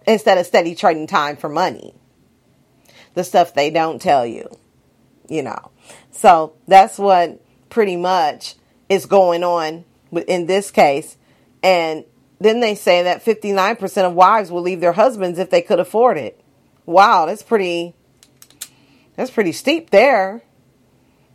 instead 0.07 0.39
of 0.39 0.45
steady 0.47 0.73
trading 0.73 1.05
time 1.05 1.37
for 1.37 1.47
money. 1.47 1.93
The 3.13 3.23
stuff 3.23 3.53
they 3.53 3.69
don't 3.69 4.01
tell 4.01 4.25
you, 4.25 4.49
you 5.29 5.43
know. 5.43 5.69
So 6.09 6.55
that's 6.67 6.97
what 6.97 7.45
pretty 7.69 7.95
much 7.95 8.55
is 8.89 9.05
going 9.05 9.43
on 9.43 9.85
in 10.27 10.47
this 10.47 10.71
case. 10.71 11.15
And 11.61 12.03
then 12.39 12.59
they 12.59 12.73
say 12.73 13.03
that 13.03 13.23
59% 13.23 14.03
of 14.03 14.13
wives 14.13 14.49
will 14.49 14.63
leave 14.63 14.81
their 14.81 14.93
husbands 14.93 15.37
if 15.37 15.51
they 15.51 15.61
could 15.61 15.79
afford 15.79 16.17
it. 16.17 16.41
Wow, 16.87 17.27
that's 17.27 17.43
pretty 17.43 17.93
that's 19.15 19.29
pretty 19.29 19.51
steep 19.51 19.91
there. 19.91 20.41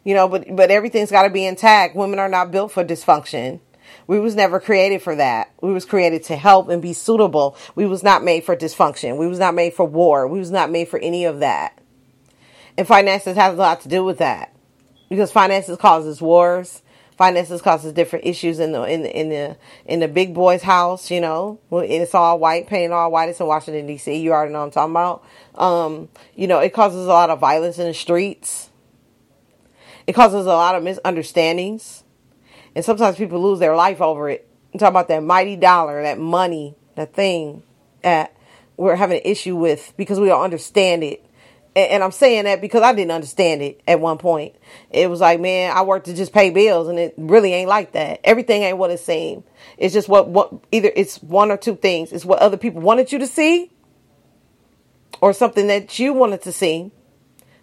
You 0.07 0.15
know, 0.15 0.29
but 0.29 0.55
but 0.55 0.71
everything's 0.71 1.11
got 1.11 1.25
to 1.25 1.31
be 1.31 1.45
intact. 1.45 1.97
Women 1.97 2.21
are 2.21 2.29
not 2.29 2.53
built 2.53 2.71
for 2.71 2.85
dysfunction. 2.85 3.59
We 4.07 4.21
was 4.21 4.37
never 4.37 4.61
created 4.61 5.03
for 5.03 5.17
that. 5.17 5.51
We 5.61 5.73
was 5.73 5.85
created 5.85 6.23
to 6.25 6.37
help 6.37 6.69
and 6.69 6.81
be 6.81 6.93
suitable. 6.93 7.57
We 7.75 7.87
was 7.87 8.05
not 8.05 8.23
made 8.23 8.45
for 8.45 8.55
dysfunction. 8.55 9.19
We 9.19 9.27
was 9.27 9.41
not 9.41 9.57
made 9.57 9.75
for 9.75 9.85
war. 9.85 10.29
We 10.29 10.39
was 10.39 10.53
not 10.53 10.71
made 10.71 10.87
for 10.87 11.01
any 11.01 11.25
of 11.25 11.41
that. 11.41 11.77
And 12.79 12.87
finances 12.87 13.37
has 13.37 13.55
a 13.55 13.57
lot 13.57 13.81
to 13.81 13.89
do 13.89 14.05
with 14.05 14.19
that. 14.19 14.55
Because 15.09 15.33
finances 15.33 15.77
causes 15.77 16.23
wars. 16.23 16.83
Finances 17.19 17.61
causes 17.61 17.93
different 17.93 18.27
issues 18.27 18.61
in 18.61 18.71
the 18.71 18.85
in 18.85 19.03
the 19.03 19.21
in 19.21 19.29
the 19.29 19.57
in 19.87 19.99
the 19.99 20.07
big 20.07 20.35
boy's 20.35 20.63
house, 20.63 21.11
you 21.11 21.21
know. 21.21 21.59
It's 21.73 22.15
all 22.15 22.39
white, 22.39 22.69
painted 22.69 22.93
all 22.93 23.11
white. 23.11 23.31
It's 23.31 23.41
in 23.41 23.47
Washington 23.49 23.89
D.C. 23.89 24.15
You 24.15 24.33
already 24.33 24.53
know 24.53 24.63
I'm 24.63 24.71
talking 24.71 24.93
about. 24.93 25.25
Um, 25.57 26.11
you 26.37 26.47
know, 26.47 26.61
it 26.61 26.73
causes 26.73 27.07
a 27.07 27.09
lot 27.09 27.31
of 27.31 27.41
violence 27.41 27.81
in 27.81 27.89
the 27.89 27.95
streets. 27.95 28.71
It 30.07 30.15
causes 30.15 30.47
a 30.47 30.51
lot 30.51 30.75
of 30.75 30.83
misunderstandings, 30.83 32.05
and 32.75 32.85
sometimes 32.85 33.17
people 33.17 33.43
lose 33.43 33.59
their 33.59 33.75
life 33.75 34.01
over 34.01 34.31
it. 34.31 34.49
I'm 34.73 34.79
talking 34.79 34.93
about 34.93 35.09
that 35.09 35.23
mighty 35.23 35.57
dollar, 35.57 36.03
that 36.03 36.19
money, 36.19 36.77
that 36.95 37.13
thing 37.15 37.63
that 38.03 38.37
we're 38.77 38.95
having 38.95 39.19
an 39.19 39.23
issue 39.25 39.57
with 39.57 39.95
because 39.97 40.21
we 40.21 40.29
don't 40.29 40.43
understand 40.43 41.03
it. 41.03 41.25
And, 41.75 42.03
I'm 42.03 42.13
saying 42.13 42.45
that 42.45 42.63
because 42.63 42.83
I 42.83 42.95
didn't 42.95 43.11
understand 43.11 43.61
it 43.61 43.83
at 43.87 44.01
one 44.01 44.17
point. 44.17 44.55
It 44.91 45.11
was 45.11 45.21
like, 45.21 45.41
man, 45.41 45.77
I 45.77 45.83
work 45.83 46.05
to 46.05 46.15
just 46.15 46.33
pay 46.33 46.49
bills, 46.49 46.89
and 46.89 46.99
it 46.99 47.13
really 47.19 47.53
ain't 47.53 47.69
like 47.69 47.93
that. 47.93 48.21
Everything 48.25 48.63
ain't 48.63 48.79
what 48.79 48.91
it 48.91 49.01
seemed. 49.01 49.43
It's 49.77 49.93
just 49.93 50.09
what 50.09 50.29
what 50.29 50.55
either 50.73 50.91
it's 50.97 51.23
one 51.23 51.51
or 51.51 51.59
two 51.59 51.77
things. 51.77 52.13
It's 52.13 52.25
what 52.25 52.39
other 52.39 52.57
people 52.57 52.81
wanted 52.81 53.13
you 53.13 53.19
to 53.19 53.27
see, 53.27 53.71
or 55.21 55.35
something 55.35 55.67
that 55.67 55.99
you 55.99 56.15
wanted 56.15 56.41
to 56.43 56.53
see, 56.53 56.93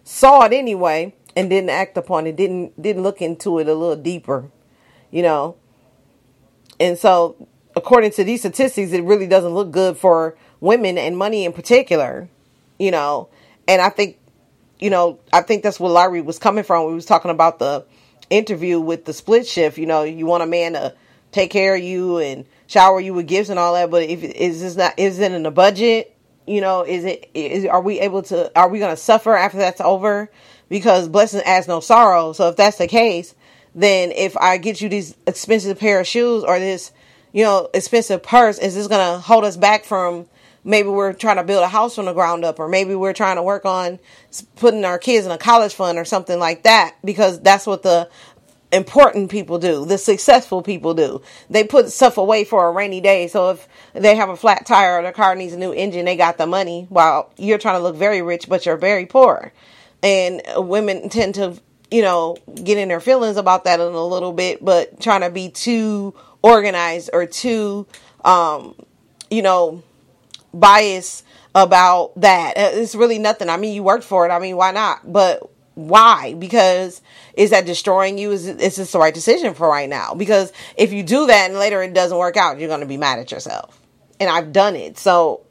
saw 0.04 0.44
it 0.44 0.52
anyway, 0.52 1.14
and 1.36 1.50
didn't 1.50 1.70
act 1.70 1.96
upon 1.96 2.26
it. 2.26 2.36
Didn't 2.36 2.80
didn't 2.80 3.02
look 3.02 3.20
into 3.22 3.58
it 3.58 3.68
a 3.68 3.74
little 3.74 3.96
deeper, 3.96 4.50
you 5.10 5.22
know. 5.22 5.56
And 6.80 6.98
so, 6.98 7.48
according 7.76 8.12
to 8.12 8.24
these 8.24 8.40
statistics, 8.40 8.92
it 8.92 9.04
really 9.04 9.26
doesn't 9.26 9.54
look 9.54 9.70
good 9.70 9.96
for 9.96 10.36
women 10.60 10.98
and 10.98 11.16
money 11.16 11.44
in 11.44 11.52
particular, 11.52 12.28
you 12.78 12.90
know. 12.90 13.28
And 13.68 13.80
I 13.80 13.88
think, 13.88 14.18
you 14.78 14.90
know, 14.90 15.18
I 15.32 15.42
think 15.42 15.62
that's 15.62 15.80
where 15.80 15.90
Larry 15.90 16.20
was 16.20 16.38
coming 16.38 16.64
from. 16.64 16.86
We 16.86 16.94
was 16.94 17.06
talking 17.06 17.30
about 17.30 17.58
the 17.58 17.84
interview 18.30 18.80
with 18.80 19.04
the 19.04 19.12
split 19.12 19.46
shift. 19.46 19.78
You 19.78 19.86
know, 19.86 20.02
you 20.02 20.26
want 20.26 20.42
a 20.42 20.46
man 20.46 20.72
to 20.74 20.94
take 21.32 21.50
care 21.50 21.74
of 21.74 21.82
you 21.82 22.18
and 22.18 22.46
shower 22.66 23.00
you 23.00 23.14
with 23.14 23.26
gifts 23.26 23.50
and 23.50 23.58
all 23.58 23.74
that, 23.74 23.90
but 23.90 24.02
if 24.02 24.22
is 24.22 24.60
this 24.60 24.76
not 24.76 24.98
is 24.98 25.18
it 25.18 25.32
in 25.32 25.42
the 25.42 25.50
budget? 25.50 26.16
You 26.46 26.60
know, 26.60 26.82
is 26.82 27.04
it 27.04 27.30
is 27.34 27.64
are 27.66 27.80
we 27.80 28.00
able 28.00 28.22
to 28.24 28.50
are 28.58 28.68
we 28.68 28.78
going 28.78 28.92
to 28.92 29.00
suffer 29.00 29.34
after 29.34 29.58
that's 29.58 29.80
over? 29.80 30.30
Because 30.74 31.08
blessing 31.08 31.40
adds 31.44 31.68
no 31.68 31.78
sorrow. 31.78 32.32
So 32.32 32.48
if 32.48 32.56
that's 32.56 32.78
the 32.78 32.88
case, 32.88 33.36
then 33.76 34.10
if 34.10 34.36
I 34.36 34.56
get 34.56 34.80
you 34.80 34.88
these 34.88 35.14
expensive 35.24 35.78
pair 35.78 36.00
of 36.00 36.06
shoes 36.08 36.42
or 36.42 36.58
this, 36.58 36.90
you 37.32 37.44
know, 37.44 37.70
expensive 37.72 38.24
purse, 38.24 38.58
is 38.58 38.74
this 38.74 38.88
going 38.88 39.14
to 39.14 39.20
hold 39.20 39.44
us 39.44 39.56
back 39.56 39.84
from 39.84 40.26
maybe 40.64 40.88
we're 40.88 41.12
trying 41.12 41.36
to 41.36 41.44
build 41.44 41.62
a 41.62 41.68
house 41.68 41.94
from 41.94 42.06
the 42.06 42.12
ground 42.12 42.44
up 42.44 42.58
or 42.58 42.68
maybe 42.68 42.96
we're 42.96 43.12
trying 43.12 43.36
to 43.36 43.42
work 43.44 43.64
on 43.64 44.00
putting 44.56 44.84
our 44.84 44.98
kids 44.98 45.24
in 45.24 45.30
a 45.30 45.38
college 45.38 45.72
fund 45.72 45.96
or 45.96 46.04
something 46.04 46.40
like 46.40 46.64
that? 46.64 46.96
Because 47.04 47.40
that's 47.40 47.68
what 47.68 47.84
the 47.84 48.10
important 48.72 49.30
people 49.30 49.60
do 49.60 49.84
the 49.84 49.96
successful 49.96 50.60
people 50.60 50.92
do. 50.92 51.22
They 51.48 51.62
put 51.62 51.92
stuff 51.92 52.18
away 52.18 52.42
for 52.42 52.66
a 52.66 52.72
rainy 52.72 53.00
day. 53.00 53.28
So 53.28 53.50
if 53.50 53.68
they 53.92 54.16
have 54.16 54.28
a 54.28 54.36
flat 54.36 54.66
tire 54.66 54.98
or 54.98 55.02
their 55.02 55.12
car 55.12 55.36
needs 55.36 55.52
a 55.52 55.56
new 55.56 55.72
engine 55.72 56.04
they 56.04 56.16
got 56.16 56.36
the 56.36 56.48
money. 56.48 56.88
While 56.88 57.30
you're 57.36 57.58
trying 57.58 57.78
to 57.78 57.82
look 57.84 57.94
very 57.94 58.22
rich 58.22 58.48
but 58.48 58.66
you're 58.66 58.76
very 58.76 59.06
poor 59.06 59.52
and 60.04 60.42
women 60.56 61.08
tend 61.08 61.34
to 61.34 61.60
you 61.90 62.02
know 62.02 62.36
get 62.62 62.78
in 62.78 62.88
their 62.88 63.00
feelings 63.00 63.36
about 63.36 63.64
that 63.64 63.80
in 63.80 63.86
a 63.86 64.06
little 64.06 64.32
bit 64.32 64.64
but 64.64 65.00
trying 65.00 65.22
to 65.22 65.30
be 65.30 65.48
too 65.48 66.14
organized 66.42 67.10
or 67.12 67.26
too 67.26 67.86
um 68.24 68.76
you 69.30 69.42
know 69.42 69.82
biased 70.52 71.24
about 71.54 72.20
that. 72.20 72.56
Uh, 72.56 72.70
it's 72.74 72.94
really 72.94 73.18
nothing. 73.18 73.48
I 73.48 73.56
mean 73.56 73.74
you 73.74 73.82
worked 73.82 74.04
for 74.04 74.26
it. 74.26 74.30
I 74.30 74.38
mean 74.38 74.56
why 74.56 74.70
not? 74.70 75.00
But 75.10 75.50
why? 75.74 76.34
Because 76.34 77.02
is 77.34 77.50
that 77.50 77.66
destroying 77.66 78.18
you? 78.18 78.30
Is 78.32 78.46
is 78.46 78.76
this 78.76 78.92
the 78.92 78.98
right 78.98 79.14
decision 79.14 79.54
for 79.54 79.68
right 79.68 79.88
now? 79.88 80.14
Because 80.14 80.52
if 80.76 80.92
you 80.92 81.02
do 81.02 81.26
that 81.26 81.50
and 81.50 81.58
later 81.58 81.82
it 81.82 81.94
doesn't 81.94 82.16
work 82.16 82.36
out 82.36 82.58
you're 82.58 82.68
going 82.68 82.80
to 82.80 82.86
be 82.86 82.96
mad 82.96 83.18
at 83.18 83.30
yourself. 83.30 83.80
And 84.20 84.30
i've 84.30 84.52
done 84.52 84.76
it. 84.76 84.98
So 84.98 85.44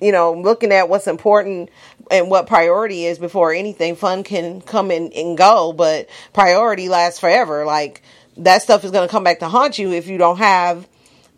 you 0.00 0.12
know, 0.12 0.34
looking 0.34 0.72
at 0.72 0.90
what's 0.90 1.06
important 1.06 1.70
and 2.10 2.30
what 2.30 2.46
priority 2.46 3.04
is 3.04 3.18
before 3.18 3.52
anything. 3.52 3.96
Fun 3.96 4.22
can 4.22 4.60
come 4.60 4.90
in 4.90 5.12
and 5.12 5.36
go, 5.36 5.72
but 5.72 6.08
priority 6.32 6.88
lasts 6.88 7.20
forever. 7.20 7.64
Like 7.64 8.02
that 8.36 8.62
stuff 8.62 8.84
is 8.84 8.90
going 8.90 9.06
to 9.06 9.10
come 9.10 9.24
back 9.24 9.40
to 9.40 9.48
haunt 9.48 9.78
you 9.78 9.92
if 9.92 10.06
you 10.06 10.18
don't 10.18 10.38
have, 10.38 10.88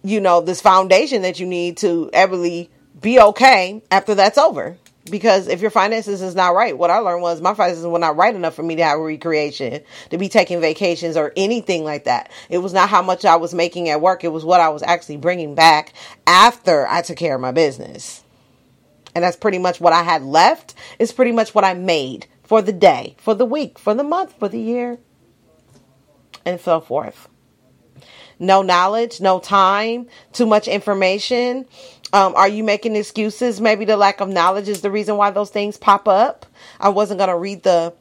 you 0.03 0.21
know, 0.21 0.41
this 0.41 0.61
foundation 0.61 1.23
that 1.23 1.41
you 1.41 1.47
need 1.47 1.79
to 1.79 2.11
everly 2.12 2.69
be 3.01 3.21
okay 3.21 3.83
after 3.91 4.14
that's 4.14 4.39
over. 4.39 4.77
Because 5.11 5.49
if 5.49 5.62
your 5.62 5.71
finances 5.71 6.21
is 6.21 6.35
not 6.35 6.55
right, 6.55 6.77
what 6.77 6.91
I 6.91 6.99
learned 6.99 7.23
was 7.23 7.41
my 7.41 7.55
finances 7.55 7.87
were 7.87 7.99
not 7.99 8.16
right 8.16 8.35
enough 8.35 8.55
for 8.55 8.62
me 8.62 8.77
to 8.77 8.85
have 8.85 8.99
a 8.99 9.03
recreation, 9.03 9.83
to 10.11 10.19
be 10.19 10.29
taking 10.29 10.61
vacations 10.61 11.16
or 11.16 11.33
anything 11.35 11.83
like 11.83 12.05
that. 12.05 12.31
It 12.51 12.59
was 12.59 12.75
not 12.75 12.91
how 12.91 13.01
much 13.01 13.25
I 13.25 13.37
was 13.37 13.55
making 13.55 13.89
at 13.89 14.03
work. 14.03 14.23
It 14.23 14.29
was 14.29 14.45
what 14.45 14.61
I 14.61 14.69
was 14.69 14.83
actually 14.83 15.16
bringing 15.16 15.55
back 15.55 15.95
after 16.27 16.87
I 16.87 17.01
took 17.01 17.16
care 17.16 17.35
of 17.35 17.41
my 17.41 17.53
business 17.53 18.23
and 19.19 19.25
that's 19.25 19.37
pretty 19.37 19.59
much 19.59 19.81
what 19.81 19.93
I 19.93 20.05
had 20.05 20.23
left. 20.23 20.75
Is 21.01 21.11
pretty 21.11 21.33
much 21.33 21.57
what 21.57 21.64
I 21.64 21.75
made 21.75 22.29
for 22.45 22.62
the 22.62 22.73
day, 22.73 23.16
for 23.19 23.35
the 23.35 23.45
week, 23.45 23.81
for 23.81 23.95
the 23.95 24.05
month, 24.05 24.39
for 24.39 24.49
the 24.49 24.61
year, 24.61 24.99
and 26.45 26.61
so 26.61 26.81
forth. 26.81 27.29
No 28.39 28.62
knowledge, 28.62 29.21
no 29.21 29.41
time, 29.41 30.07
too 30.33 30.47
much 30.47 30.69
information. 30.69 31.66
Um, 32.12 32.37
are 32.37 32.47
you 32.47 32.62
making 32.62 32.95
excuses? 32.95 33.61
Maybe 33.61 33.85
the 33.85 33.97
lack 33.97 34.21
of 34.21 34.29
knowledge 34.29 34.69
is 34.69 34.83
the 34.83 34.91
reason 34.91 35.16
why 35.16 35.33
those 35.33 35.51
things 35.51 35.77
pop 35.77 36.07
up. 36.07 36.47
I 36.79 36.91
wasn't 36.91 37.19
going 37.19 37.31
to 37.31 37.37
read 37.37 37.64
the 37.64 37.93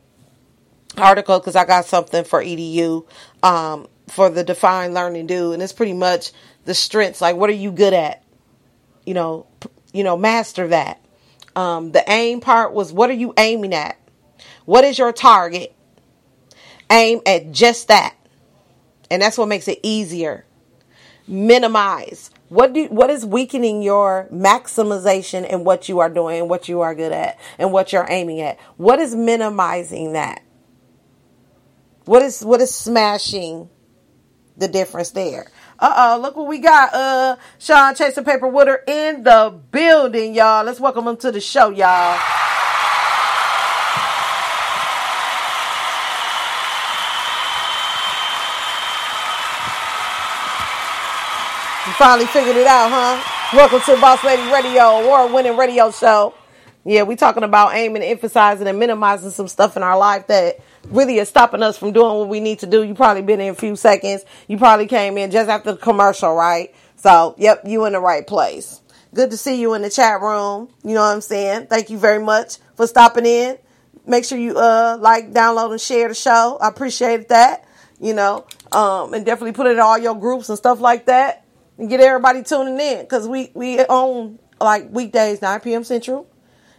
article 0.97 1.39
because 1.39 1.55
I 1.55 1.65
got 1.65 1.85
something 1.85 2.23
for 2.23 2.43
EDU 2.43 3.07
um, 3.41 3.87
for 4.07 4.29
the 4.29 4.43
Define 4.43 4.93
Learn 4.93 5.15
and 5.15 5.27
Do, 5.27 5.51
and 5.51 5.63
it's 5.63 5.73
pretty 5.73 5.93
much 5.93 6.31
the 6.65 6.75
strengths. 6.75 7.21
Like, 7.21 7.35
what 7.35 7.49
are 7.49 7.53
you 7.53 7.71
good 7.71 7.93
at? 7.93 8.23
You 9.03 9.15
know, 9.15 9.47
you 9.91 10.03
know, 10.03 10.15
master 10.15 10.67
that. 10.67 11.01
Um, 11.57 11.91
the 11.91 12.03
aim 12.07 12.39
part 12.39 12.71
was 12.71 12.93
what 12.93 13.09
are 13.09 13.13
you 13.13 13.33
aiming 13.35 13.73
at? 13.73 13.97
What 14.65 14.83
is 14.83 14.99
your 14.99 15.11
target? 15.11 15.75
Aim 16.91 17.21
at 17.25 17.51
just 17.51 17.87
that. 17.87 18.15
And 19.09 19.23
that's 19.23 19.39
what 19.39 19.47
makes 19.47 19.67
it 19.67 19.79
easier. 19.81 20.45
Minimize. 21.27 22.29
What 22.49 22.73
do 22.73 22.85
what 22.89 23.09
is 23.09 23.25
weakening 23.25 23.81
your 23.81 24.27
maximization 24.31 25.49
in 25.49 25.63
what 25.63 25.89
you 25.89 25.99
are 25.99 26.09
doing 26.09 26.47
what 26.47 26.69
you 26.69 26.81
are 26.81 26.93
good 26.93 27.11
at 27.11 27.39
and 27.57 27.71
what 27.71 27.91
you're 27.91 28.05
aiming 28.07 28.39
at? 28.39 28.59
What 28.77 28.99
is 28.99 29.15
minimizing 29.15 30.13
that? 30.13 30.43
What 32.05 32.21
is 32.21 32.45
what 32.45 32.61
is 32.61 32.73
smashing 32.73 33.67
the 34.57 34.67
difference 34.67 35.09
there? 35.09 35.47
Uh 35.79 35.93
oh, 35.95 36.21
look 36.21 36.35
what 36.35 36.47
we 36.47 36.59
got. 36.59 36.93
Uh 36.93 37.35
Sean 37.59 37.93
Chaser 37.93 38.23
Paper 38.23 38.47
Wooder 38.47 38.83
in 38.87 39.23
the 39.23 39.53
building, 39.71 40.33
y'all. 40.33 40.63
Let's 40.63 40.79
welcome 40.79 41.07
him 41.07 41.17
to 41.17 41.31
the 41.31 41.39
show, 41.41 41.69
y'all. 41.69 42.17
You 51.85 51.93
finally 51.93 52.25
figured 52.27 52.57
it 52.57 52.67
out, 52.67 52.89
huh? 52.91 53.55
Welcome 53.55 53.79
to 53.81 54.01
Boss 54.01 54.23
Lady 54.23 54.43
Radio, 54.51 54.99
award 54.99 55.31
winning 55.31 55.55
radio 55.55 55.89
show. 55.91 56.33
Yeah, 56.87 57.03
we 57.03 57.17
talking 57.17 57.43
about 57.43 57.75
aiming, 57.75 58.01
emphasizing, 58.01 58.65
and 58.65 58.79
minimizing 58.79 59.31
some 59.31 59.49
stuff 59.49 59.75
in 59.75 59.83
our 59.83 59.97
life 59.97 60.27
that 60.27 60.61
really 60.85 61.17
is 61.17 61.27
stopping 61.27 61.61
us 61.61 61.77
from 61.77 61.91
doing 61.91 62.15
what 62.17 62.29
we 62.29 62.39
need 62.39 62.59
to 62.59 62.65
do. 62.65 62.81
You 62.81 62.95
probably 62.95 63.23
been 63.23 63.41
in 63.41 63.49
a 63.49 63.55
few 63.55 63.75
seconds. 63.75 64.23
You 64.47 64.57
probably 64.57 64.87
came 64.87 65.17
in 65.17 65.29
just 65.29 65.49
after 65.49 65.73
the 65.73 65.77
commercial, 65.77 66.33
right? 66.33 66.73
So, 66.95 67.35
yep, 67.37 67.63
you 67.65 67.83
in 67.83 67.91
the 67.91 67.99
right 67.99 68.25
place. 68.25 68.79
Good 69.13 69.31
to 69.31 69.37
see 69.37 69.59
you 69.59 69.73
in 69.73 69.81
the 69.81 69.89
chat 69.89 70.21
room. 70.21 70.69
You 70.85 70.93
know 70.93 71.01
what 71.01 71.13
I'm 71.13 71.19
saying? 71.19 71.67
Thank 71.67 71.89
you 71.89 71.97
very 71.97 72.23
much 72.23 72.55
for 72.77 72.87
stopping 72.87 73.25
in. 73.25 73.57
Make 74.05 74.23
sure 74.23 74.37
you 74.37 74.57
uh 74.57 74.97
like, 74.97 75.33
download, 75.33 75.71
and 75.71 75.81
share 75.81 76.07
the 76.07 76.15
show. 76.15 76.57
I 76.61 76.69
appreciate 76.69 77.27
that. 77.27 77.67
You 77.99 78.13
know, 78.13 78.47
um, 78.71 79.13
and 79.13 79.25
definitely 79.25 79.51
put 79.51 79.67
it 79.67 79.71
in 79.71 79.79
all 79.81 79.97
your 79.97 80.15
groups 80.15 80.47
and 80.47 80.57
stuff 80.57 80.79
like 80.79 81.07
that, 81.07 81.45
and 81.77 81.89
get 81.89 81.99
everybody 81.99 82.43
tuning 82.43 82.79
in 82.79 83.01
because 83.01 83.27
we 83.27 83.51
we 83.53 83.83
own 83.89 84.39
like 84.61 84.89
weekdays 84.89 85.41
9 85.41 85.59
p.m. 85.59 85.83
Central 85.83 86.29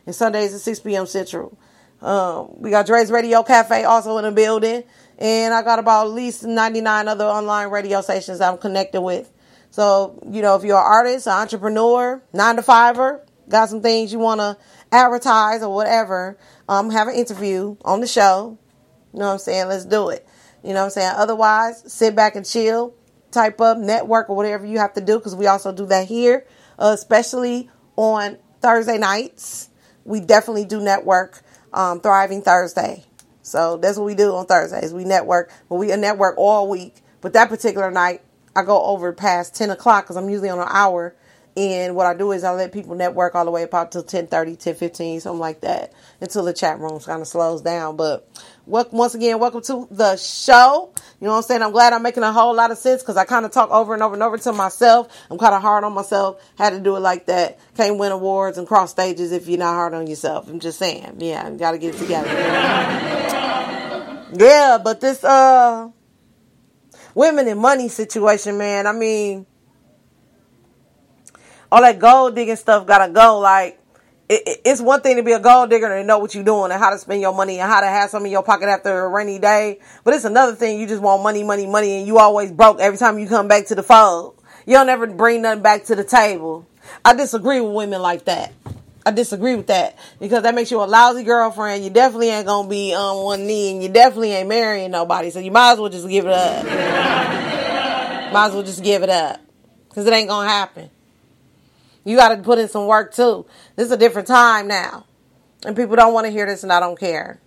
and 0.09 0.15
Sundays 0.15 0.55
at 0.55 0.61
6 0.63 0.81
p.m. 0.81 1.05
Central. 1.05 1.59
Um, 2.01 2.55
we 2.63 2.71
got 2.71 2.87
Dre's 2.87 3.11
Radio 3.11 3.43
Cafe 3.43 3.85
also 3.85 4.17
in 4.17 4.25
the 4.25 4.33
building. 4.33 4.85
And 5.19 5.53
I 5.53 5.61
got 5.63 5.79
about 5.79 6.07
at 6.07 6.13
least 6.13 6.45
99 6.45 7.09
other 7.09 7.27
online 7.27 7.69
radio 7.69 8.01
stations 8.01 8.41
I'm 8.41 8.57
connected 8.57 9.03
with. 9.03 9.31
So, 9.71 10.19
you 10.31 10.41
know, 10.41 10.57
if 10.57 10.65
you're 10.65 10.79
an 10.79 10.83
artist, 10.83 11.27
an 11.27 11.35
entrepreneur, 11.35 12.23
nine 12.33 12.57
to 12.57 12.63
fiver, 12.63 13.23
got 13.51 13.69
some 13.69 13.83
things 13.83 14.11
you 14.11 14.19
want 14.19 14.41
to 14.41 14.57
advertise 14.91 15.63
or 15.63 15.75
whatever, 15.75 16.39
um, 16.71 16.89
have 16.89 17.09
an 17.09 17.15
interview 17.15 17.77
on 17.85 18.01
the 18.01 18.07
show. 18.07 18.59
You 19.13 19.19
know 19.19 19.27
what 19.27 19.33
I'm 19.33 19.39
saying? 19.41 19.69
Let's 19.69 19.85
do 19.85 20.09
it. 20.09 20.27
You 20.63 20.71
know 20.71 20.81
what 20.81 20.85
I'm 20.85 20.91
saying? 20.91 21.13
Otherwise, 21.17 21.93
sit 21.93 22.17
back 22.17 22.35
and 22.35 22.47
chill, 22.47 22.95
type 23.31 23.61
up, 23.61 23.77
network, 23.77 24.31
or 24.31 24.37
whatever 24.37 24.65
you 24.65 24.79
have 24.79 24.95
to 24.95 25.03
do, 25.03 25.19
because 25.19 25.37
we 25.37 25.47
also 25.47 25.71
do 25.71 25.85
that 25.87 26.09
here, 26.09 26.47
uh, 26.79 26.93
especially 26.95 27.69
on 27.97 28.39
Thursday 28.63 28.97
nights. 28.97 29.69
We 30.09 30.21
definitely 30.21 30.65
do 30.65 30.81
network 30.81 31.43
um, 31.73 32.01
Thriving 32.01 32.41
Thursday. 32.43 33.05
So 33.43 33.77
that's 33.77 33.99
what 33.99 34.05
we 34.05 34.15
do 34.15 34.35
on 34.35 34.47
Thursdays. 34.47 34.93
We 34.93 35.05
network, 35.05 35.53
but 35.69 35.77
we 35.77 35.95
network 35.97 36.37
all 36.39 36.69
week. 36.69 36.97
But 37.21 37.35
that 37.35 37.49
particular 37.49 37.91
night, 37.91 38.23
I 38.57 38.63
go 38.63 38.83
over 38.85 39.13
past 39.13 39.55
10 39.55 39.71
o'clock 39.71 40.05
because 40.05 40.17
I'm 40.17 40.31
usually 40.31 40.49
on 40.49 40.59
an 40.59 40.69
hour. 40.71 41.15
And 41.59 41.97
what 41.97 42.07
I 42.07 42.15
do 42.15 42.31
is 42.31 42.45
I 42.45 42.53
let 42.53 42.73
people 42.73 42.95
network 42.95 43.35
all 43.35 43.45
the 43.45 43.51
way 43.51 43.65
up 43.65 43.91
till 43.91 44.05
10 44.05 44.29
10 44.29 44.57
something 45.21 45.41
like 45.41 45.63
that, 45.63 45.93
until 46.21 46.45
the 46.45 46.53
chat 46.53 46.79
room 46.79 47.01
kind 47.01 47.21
of 47.21 47.27
slows 47.27 47.63
down. 47.63 47.97
But 47.97 48.29
once 48.65 49.17
again, 49.17 49.41
welcome 49.41 49.63
to 49.63 49.89
the 49.91 50.15
show. 50.19 50.93
You 51.21 51.27
know 51.27 51.33
what 51.33 51.39
I'm 51.39 51.43
saying? 51.43 51.63
I'm 51.63 51.73
glad 51.73 51.93
I'm 51.93 52.05
making 52.05 52.23
a 52.23 52.33
whole 52.33 52.55
lot 52.55 52.71
of 52.71 52.79
sense 52.79 53.03
because 53.03 53.17
I 53.17 53.25
kind 53.25 53.45
of 53.45 53.51
talk 53.51 53.71
over 53.73 53.93
and 53.93 54.05
over 54.05 54.15
and 54.15 54.23
over 54.23 54.39
to 54.39 54.53
myself. 54.53 55.09
I'm 55.29 55.37
kind 55.37 55.53
of 55.53 55.61
hard 55.61 55.83
on 55.83 55.95
myself. 55.95 56.41
Had 56.57 56.75
to 56.75 56.81
do 56.81 56.95
it 56.95 57.01
like 57.01 57.27
that. 57.27 57.59
Can't 57.77 57.99
win 57.99 58.13
awards 58.13 58.57
and 58.57 58.65
cross 58.65 58.93
stages 58.93 59.33
if 59.33 59.49
you're 59.49 59.59
not 59.59 59.75
hard 59.75 59.95
on 59.95 60.07
yourself. 60.07 60.47
I'm 60.49 60.61
just 60.61 60.79
saying. 60.79 61.17
Yeah, 61.19 61.51
you 61.51 61.59
got 61.59 61.73
to 61.73 61.79
get 61.79 61.97
it 61.97 61.99
together. 61.99 62.29
yeah, 64.33 64.79
but 64.81 65.01
this 65.01 65.25
uh 65.25 65.91
women 67.17 67.49
and 67.49 67.59
money 67.59 67.89
situation, 67.89 68.59
man. 68.59 68.87
I 68.87 68.93
mean, 68.93 69.45
all 71.71 71.83
that 71.83 71.99
gold 71.99 72.35
digging 72.35 72.57
stuff 72.57 72.87
gotta 72.87 73.13
go. 73.13 73.39
Like, 73.39 73.81
it, 74.29 74.43
it, 74.47 74.61
it's 74.65 74.81
one 74.81 75.01
thing 75.01 75.17
to 75.17 75.23
be 75.23 75.33
a 75.33 75.41
gold 75.41 75.71
digger 75.71 75.93
and 75.93 76.07
know 76.07 76.19
what 76.19 76.35
you're 76.35 76.45
doing 76.45 76.71
and 76.71 76.81
how 76.81 76.91
to 76.91 76.99
spend 76.99 77.21
your 77.21 77.35
money 77.35 77.59
and 77.59 77.71
how 77.71 77.81
to 77.81 77.87
have 77.87 78.11
some 78.11 78.25
in 78.27 78.33
your 78.33 78.43
pocket 78.43 78.69
after 78.69 79.05
a 79.05 79.09
rainy 79.09 79.39
day. 79.39 79.81
But 80.05 80.15
it's 80.15 80.25
another 80.25 80.55
thing 80.55 80.79
you 80.79 80.87
just 80.87 81.03
want 81.03 81.23
money, 81.23 81.43
money, 81.43 81.67
money, 81.67 81.99
and 81.99 82.07
you 82.07 82.19
always 82.19 82.53
broke 82.53 82.81
every 82.81 82.99
time 82.99 83.19
you 83.19 83.27
come 83.27 83.49
back 83.49 83.67
to 83.67 83.75
the 83.75 83.83
fold. 83.83 84.43
You 84.67 84.75
don't 84.75 84.89
ever 84.89 85.07
bring 85.07 85.43
nothing 85.43 85.63
back 85.63 85.85
to 85.85 85.97
the 85.97 86.05
table. 86.05 86.69
I 87.05 87.15
disagree 87.15 87.61
with 87.61 87.73
women 87.73 88.03
like 88.03 88.27
that. 88.27 88.53
I 89.07 89.11
disagree 89.11 89.55
with 89.55 89.69
that 89.69 89.99
because 90.21 90.43
that 90.43 90.55
makes 90.55 90.71
you 90.71 90.83
a 90.83 90.85
lousy 90.85 91.25
girlfriend. 91.25 91.83
You 91.83 91.89
definitely 91.89 92.29
ain't 92.29 92.47
gonna 92.47 92.69
be 92.69 92.95
on 92.95 93.25
one 93.25 93.47
knee, 93.47 93.73
and 93.73 93.83
you 93.83 93.89
definitely 93.89 94.33
ain't 94.33 94.49
marrying 94.49 94.91
nobody. 94.91 95.31
So 95.31 95.39
you 95.39 95.51
might 95.51 95.73
as 95.73 95.79
well 95.79 95.89
just 95.89 96.07
give 96.07 96.27
it 96.27 96.33
up. 96.33 96.65
might 98.33 98.49
as 98.49 98.53
well 98.53 98.63
just 98.63 98.85
give 98.85 99.03
it 99.03 99.09
up 99.09 99.41
because 99.89 100.07
it 100.07 100.13
ain't 100.13 100.29
gonna 100.29 100.49
happen. 100.49 100.91
You 102.09 102.17
got 102.17 102.35
to 102.35 102.39
put 102.39 102.59
in 102.59 102.69
some 102.69 102.87
work 102.87 103.13
too. 103.13 103.45
This 103.77 103.85
is 103.85 103.93
a 103.93 103.97
different 103.99 104.29
time 104.29 104.67
now. 104.67 105.05
And 105.67 105.77
people 105.77 105.95
don't 105.95 106.15
want 106.15 106.25
to 106.25 106.31
hear 106.31 106.47
this 106.47 106.63
and 106.63 106.73
I 106.73 106.81
don't 106.81 106.99
care. 106.99 107.39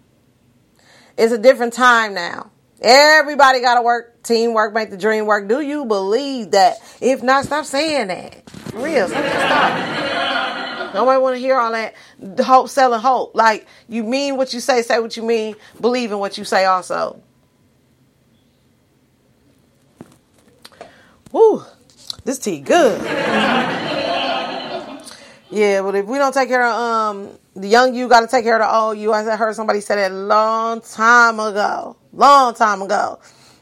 It's 1.17 1.33
a 1.33 1.39
different 1.39 1.73
time 1.73 2.13
now. 2.13 2.51
Everybody 2.79 3.61
got 3.61 3.75
to 3.75 3.81
work. 3.81 4.21
Teamwork 4.21 4.75
make 4.75 4.91
the 4.91 4.97
dream 4.97 5.25
work. 5.25 5.47
Do 5.47 5.61
you 5.61 5.85
believe 5.85 6.51
that? 6.51 6.77
If 7.01 7.23
not, 7.23 7.45
stop 7.45 7.65
saying 7.65 8.09
that. 8.09 8.47
For 8.51 8.83
real. 8.83 9.07
Stop. 9.07 10.93
Nobody 10.93 11.19
want 11.19 11.35
to 11.37 11.39
hear 11.39 11.57
all 11.57 11.71
that 11.71 11.95
hope, 12.39 12.69
selling 12.69 12.99
hope. 12.99 13.33
Like, 13.33 13.65
you 13.89 14.03
mean 14.03 14.37
what 14.37 14.53
you 14.53 14.59
say, 14.59 14.83
say 14.83 14.99
what 14.99 15.17
you 15.17 15.23
mean, 15.23 15.55
believe 15.79 16.11
in 16.11 16.19
what 16.19 16.37
you 16.37 16.43
say 16.43 16.65
also. 16.65 17.19
Woo, 21.31 21.63
this 22.25 22.37
tea 22.37 22.59
good. 22.59 24.17
Yeah, 25.51 25.81
but 25.81 25.95
if 25.95 26.05
we 26.05 26.17
don't 26.17 26.33
take 26.33 26.47
care 26.47 26.65
of 26.65 26.73
um 26.73 27.29
the 27.55 27.67
young 27.67 27.93
you, 27.93 28.07
got 28.07 28.21
to 28.21 28.27
take 28.27 28.45
care 28.45 28.55
of 28.55 28.61
the 28.61 28.73
old 28.73 28.97
you. 28.97 29.11
I 29.11 29.23
heard 29.35 29.53
somebody 29.55 29.81
say 29.81 29.95
that 29.95 30.11
a 30.11 30.15
long 30.15 30.79
time 30.79 31.41
ago, 31.41 31.97
long 32.13 32.53
time 32.53 32.81
ago, 32.81 33.19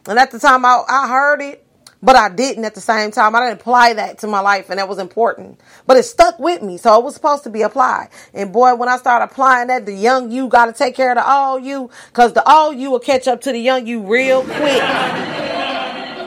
and 0.07 0.19
at 0.19 0.29
the 0.29 0.37
time 0.37 0.63
I, 0.65 0.83
I 0.87 1.07
heard 1.07 1.41
it, 1.41 1.65
but 2.03 2.15
I 2.15 2.29
didn't 2.29 2.65
at 2.65 2.75
the 2.75 2.81
same 2.81 3.09
time. 3.09 3.35
I 3.35 3.39
didn't 3.39 3.61
apply 3.61 3.93
that 3.93 4.19
to 4.19 4.27
my 4.27 4.39
life, 4.39 4.69
and 4.69 4.77
that 4.77 4.87
was 4.87 4.99
important. 4.99 5.59
But 5.87 5.97
it 5.97 6.03
stuck 6.03 6.37
with 6.37 6.61
me, 6.61 6.77
so 6.77 6.95
it 6.99 7.03
was 7.03 7.15
supposed 7.15 7.43
to 7.45 7.49
be 7.49 7.63
applied. 7.63 8.09
And 8.35 8.53
boy, 8.53 8.75
when 8.75 8.87
I 8.87 8.97
started 8.97 9.25
applying 9.25 9.69
that, 9.69 9.87
the 9.87 9.93
young 9.93 10.31
you 10.31 10.47
got 10.47 10.67
to 10.67 10.73
take 10.73 10.95
care 10.95 11.09
of 11.09 11.17
the 11.17 11.27
old 11.27 11.63
you, 11.63 11.89
cause 12.13 12.33
the 12.33 12.47
old 12.47 12.77
you 12.77 12.91
will 12.91 12.99
catch 12.99 13.27
up 13.27 13.41
to 13.41 13.51
the 13.51 13.59
young 13.59 13.87
you 13.87 14.01
real 14.01 14.43
quick. 14.43 14.83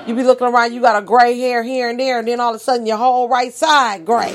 You 0.08 0.16
be 0.16 0.24
looking 0.24 0.48
around, 0.48 0.74
you 0.74 0.80
got 0.80 1.00
a 1.00 1.06
gray 1.06 1.38
hair 1.38 1.62
here 1.62 1.88
and 1.88 2.00
there, 2.00 2.18
and 2.18 2.26
then 2.26 2.40
all 2.40 2.50
of 2.50 2.56
a 2.56 2.58
sudden 2.58 2.84
your 2.84 2.96
whole 2.96 3.28
right 3.28 3.54
side 3.54 4.04
gray. 4.04 4.32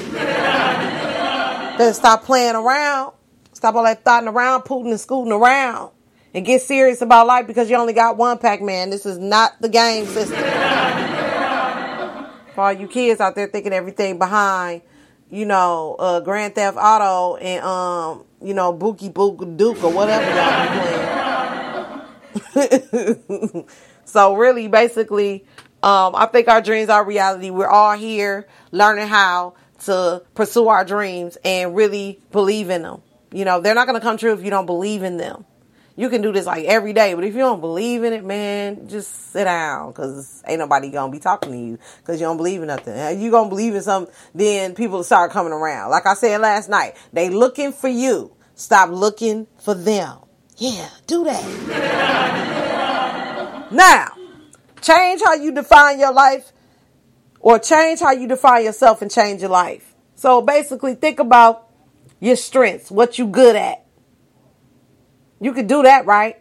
Stop 1.80 2.23
playing 2.23 2.55
around. 2.55 3.13
Stop 3.53 3.75
all 3.75 3.84
that 3.84 4.03
thoughting 4.03 4.30
around, 4.30 4.63
pooting 4.63 4.91
and 4.91 4.99
scooting 4.99 5.32
around. 5.32 5.91
And 6.34 6.45
get 6.45 6.61
serious 6.61 7.01
about 7.01 7.25
life 7.25 7.47
because 7.47 7.69
you 7.69 7.75
only 7.78 7.93
got 7.93 8.17
one 8.17 8.38
Pac 8.38 8.61
Man. 8.61 8.89
This 8.89 9.05
is 9.05 9.17
not 9.17 9.59
the 9.61 9.69
game 9.69 10.05
system. 10.05 10.38
For 12.53 12.61
all 12.61 12.73
you 12.73 12.88
kids 12.88 13.21
out 13.21 13.36
there 13.36 13.47
thinking 13.47 13.73
everything 13.73 14.19
behind, 14.19 14.82
you 15.30 15.45
know, 15.45 15.95
uh, 15.97 16.19
Grand 16.19 16.55
Theft 16.55 16.78
Auto 16.80 17.38
and, 17.38 17.63
um, 17.63 18.25
you 18.41 18.53
know, 18.53 18.73
Bookie 18.73 19.09
Book 19.09 19.39
Duke 19.57 19.84
or 19.84 19.91
whatever 19.91 20.25
y'all 20.36 22.03
playing. 22.53 23.65
so 24.05 24.36
really, 24.36 24.67
basically, 24.67 25.45
um, 25.84 26.15
I 26.15 26.28
think 26.32 26.47
our 26.47 26.61
dreams 26.61 26.89
are 26.89 27.05
reality. 27.05 27.49
We're 27.49 27.67
all 27.67 27.95
here 27.95 28.47
learning 28.71 29.07
how 29.07 29.53
to 29.88 30.21
pursue 30.35 30.67
our 30.69 30.85
dreams 30.85 31.38
and 31.43 31.75
really 31.75 32.21
believe 32.31 32.69
in 32.69 32.83
them. 32.83 33.01
You 33.33 33.43
know, 33.43 33.59
they're 33.59 33.75
not 33.75 33.88
going 33.88 33.99
to 33.99 34.05
come 34.05 34.17
true 34.17 34.31
if 34.33 34.43
you 34.43 34.49
don't 34.49 34.65
believe 34.65 35.03
in 35.03 35.17
them. 35.17 35.45
You 35.97 36.09
can 36.09 36.21
do 36.21 36.31
this 36.31 36.45
like 36.45 36.65
every 36.65 36.93
day, 36.93 37.15
but 37.15 37.23
if 37.23 37.33
you 37.33 37.39
don't 37.39 37.59
believe 37.59 38.03
in 38.03 38.13
it, 38.13 38.23
man, 38.23 38.88
just 38.88 39.31
sit 39.31 39.45
down 39.45 39.89
because 39.89 40.43
ain't 40.47 40.59
nobody 40.59 40.91
going 40.91 41.11
to 41.11 41.15
be 41.15 41.19
talking 41.19 41.51
to 41.51 41.57
you 41.57 41.79
because 41.99 42.21
you 42.21 42.27
don't 42.27 42.38
believe 42.38 42.61
in 42.61 42.67
nothing. 42.67 42.93
If 42.95 43.19
you 43.19 43.31
going 43.31 43.45
to 43.45 43.49
believe 43.49 43.73
in 43.73 43.81
something, 43.81 44.13
then 44.35 44.75
people 44.75 45.03
start 45.03 45.31
coming 45.31 45.51
around. 45.51 45.89
Like 45.89 46.05
I 46.05 46.13
said 46.13 46.39
last 46.39 46.69
night, 46.69 46.95
they 47.13 47.29
looking 47.29 47.71
for 47.73 47.88
you. 47.88 48.31
Stop 48.53 48.91
looking 48.91 49.47
for 49.59 49.73
them. 49.73 50.19
Yeah, 50.57 50.88
do 51.07 51.23
that. 51.23 51.43
now, 53.71 54.09
change 54.81 55.21
how 55.23 55.33
you 55.33 55.51
define 55.51 55.99
your 55.99 56.13
life 56.13 56.53
or 57.39 57.59
change 57.59 57.99
how 57.99 58.11
you 58.11 58.27
define 58.27 58.63
yourself 58.63 59.01
and 59.01 59.11
change 59.11 59.41
your 59.41 59.49
life. 59.49 59.95
So 60.15 60.41
basically 60.41 60.95
think 60.95 61.19
about 61.19 61.69
your 62.19 62.35
strengths, 62.35 62.89
what 62.89 63.19
you 63.19 63.27
good 63.27 63.55
at. 63.55 63.85
You 65.39 65.53
could 65.53 65.67
do 65.67 65.83
that, 65.83 66.05
right? 66.05 66.38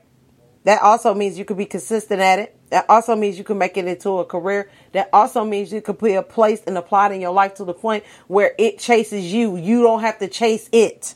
That 0.64 0.82
also 0.82 1.14
means 1.14 1.38
you 1.38 1.44
could 1.44 1.59
be 1.59 1.66
consistent 1.66 2.20
at 2.20 2.38
it. 2.38 2.57
That 2.70 2.86
also 2.88 3.14
means 3.14 3.38
you 3.38 3.44
can 3.44 3.59
make 3.59 3.76
it 3.76 3.86
into 3.86 4.18
a 4.18 4.24
career. 4.24 4.70
That 4.92 5.09
also 5.12 5.44
means 5.44 5.72
you 5.72 5.80
could 5.80 5.99
be 5.99 6.14
a 6.14 6.22
place 6.22 6.62
and 6.66 6.76
apply 6.76 7.11
it 7.11 7.12
in 7.12 7.20
your 7.20 7.32
life 7.32 7.55
to 7.55 7.64
the 7.64 7.74
point 7.74 8.05
where 8.26 8.53
it 8.59 8.78
chases 8.78 9.32
you. 9.32 9.57
You 9.57 9.82
don't 9.82 10.01
have 10.01 10.18
to 10.18 10.28
chase 10.28 10.68
it. 10.72 11.14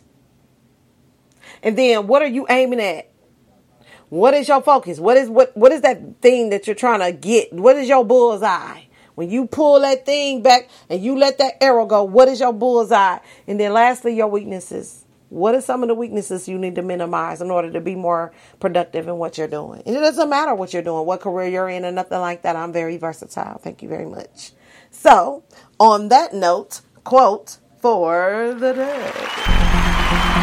And 1.63 1.77
then 1.77 2.07
what 2.07 2.23
are 2.23 2.29
you 2.29 2.47
aiming 2.49 2.81
at? 2.81 3.11
What 4.09 4.35
is 4.35 4.49
your 4.49 4.63
focus? 4.63 4.99
What 4.99 5.17
is 5.17 5.29
what 5.29 5.57
what 5.57 5.73
is 5.73 5.83
that 5.83 6.21
thing 6.21 6.51
that 6.51 6.67
you're 6.67 6.77
trying 6.77 7.01
to 7.01 7.13
get? 7.13 7.53
What 7.53 7.77
is 7.77 7.89
your 7.89 8.05
bullseye? 8.05 8.83
When 9.15 9.31
you 9.31 9.47
pull 9.47 9.81
that 9.81 10.07
thing 10.07 10.43
back 10.43 10.69
and 10.89 11.03
you 11.03 11.17
let 11.17 11.39
that 11.39 11.63
arrow 11.63 11.87
go, 11.87 12.05
what 12.05 12.29
is 12.29 12.41
your 12.41 12.53
bullseye? 12.53 13.19
And 13.47 13.59
then 13.59 13.73
lastly, 13.73 14.15
your 14.15 14.29
weaknesses. 14.29 15.05
What 15.31 15.55
are 15.55 15.61
some 15.61 15.83
of 15.83 15.89
the 15.89 15.95
weaknesses 15.95 16.49
you 16.49 16.59
need 16.59 16.75
to 16.75 16.83
minimize 16.83 17.41
in 17.41 17.53
order 17.53 17.71
to 17.71 17.81
be 17.81 17.95
more 17.95 18.33
productive 18.59 19.07
in 19.07 19.17
what 19.17 19.39
you're 19.39 19.47
doing? 19.47 19.81
And 19.87 19.95
it 19.95 20.01
doesn't 20.01 20.29
matter 20.29 20.55
what 20.57 20.73
you're 20.73 20.83
doing, 20.83 21.07
what 21.07 21.21
career 21.21 21.49
you're 21.49 21.69
in, 21.69 21.85
or 21.85 21.93
nothing 21.93 22.19
like 22.19 22.43
that. 22.43 22.57
I'm 22.57 22.73
very 22.73 22.97
versatile. 22.97 23.59
Thank 23.59 23.81
you 23.81 23.89
very 23.89 24.07
much. 24.07 24.53
So, 24.91 25.45
on 25.79 26.09
that 26.09 26.35
note, 26.35 26.81
quote 27.05 27.59
for 27.81 28.55
the 28.59 28.73
day. 28.73 30.41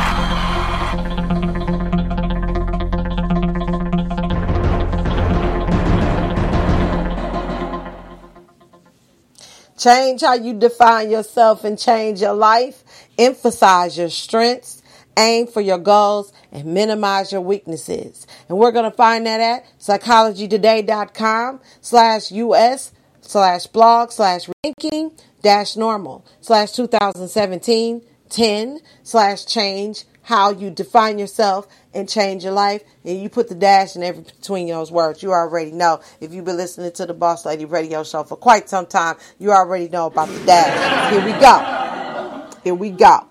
Change 9.88 10.20
how 10.20 10.34
you 10.34 10.54
define 10.54 11.10
yourself 11.10 11.64
and 11.64 11.80
change 11.80 12.20
your 12.20 12.34
life. 12.34 12.84
Emphasize 13.18 13.98
your 13.98 14.10
strengths, 14.10 14.82
aim 15.18 15.48
for 15.48 15.62
your 15.62 15.78
goals, 15.78 16.34
and 16.52 16.66
minimize 16.66 17.32
your 17.32 17.40
weaknesses. 17.40 18.28
And 18.50 18.58
we're 18.58 18.74
going 18.74 18.92
to 18.92 18.98
find 18.98 19.26
that 19.28 19.40
at 19.40 19.66
psychologytoday.com 19.80 21.62
slash 21.80 22.32
US 22.34 22.92
slash 23.22 23.68
blog 23.68 24.12
slash 24.12 24.50
ranking 24.62 25.14
dash 25.42 25.78
normal 25.78 26.26
slash 26.42 26.74
2017 26.74 28.02
10 28.28 28.80
slash 29.04 29.46
change 29.46 30.04
how 30.28 30.52
you 30.52 30.70
define 30.70 31.18
yourself 31.18 31.70
and 31.94 32.10
change 32.10 32.44
your 32.44 32.52
life. 32.52 32.84
And 33.06 33.22
you 33.22 33.30
put 33.30 33.48
the 33.48 33.56
dash 33.56 33.96
in 33.96 34.04
every 34.04 34.24
between 34.24 34.68
those 34.68 34.92
words. 34.92 35.24
You 35.24 35.32
already 35.32 35.72
know. 35.72 36.02
If 36.20 36.34
you've 36.34 36.44
been 36.44 36.58
listening 36.58 36.92
to 36.92 37.06
the 37.06 37.14
Boss 37.14 37.46
Lady 37.46 37.64
radio 37.64 38.04
show 38.04 38.26
for 38.26 38.36
quite 38.36 38.68
some 38.68 38.88
time, 38.88 39.16
you 39.40 39.54
already 39.54 39.88
know 39.88 40.08
about 40.08 40.28
the 40.28 40.44
dash. 40.44 41.14
Here 41.14 41.24
we 41.24 41.32
go. 41.40 42.46
Here 42.62 42.76
we 42.76 42.90
go. 42.90 43.26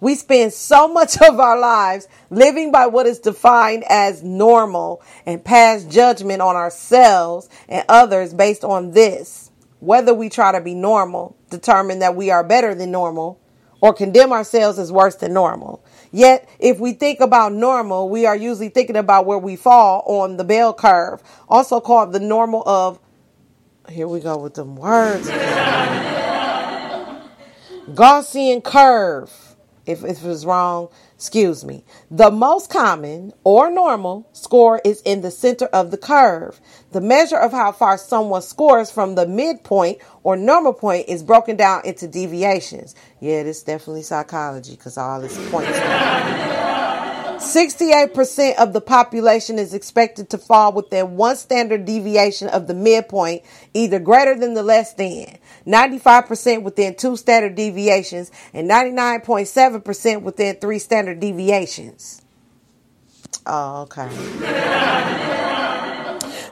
We 0.00 0.14
spend 0.14 0.52
so 0.52 0.86
much 0.86 1.20
of 1.28 1.40
our 1.40 1.58
lives 1.58 2.06
living 2.30 2.70
by 2.70 2.86
what 2.86 3.06
is 3.06 3.18
defined 3.18 3.82
as 3.88 4.22
normal 4.22 5.02
and 5.26 5.44
pass 5.44 5.82
judgment 5.82 6.42
on 6.42 6.54
ourselves 6.54 7.48
and 7.68 7.84
others 7.88 8.32
based 8.32 8.62
on 8.62 8.92
this. 8.92 9.50
Whether 9.80 10.14
we 10.14 10.28
try 10.28 10.52
to 10.52 10.60
be 10.60 10.74
normal, 10.74 11.36
determine 11.50 11.98
that 11.98 12.14
we 12.14 12.30
are 12.30 12.44
better 12.44 12.72
than 12.72 12.92
normal, 12.92 13.40
or 13.80 13.92
condemn 13.92 14.32
ourselves 14.32 14.78
as 14.78 14.90
worse 14.90 15.16
than 15.16 15.32
normal. 15.32 15.84
Yet, 16.16 16.48
if 16.58 16.80
we 16.80 16.94
think 16.94 17.20
about 17.20 17.52
normal, 17.52 18.08
we 18.08 18.24
are 18.24 18.34
usually 18.34 18.70
thinking 18.70 18.96
about 18.96 19.26
where 19.26 19.36
we 19.36 19.54
fall 19.54 20.02
on 20.06 20.38
the 20.38 20.44
bell 20.44 20.72
curve, 20.72 21.22
also 21.46 21.78
called 21.78 22.14
the 22.14 22.20
normal 22.20 22.66
of, 22.66 22.98
here 23.90 24.08
we 24.08 24.20
go 24.20 24.38
with 24.38 24.54
them 24.54 24.76
words. 24.76 25.28
Gaussian 27.90 28.64
curve. 28.64 29.30
If, 29.84 30.04
if 30.04 30.24
it 30.24 30.26
was 30.26 30.46
wrong, 30.46 30.88
excuse 31.16 31.64
me. 31.64 31.82
The 32.10 32.30
most 32.30 32.70
common 32.70 33.32
or 33.42 33.70
normal 33.70 34.28
score 34.32 34.82
is 34.84 35.00
in 35.02 35.22
the 35.22 35.30
center 35.30 35.64
of 35.66 35.90
the 35.90 35.96
curve. 35.96 36.60
The 36.92 37.00
measure 37.00 37.38
of 37.38 37.52
how 37.52 37.72
far 37.72 37.96
someone 37.96 38.42
scores 38.42 38.90
from 38.90 39.14
the 39.14 39.26
midpoint 39.26 39.98
or 40.22 40.36
normal 40.36 40.74
point 40.74 41.08
is 41.08 41.22
broken 41.22 41.56
down 41.56 41.86
into 41.86 42.06
deviations. 42.06 42.94
Yeah, 43.20 43.42
this 43.44 43.58
is 43.58 43.62
definitely 43.62 44.02
psychology 44.02 44.72
because 44.72 44.98
all 44.98 45.20
this 45.20 45.36
points. 45.50 45.78
68% 47.38 48.56
of 48.56 48.72
the 48.72 48.80
population 48.80 49.58
is 49.58 49.74
expected 49.74 50.30
to 50.30 50.38
fall 50.38 50.72
within 50.72 51.16
one 51.16 51.36
standard 51.36 51.84
deviation 51.84 52.48
of 52.48 52.66
the 52.66 52.74
midpoint, 52.74 53.42
either 53.74 53.98
greater 53.98 54.34
than 54.34 54.54
the 54.54 54.62
less 54.62 54.94
than. 54.94 55.38
95% 55.66 56.62
within 56.62 56.94
two 56.94 57.16
standard 57.16 57.54
deviations, 57.54 58.30
and 58.52 58.70
99.7% 58.70 60.22
within 60.22 60.56
three 60.56 60.78
standard 60.78 61.20
deviations. 61.20 62.22
Oh, 63.46 63.82
okay. 63.82 64.08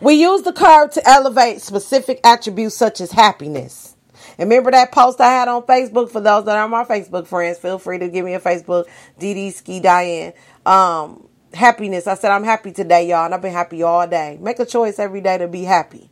we 0.00 0.14
use 0.14 0.42
the 0.42 0.52
curve 0.52 0.90
to 0.92 1.08
elevate 1.08 1.60
specific 1.60 2.20
attributes 2.24 2.74
such 2.74 3.00
as 3.00 3.10
happiness. 3.10 3.96
And 4.38 4.50
remember 4.50 4.70
that 4.72 4.92
post 4.92 5.20
I 5.20 5.30
had 5.30 5.48
on 5.48 5.62
Facebook 5.62 6.10
for 6.10 6.20
those 6.20 6.44
that 6.46 6.56
are 6.56 6.68
my 6.68 6.84
Facebook 6.84 7.26
friends. 7.26 7.58
Feel 7.58 7.78
free 7.78 7.98
to 7.98 8.08
give 8.08 8.24
me 8.24 8.34
a 8.34 8.40
Facebook, 8.40 8.86
DD 9.20 9.52
Ski 9.52 9.80
Diane. 9.80 10.32
Um, 10.66 11.28
happiness. 11.52 12.06
I 12.06 12.14
said 12.14 12.30
I'm 12.30 12.44
happy 12.44 12.72
today, 12.72 13.08
y'all, 13.08 13.24
and 13.24 13.34
I've 13.34 13.42
been 13.42 13.52
happy 13.52 13.82
all 13.82 14.06
day. 14.06 14.38
Make 14.40 14.58
a 14.58 14.66
choice 14.66 14.98
every 14.98 15.20
day 15.20 15.38
to 15.38 15.48
be 15.48 15.62
happy. 15.62 16.10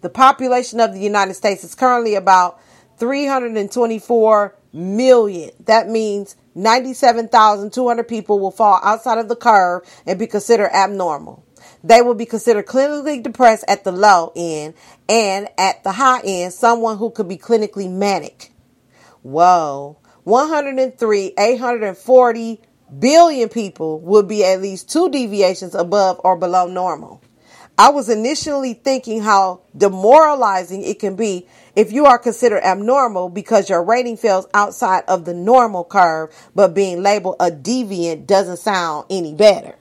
The 0.00 0.10
population 0.10 0.80
of 0.80 0.94
the 0.94 1.00
United 1.00 1.34
States 1.34 1.62
is 1.64 1.74
currently 1.74 2.14
about 2.14 2.60
324 2.98 4.56
million. 4.72 5.50
That 5.66 5.88
means 5.88 6.36
97,200 6.54 8.08
people 8.08 8.38
will 8.38 8.50
fall 8.50 8.80
outside 8.82 9.18
of 9.18 9.28
the 9.28 9.36
curve 9.36 9.82
and 10.06 10.18
be 10.18 10.26
considered 10.26 10.70
abnormal. 10.74 11.44
They 11.82 12.02
will 12.02 12.14
be 12.14 12.26
considered 12.26 12.66
clinically 12.66 13.22
depressed 13.22 13.64
at 13.68 13.84
the 13.84 13.92
low 13.92 14.32
end 14.36 14.74
and 15.08 15.48
at 15.58 15.82
the 15.84 15.92
high 15.92 16.20
end, 16.24 16.52
someone 16.52 16.98
who 16.98 17.10
could 17.10 17.28
be 17.28 17.38
clinically 17.38 17.90
manic. 17.90 18.52
Whoa. 19.22 19.98
103, 20.24 21.34
840 21.38 22.60
billion 22.98 23.48
people 23.48 24.00
would 24.00 24.28
be 24.28 24.44
at 24.44 24.60
least 24.60 24.90
two 24.90 25.08
deviations 25.10 25.74
above 25.74 26.20
or 26.24 26.36
below 26.36 26.66
normal. 26.66 27.22
I 27.78 27.90
was 27.90 28.08
initially 28.08 28.74
thinking 28.74 29.22
how 29.22 29.62
demoralizing 29.76 30.82
it 30.82 30.98
can 30.98 31.16
be 31.16 31.46
If 31.76 31.92
you 31.92 32.04
are 32.06 32.18
considered 32.18 32.62
abnormal 32.64 33.28
because 33.28 33.70
your 33.70 33.82
rating 33.82 34.16
falls 34.16 34.46
outside 34.52 35.04
of 35.06 35.24
the 35.24 35.34
normal 35.34 35.84
curve, 35.84 36.34
but 36.54 36.74
being 36.74 37.02
labeled 37.02 37.36
a 37.38 37.50
deviant 37.50 38.26
doesn't 38.26 38.58
sound 38.58 39.06
any 39.08 39.34
better. 39.34 39.76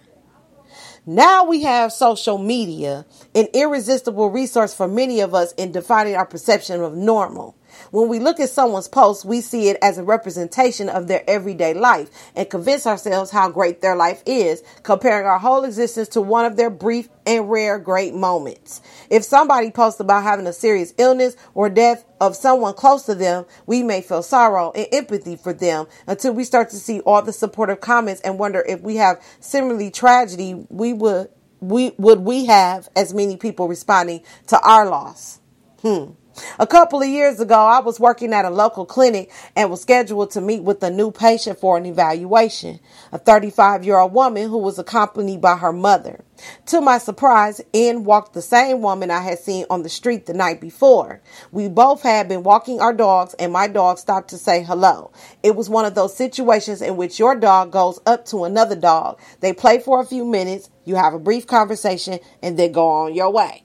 Now 1.06 1.44
we 1.46 1.64
have 1.64 1.92
social 1.92 2.38
media, 2.38 3.06
an 3.34 3.48
irresistible 3.54 4.30
resource 4.30 4.74
for 4.74 4.88
many 4.88 5.22
of 5.22 5.34
us 5.34 5.54
in 5.54 5.72
defining 5.72 6.16
our 6.16 6.26
perception 6.26 6.82
of 6.82 6.96
normal. 6.96 7.56
When 7.92 8.08
we 8.08 8.20
look 8.20 8.40
at 8.40 8.50
someone's 8.50 8.88
post, 8.88 9.26
we 9.26 9.42
see 9.42 9.70
it 9.70 9.78
as 9.82 9.98
a 9.98 10.04
representation 10.04 10.90
of 10.90 11.08
their 11.08 11.24
everyday 11.28 11.74
life 11.74 12.10
and 12.36 12.50
convince 12.50 12.86
ourselves 12.86 13.32
how 13.32 13.50
great 13.50 13.82
their 13.82 13.96
life 13.96 14.22
is, 14.26 14.64
comparing 14.84 15.26
our 15.26 15.40
whole 15.40 15.64
existence 15.64 16.08
to 16.10 16.22
one 16.22 16.46
of 16.46 16.56
their 16.56 16.70
brief 16.70 17.10
and 17.26 17.50
rare 17.50 17.80
great 17.80 18.14
moments. 18.14 18.82
If 19.10 19.24
somebody 19.24 19.72
posts 19.72 20.00
about 20.00 20.24
having 20.24 20.48
a 20.48 20.54
serious 20.54 20.94
illness 20.98 21.36
or 21.54 21.70
death 21.70 22.06
of 22.20 22.36
someone 22.36 22.74
close 22.74 23.04
to 23.04 23.16
them, 23.16 23.46
we 23.66 23.84
may 23.84 24.02
feel 24.02 24.24
sorrow 24.24 24.72
and 24.76 24.88
empathy 24.92 25.36
for 25.36 25.54
them 25.54 25.88
until 26.08 26.34
we 26.34 26.44
start 26.44 26.70
to 26.72 26.78
see 26.78 27.00
all 27.02 27.22
the 27.22 27.34
supportive 27.34 27.82
comments 27.82 28.22
and 28.22 28.40
wonder 28.40 28.64
if 28.68 28.82
we 28.82 28.98
have 28.98 29.22
similarly 29.40 29.92
tragedy, 29.92 30.66
we 30.70 30.94
would 30.94 31.30
we 31.62 31.94
would 31.98 32.20
we 32.20 32.46
have 32.46 32.90
as 32.96 33.14
many 33.14 33.38
people 33.38 33.68
responding 33.68 34.22
to 34.48 34.60
our 34.62 34.90
loss. 34.90 35.40
Hmm. 35.82 36.12
A 36.60 36.68
couple 36.68 37.02
of 37.02 37.08
years 37.08 37.40
ago, 37.40 37.56
I 37.56 37.80
was 37.80 38.00
working 38.00 38.34
at 38.34 38.46
a 38.46 38.50
local 38.50 38.86
clinic 38.86 39.32
and 39.56 39.70
was 39.70 39.82
scheduled 39.82 40.32
to 40.32 40.42
meet 40.42 40.64
with 40.64 40.84
a 40.84 40.90
new 40.90 41.12
patient 41.12 41.60
for 41.60 41.78
an 41.78 41.86
evaluation, 41.86 42.80
a 43.12 43.18
35 43.18 43.84
year 43.86 43.98
old 43.98 44.14
woman 44.14 44.50
who 44.50 44.58
was 44.58 44.80
accompanied 44.80 45.42
by 45.42 45.58
her 45.58 45.74
mother. 45.74 46.24
To 46.68 46.82
my 46.82 46.98
surprise, 46.98 47.62
in 47.74 48.04
walked 48.04 48.34
the 48.34 48.42
same 48.42 48.82
woman 48.82 49.12
I 49.12 49.22
had 49.22 49.40
seen 49.40 49.66
on 49.70 49.84
the 49.84 49.90
street 49.90 50.26
the 50.26 50.34
night 50.34 50.62
before. 50.62 51.22
We 51.52 51.68
both 51.68 52.04
had 52.04 52.30
been 52.30 52.44
walking 52.44 52.80
our 52.80 52.94
dogs 52.94 53.34
and 53.36 53.52
my 53.52 53.68
dog 53.68 53.98
stopped 53.98 54.30
to 54.30 54.38
say 54.38 54.64
hello. 54.64 55.12
It 55.44 55.56
was 55.56 55.70
one 55.70 55.86
of 55.86 55.96
those 55.96 56.16
situations 56.16 56.82
in 56.82 56.98
which 56.98 57.20
your 57.20 57.36
dog 57.36 57.72
goes 57.72 58.00
up 58.06 58.26
to 58.28 58.46
another 58.46 58.76
dog. 58.76 59.20
They 59.42 59.54
play 59.54 59.80
for 59.80 60.00
a 60.00 60.06
few 60.06 60.26
minutes, 60.26 60.70
you 60.86 60.96
have 60.96 61.14
a 61.14 61.20
brief 61.20 61.48
conversation, 61.48 62.20
and 62.42 62.58
then 62.58 62.72
go 62.72 62.88
on 62.88 63.16
your 63.16 63.32
way. 63.32 63.64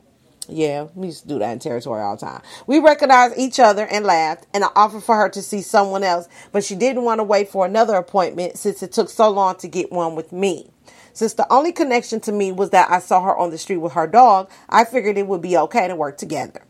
Yeah, 0.48 0.88
we 0.94 1.08
used 1.08 1.22
to 1.22 1.28
do 1.28 1.38
that 1.38 1.52
in 1.52 1.58
territory 1.58 2.02
all 2.02 2.16
the 2.16 2.26
time. 2.26 2.42
We 2.66 2.78
recognized 2.78 3.38
each 3.38 3.58
other 3.58 3.86
and 3.86 4.04
laughed, 4.04 4.46
and 4.52 4.64
I 4.64 4.68
offered 4.76 5.02
for 5.02 5.16
her 5.16 5.28
to 5.30 5.42
see 5.42 5.62
someone 5.62 6.04
else, 6.04 6.28
but 6.52 6.64
she 6.64 6.74
didn't 6.74 7.04
want 7.04 7.20
to 7.20 7.24
wait 7.24 7.48
for 7.48 7.64
another 7.64 7.96
appointment 7.96 8.58
since 8.58 8.82
it 8.82 8.92
took 8.92 9.08
so 9.08 9.30
long 9.30 9.56
to 9.56 9.68
get 9.68 9.90
one 9.90 10.14
with 10.14 10.32
me. 10.32 10.70
Since 11.12 11.34
the 11.34 11.50
only 11.52 11.72
connection 11.72 12.20
to 12.20 12.32
me 12.32 12.52
was 12.52 12.70
that 12.70 12.90
I 12.90 12.98
saw 12.98 13.22
her 13.22 13.36
on 13.36 13.50
the 13.50 13.58
street 13.58 13.78
with 13.78 13.92
her 13.92 14.06
dog, 14.06 14.50
I 14.68 14.84
figured 14.84 15.16
it 15.16 15.26
would 15.26 15.42
be 15.42 15.56
okay 15.56 15.88
to 15.88 15.96
work 15.96 16.18
together. 16.18 16.62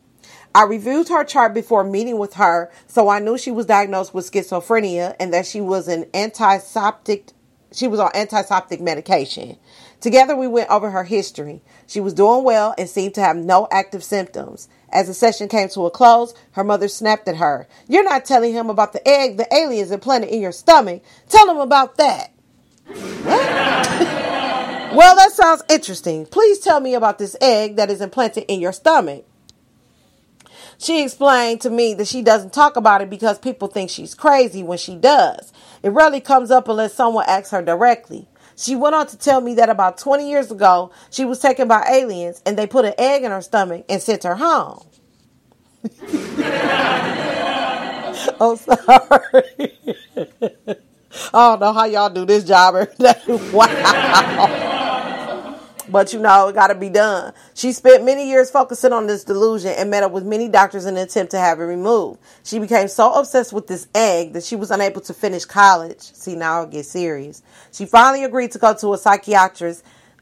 I 0.55 0.65
reviewed 0.65 1.09
her 1.09 1.25
chart 1.25 1.53
before 1.53 1.83
meeting 1.83 2.19
with 2.19 2.35
her, 2.35 2.71
so 2.87 3.09
I 3.09 3.19
knew 3.19 3.37
she 3.37 3.51
was 3.51 3.67
diagnosed 3.67 4.15
with 4.15 4.31
schizophrenia 4.31 5.17
and 5.19 5.33
that 5.35 5.47
she 5.47 5.61
was 5.61 5.89
an 5.89 6.07
antiseptic 6.15 7.33
she 7.75 7.89
was 7.89 7.99
on 7.99 8.11
antiseptic 8.15 8.81
medication. 8.81 9.57
Together, 10.01 10.37
we 10.37 10.47
went 10.47 10.71
over 10.71 10.91
her 10.91 11.05
history. 11.05 11.63
She 11.87 12.01
was 12.01 12.15
doing 12.15 12.45
well 12.45 12.75
and 12.77 12.89
seemed 12.89 13.15
to 13.15 13.21
have 13.21 13.37
no 13.37 13.69
active 13.71 14.05
symptoms. 14.05 14.69
As 14.91 15.07
the 15.07 15.15
session 15.15 15.49
came 15.49 15.69
to 15.71 15.87
a 15.87 15.91
close, 15.91 16.35
her 16.53 16.65
mother 16.65 16.89
snapped 16.89 17.27
at 17.29 17.37
her. 17.37 17.67
You're 17.89 18.05
not 18.05 18.25
telling 18.25 18.53
him 18.53 18.71
about 18.71 18.93
the 18.93 19.07
egg 19.09 19.37
the 19.37 19.53
aliens 19.53 19.91
implanted 19.91 20.31
in 20.31 20.41
your 20.41 20.53
stomach. 20.53 21.03
Tell 21.29 21.51
him 21.51 21.59
about 21.59 21.97
that. 21.97 22.33
well, 24.95 25.17
that 25.17 25.33
sounds 25.33 25.63
interesting. 25.69 26.27
Please 26.27 26.59
tell 26.61 26.81
me 26.81 26.95
about 26.95 27.19
this 27.19 27.37
egg 27.41 27.77
that 27.77 27.91
is 27.91 28.01
implanted 28.01 28.45
in 28.47 28.61
your 28.61 28.73
stomach. 28.73 29.25
She 30.79 31.03
explained 31.03 31.61
to 31.63 31.71
me 31.71 31.95
that 31.95 32.09
she 32.09 32.23
doesn't 32.23 32.53
talk 32.53 32.77
about 32.77 33.01
it 33.01 33.09
because 33.09 33.39
people 33.39 33.69
think 33.69 33.91
she's 33.91 34.15
crazy 34.15 34.63
when 34.63 34.79
she 34.79 34.97
does. 34.97 35.53
It 35.83 35.91
rarely 35.91 36.21
comes 36.21 36.51
up 36.51 36.69
unless 36.69 36.95
someone 36.95 37.25
asks 37.29 37.51
her 37.51 37.63
directly. 37.63 38.29
She 38.57 38.77
went 38.77 38.95
on 38.95 39.07
to 39.09 39.19
tell 39.19 39.41
me 39.41 39.55
that 39.55 39.69
about 39.69 39.99
20 39.99 40.29
years 40.29 40.51
ago, 40.51 40.91
she 41.11 41.25
was 41.25 41.41
taken 41.41 41.69
by 41.69 41.87
aliens 41.91 42.43
and 42.47 42.57
they 42.59 42.67
put 42.67 42.85
an 42.85 42.95
egg 42.99 43.25
in 43.25 43.31
her 43.31 43.43
stomach 43.43 43.85
and 43.89 44.01
sent 44.01 44.23
her 44.25 44.37
home. 44.37 44.85
oh, 48.41 48.57
sorry. 48.57 49.73
I 51.33 51.51
don't 51.51 51.61
know 51.61 51.73
how 51.73 51.85
y'all 51.85 52.11
do 52.11 52.25
this 52.25 52.45
job 52.45 52.75
every 52.77 52.95
day. 52.97 53.15
Wow. 53.53 54.71
But 55.95 56.13
you 56.13 56.19
know, 56.19 56.49
it 56.49 56.57
got 56.57 56.67
to 56.67 56.75
be 56.75 56.89
done. 56.89 57.33
She 57.55 57.71
spent 57.71 58.05
many 58.05 58.29
years 58.29 58.51
focusing 58.51 58.93
on 58.93 59.07
this 59.07 59.23
delusion 59.23 59.75
and 59.79 59.93
met 59.93 60.03
up 60.03 60.11
with 60.11 60.25
many 60.25 60.49
doctors 60.49 60.87
in 60.87 60.97
an 60.97 61.05
attempt 61.05 61.31
to 61.31 61.39
have 61.39 61.61
it 61.61 61.63
removed. 61.63 62.19
She 62.43 62.59
became 62.59 62.89
so 62.89 63.13
obsessed 63.13 63.53
with 63.53 63.69
this 63.69 63.87
egg 63.95 64.33
that 64.33 64.43
she 64.43 64.57
was 64.57 64.73
unable 64.73 65.03
to 65.03 65.15
finish 65.15 65.45
college. 65.45 66.01
See, 66.01 66.35
now 66.35 66.63
it 66.63 66.73
gets 66.73 66.89
serious. 66.89 67.45
She 67.71 67.87
finally 67.87 68.25
agreed 68.25 68.51
to 68.51 68.59
go 68.59 68.75
to 68.75 68.95
a 68.95 68.99
psychiatrist. 68.99 69.85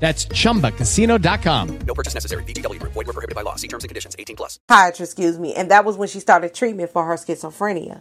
That's 0.00 0.24
chumbacasino.com. 0.26 1.78
No 1.86 1.94
purchase 1.94 2.14
necessary. 2.14 2.42
VGW 2.44 2.80
Group. 2.80 2.94
Void 2.94 3.06
were 3.06 3.12
prohibited 3.12 3.36
by 3.36 3.42
law. 3.42 3.56
See 3.56 3.68
terms 3.68 3.84
and 3.84 3.90
conditions. 3.90 4.16
18 4.18 4.34
plus. 4.34 4.58
psychiatrist, 4.68 5.12
excuse 5.12 5.38
me, 5.38 5.54
and 5.54 5.70
that 5.70 5.84
was 5.84 5.96
when 5.98 6.08
she 6.08 6.20
started 6.20 6.54
treatment 6.54 6.90
for 6.90 7.04
her 7.04 7.14
schizophrenia. 7.14 8.00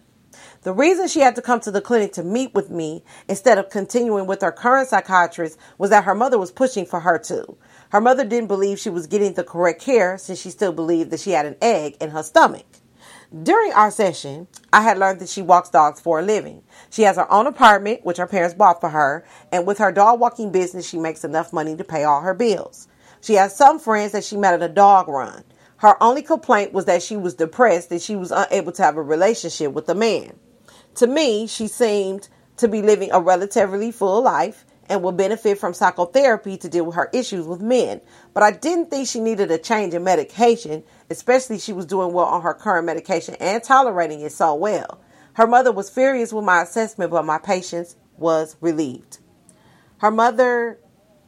The 0.61 0.73
reason 0.73 1.07
she 1.07 1.19
had 1.19 1.35
to 1.35 1.41
come 1.41 1.59
to 1.61 1.71
the 1.71 1.81
clinic 1.81 2.13
to 2.13 2.23
meet 2.23 2.53
with 2.53 2.69
me 2.69 3.03
instead 3.27 3.57
of 3.57 3.69
continuing 3.69 4.27
with 4.27 4.41
her 4.41 4.51
current 4.51 4.89
psychiatrist 4.89 5.57
was 5.77 5.89
that 5.89 6.03
her 6.05 6.15
mother 6.15 6.37
was 6.37 6.51
pushing 6.51 6.85
for 6.85 7.01
her 7.01 7.17
to. 7.17 7.57
Her 7.89 8.01
mother 8.01 8.23
didn't 8.23 8.47
believe 8.47 8.79
she 8.79 8.89
was 8.89 9.07
getting 9.07 9.33
the 9.33 9.43
correct 9.43 9.81
care 9.81 10.17
since 10.17 10.39
she 10.39 10.49
still 10.49 10.71
believed 10.73 11.11
that 11.11 11.19
she 11.19 11.31
had 11.31 11.45
an 11.45 11.57
egg 11.61 11.97
in 11.99 12.11
her 12.11 12.23
stomach. 12.23 12.68
During 13.43 13.71
our 13.73 13.91
session, 13.91 14.47
I 14.73 14.81
had 14.81 14.97
learned 14.97 15.19
that 15.19 15.29
she 15.29 15.43
walks 15.43 15.69
dogs 15.69 15.99
for 15.99 16.19
a 16.19 16.23
living. 16.23 16.63
She 16.89 17.03
has 17.03 17.15
her 17.15 17.31
own 17.31 17.45
apartment, 17.45 18.03
which 18.03 18.17
her 18.17 18.25
parents 18.25 18.55
bought 18.55 18.81
for 18.81 18.89
her, 18.89 19.23
and 19.51 19.67
with 19.67 19.77
her 19.77 19.91
dog 19.91 20.19
walking 20.19 20.51
business, 20.51 20.89
she 20.89 20.97
makes 20.97 21.23
enough 21.23 21.53
money 21.53 21.75
to 21.75 21.83
pay 21.83 22.03
all 22.03 22.21
her 22.21 22.33
bills. 22.33 22.87
She 23.21 23.35
has 23.35 23.55
some 23.55 23.77
friends 23.77 24.13
that 24.13 24.23
she 24.23 24.35
met 24.35 24.55
at 24.55 24.63
a 24.63 24.73
dog 24.73 25.07
run. 25.07 25.43
Her 25.77 26.01
only 26.01 26.23
complaint 26.23 26.73
was 26.73 26.85
that 26.85 27.03
she 27.03 27.17
was 27.17 27.35
depressed 27.35 27.91
and 27.91 28.01
she 28.01 28.15
was 28.15 28.31
unable 28.31 28.71
to 28.71 28.83
have 28.83 28.97
a 28.97 29.03
relationship 29.03 29.73
with 29.73 29.87
a 29.89 29.95
man. 29.95 30.37
To 30.95 31.05
me, 31.05 31.45
she 31.45 31.67
seemed 31.67 32.29
to 32.57 32.67
be 32.67 32.81
living 32.81 33.11
a 33.11 33.21
relatively 33.21 33.91
full 33.91 34.23
life 34.23 34.65
and 34.89 35.03
will 35.03 35.11
benefit 35.11 35.59
from 35.59 35.73
psychotherapy 35.73 36.57
to 36.57 36.67
deal 36.67 36.85
with 36.85 36.95
her 36.95 37.09
issues 37.13 37.45
with 37.45 37.61
men. 37.61 38.01
But 38.33 38.43
I 38.43 38.51
didn't 38.51 38.89
think 38.89 39.07
she 39.07 39.19
needed 39.19 39.51
a 39.51 39.57
change 39.59 39.93
in 39.93 40.03
medication, 40.03 40.83
especially 41.09 41.59
she 41.59 41.71
was 41.71 41.85
doing 41.85 42.11
well 42.11 42.25
on 42.25 42.41
her 42.41 42.55
current 42.55 42.87
medication 42.87 43.35
and 43.35 43.63
tolerating 43.63 44.21
it 44.21 44.31
so 44.31 44.55
well. 44.55 44.99
Her 45.33 45.47
mother 45.47 45.71
was 45.71 45.89
furious 45.89 46.33
with 46.33 46.43
my 46.43 46.63
assessment, 46.63 47.11
but 47.11 47.23
my 47.23 47.37
patience 47.37 47.95
was 48.17 48.57
relieved. 48.59 49.19
Her 49.99 50.11
mother 50.11 50.79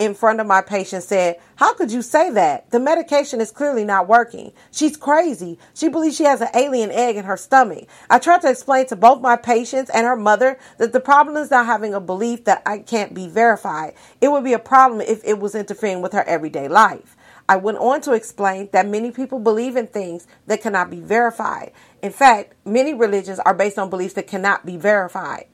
in 0.01 0.15
front 0.15 0.39
of 0.39 0.47
my 0.47 0.61
patient 0.61 1.03
said, 1.03 1.37
How 1.57 1.75
could 1.75 1.91
you 1.91 2.01
say 2.01 2.31
that? 2.31 2.71
The 2.71 2.79
medication 2.79 3.39
is 3.39 3.51
clearly 3.51 3.85
not 3.85 4.07
working. 4.07 4.51
She's 4.71 4.97
crazy. 4.97 5.59
She 5.75 5.89
believes 5.89 6.15
she 6.17 6.23
has 6.23 6.41
an 6.41 6.47
alien 6.55 6.89
egg 6.89 7.17
in 7.17 7.25
her 7.25 7.37
stomach. 7.37 7.87
I 8.09 8.17
tried 8.17 8.41
to 8.41 8.49
explain 8.49 8.87
to 8.87 8.95
both 8.95 9.21
my 9.21 9.35
patients 9.35 9.91
and 9.91 10.07
her 10.07 10.15
mother 10.15 10.57
that 10.79 10.91
the 10.91 10.99
problem 10.99 11.37
is 11.37 11.51
not 11.51 11.67
having 11.67 11.93
a 11.93 11.99
belief 11.99 12.45
that 12.45 12.63
I 12.65 12.79
can't 12.79 13.13
be 13.13 13.27
verified. 13.27 13.93
It 14.19 14.31
would 14.31 14.43
be 14.43 14.53
a 14.53 14.59
problem 14.59 15.01
if 15.01 15.23
it 15.23 15.39
was 15.39 15.53
interfering 15.53 16.01
with 16.01 16.13
her 16.13 16.23
everyday 16.23 16.67
life. 16.67 17.15
I 17.47 17.57
went 17.57 17.77
on 17.77 18.01
to 18.01 18.13
explain 18.13 18.69
that 18.71 18.87
many 18.87 19.11
people 19.11 19.37
believe 19.37 19.75
in 19.75 19.85
things 19.85 20.25
that 20.47 20.63
cannot 20.63 20.89
be 20.89 20.99
verified. 20.99 21.73
In 22.01 22.11
fact, 22.11 22.53
many 22.65 22.95
religions 22.95 23.37
are 23.37 23.53
based 23.53 23.77
on 23.77 23.91
beliefs 23.91 24.15
that 24.15 24.25
cannot 24.25 24.65
be 24.65 24.77
verified. 24.77 25.45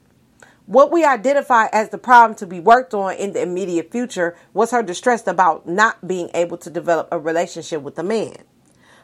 What 0.67 0.91
we 0.91 1.05
identified 1.05 1.69
as 1.71 1.89
the 1.89 1.97
problem 1.97 2.35
to 2.39 2.45
be 2.45 2.59
worked 2.59 2.93
on 2.93 3.15
in 3.15 3.31
the 3.31 3.41
immediate 3.41 3.89
future 3.89 4.35
was 4.53 4.71
her 4.71 4.83
distress 4.83 5.25
about 5.25 5.65
not 5.65 6.05
being 6.05 6.29
able 6.33 6.57
to 6.57 6.69
develop 6.69 7.07
a 7.09 7.17
relationship 7.17 7.81
with 7.81 7.97
a 7.97 8.03
man. 8.03 8.35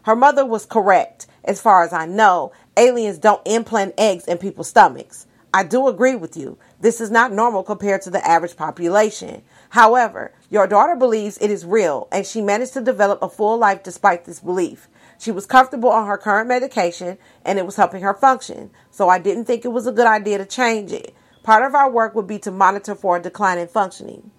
Her 0.04 0.14
mother 0.14 0.46
was 0.46 0.66
correct. 0.66 1.26
As 1.46 1.62
far 1.62 1.86
as 1.86 1.94
I 1.94 2.06
know, 2.06 2.52
aliens 2.76 3.18
don't 3.18 3.48
implant 3.48 3.94
eggs 3.98 4.26
in 4.26 4.40
people's 4.40 4.68
stomachs. 4.68 5.26
I 5.54 5.64
do 5.64 5.88
agree 5.88 6.16
with 6.16 6.36
you. 6.36 6.58
This 6.82 7.00
is 7.00 7.10
not 7.10 7.32
normal 7.32 7.64
compared 7.64 8.02
to 8.02 8.10
the 8.10 8.28
average 8.28 8.58
population. 8.58 9.42
However, 9.70 10.34
your 10.50 10.68
daughter 10.68 10.98
believes 10.98 11.38
it 11.38 11.50
is 11.50 11.66
real 11.66 12.10
and 12.12 12.26
she 12.26 12.42
managed 12.42 12.74
to 12.74 12.82
develop 12.82 13.22
a 13.22 13.30
full 13.30 13.58
life 13.58 13.84
despite 13.84 14.26
this 14.26 14.42
belief. 14.42 14.90
She 15.18 15.32
was 15.32 15.46
comfortable 15.46 15.92
on 15.92 16.08
her 16.08 16.18
current 16.18 16.50
medication 16.50 17.18
and 17.46 17.58
it 17.58 17.66
was 17.66 17.78
helping 17.78 18.02
her 18.02 18.14
function. 18.14 18.70
So 18.92 19.08
I 19.08 19.18
didn't 19.18 19.46
think 19.46 19.64
it 19.64 19.70
was 19.70 19.88
a 19.88 19.94
good 19.94 20.08
idea 20.08 20.40
to 20.40 20.46
change 20.46 20.92
it. 20.92 21.16
Part 21.44 21.64
of 21.64 21.76
our 21.76 21.92
work 21.92 22.16
would 22.16 22.26
be 22.26 22.40
to 22.40 22.52
monitor 22.52 22.96
for 22.96 23.18
a 23.18 23.22
decline 23.22 23.58
in 23.58 23.68
functioning. 23.68 24.32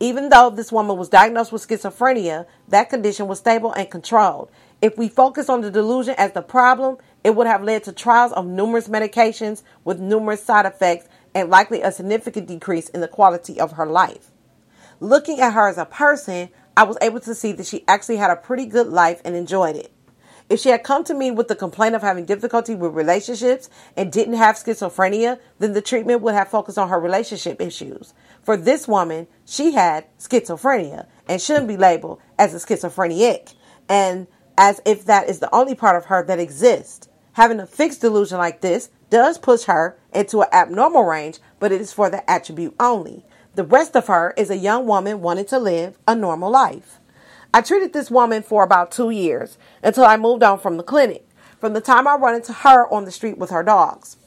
Even 0.00 0.30
though 0.30 0.48
this 0.48 0.72
woman 0.72 0.96
was 0.96 1.10
diagnosed 1.10 1.52
with 1.52 1.66
schizophrenia, 1.66 2.46
that 2.68 2.88
condition 2.88 3.28
was 3.28 3.38
stable 3.38 3.72
and 3.72 3.90
controlled. 3.90 4.50
If 4.80 4.96
we 4.96 5.08
focus 5.08 5.50
on 5.50 5.60
the 5.60 5.70
delusion 5.70 6.14
as 6.16 6.32
the 6.32 6.42
problem, 6.42 6.96
it 7.24 7.34
would 7.34 7.46
have 7.46 7.62
led 7.62 7.84
to 7.84 7.92
trials 7.92 8.32
of 8.32 8.46
numerous 8.46 8.88
medications 8.88 9.62
with 9.84 10.00
numerous 10.00 10.42
side 10.42 10.66
effects 10.66 11.08
and 11.34 11.50
likely 11.50 11.82
a 11.82 11.92
significant 11.92 12.48
decrease 12.48 12.88
in 12.88 13.00
the 13.02 13.08
quality 13.08 13.60
of 13.60 13.72
her 13.72 13.86
life. 13.86 14.30
Looking 14.98 15.40
at 15.40 15.52
her 15.52 15.68
as 15.68 15.76
a 15.78 15.84
person, 15.84 16.48
I 16.74 16.84
was 16.84 16.96
able 17.02 17.20
to 17.20 17.34
see 17.34 17.52
that 17.52 17.66
she 17.66 17.84
actually 17.86 18.16
had 18.16 18.30
a 18.30 18.36
pretty 18.36 18.64
good 18.64 18.88
life 18.88 19.20
and 19.24 19.34
enjoyed 19.34 19.76
it. 19.76 19.92
If 20.48 20.60
she 20.60 20.68
had 20.68 20.84
come 20.84 21.02
to 21.04 21.14
me 21.14 21.32
with 21.32 21.48
the 21.48 21.56
complaint 21.56 21.96
of 21.96 22.02
having 22.02 22.24
difficulty 22.24 22.76
with 22.76 22.94
relationships 22.94 23.68
and 23.96 24.12
didn't 24.12 24.34
have 24.34 24.54
schizophrenia, 24.54 25.40
then 25.58 25.72
the 25.72 25.82
treatment 25.82 26.20
would 26.22 26.34
have 26.34 26.48
focused 26.48 26.78
on 26.78 26.88
her 26.88 27.00
relationship 27.00 27.60
issues. 27.60 28.14
For 28.42 28.56
this 28.56 28.86
woman, 28.86 29.26
she 29.44 29.72
had 29.72 30.06
schizophrenia 30.18 31.06
and 31.28 31.42
shouldn't 31.42 31.66
be 31.66 31.76
labeled 31.76 32.20
as 32.38 32.54
a 32.54 32.60
schizophrenic, 32.60 33.54
and 33.88 34.28
as 34.56 34.80
if 34.86 35.04
that 35.06 35.28
is 35.28 35.40
the 35.40 35.52
only 35.52 35.74
part 35.74 35.96
of 35.96 36.06
her 36.06 36.24
that 36.24 36.38
exists. 36.38 37.08
Having 37.32 37.60
a 37.60 37.66
fixed 37.66 38.00
delusion 38.00 38.38
like 38.38 38.60
this 38.60 38.88
does 39.10 39.38
push 39.38 39.64
her 39.64 39.98
into 40.14 40.42
an 40.42 40.48
abnormal 40.52 41.02
range, 41.02 41.40
but 41.58 41.72
it 41.72 41.80
is 41.80 41.92
for 41.92 42.08
the 42.08 42.28
attribute 42.30 42.74
only. 42.78 43.24
The 43.56 43.64
rest 43.64 43.96
of 43.96 44.06
her 44.06 44.32
is 44.36 44.50
a 44.50 44.56
young 44.56 44.86
woman 44.86 45.22
wanting 45.22 45.46
to 45.46 45.58
live 45.58 45.98
a 46.06 46.14
normal 46.14 46.50
life. 46.50 47.00
I 47.56 47.62
treated 47.62 47.94
this 47.94 48.10
woman 48.10 48.42
for 48.42 48.62
about 48.62 48.90
two 48.90 49.08
years 49.08 49.56
until 49.82 50.04
I 50.04 50.18
moved 50.18 50.42
on 50.42 50.58
from 50.58 50.76
the 50.76 50.82
clinic. 50.82 51.26
From 51.58 51.72
the 51.72 51.80
time 51.80 52.06
I 52.06 52.16
run 52.16 52.34
into 52.34 52.52
her 52.52 52.86
on 52.92 53.06
the 53.06 53.10
street 53.10 53.38
with 53.38 53.48
her 53.48 53.62
dogs, 53.62 54.18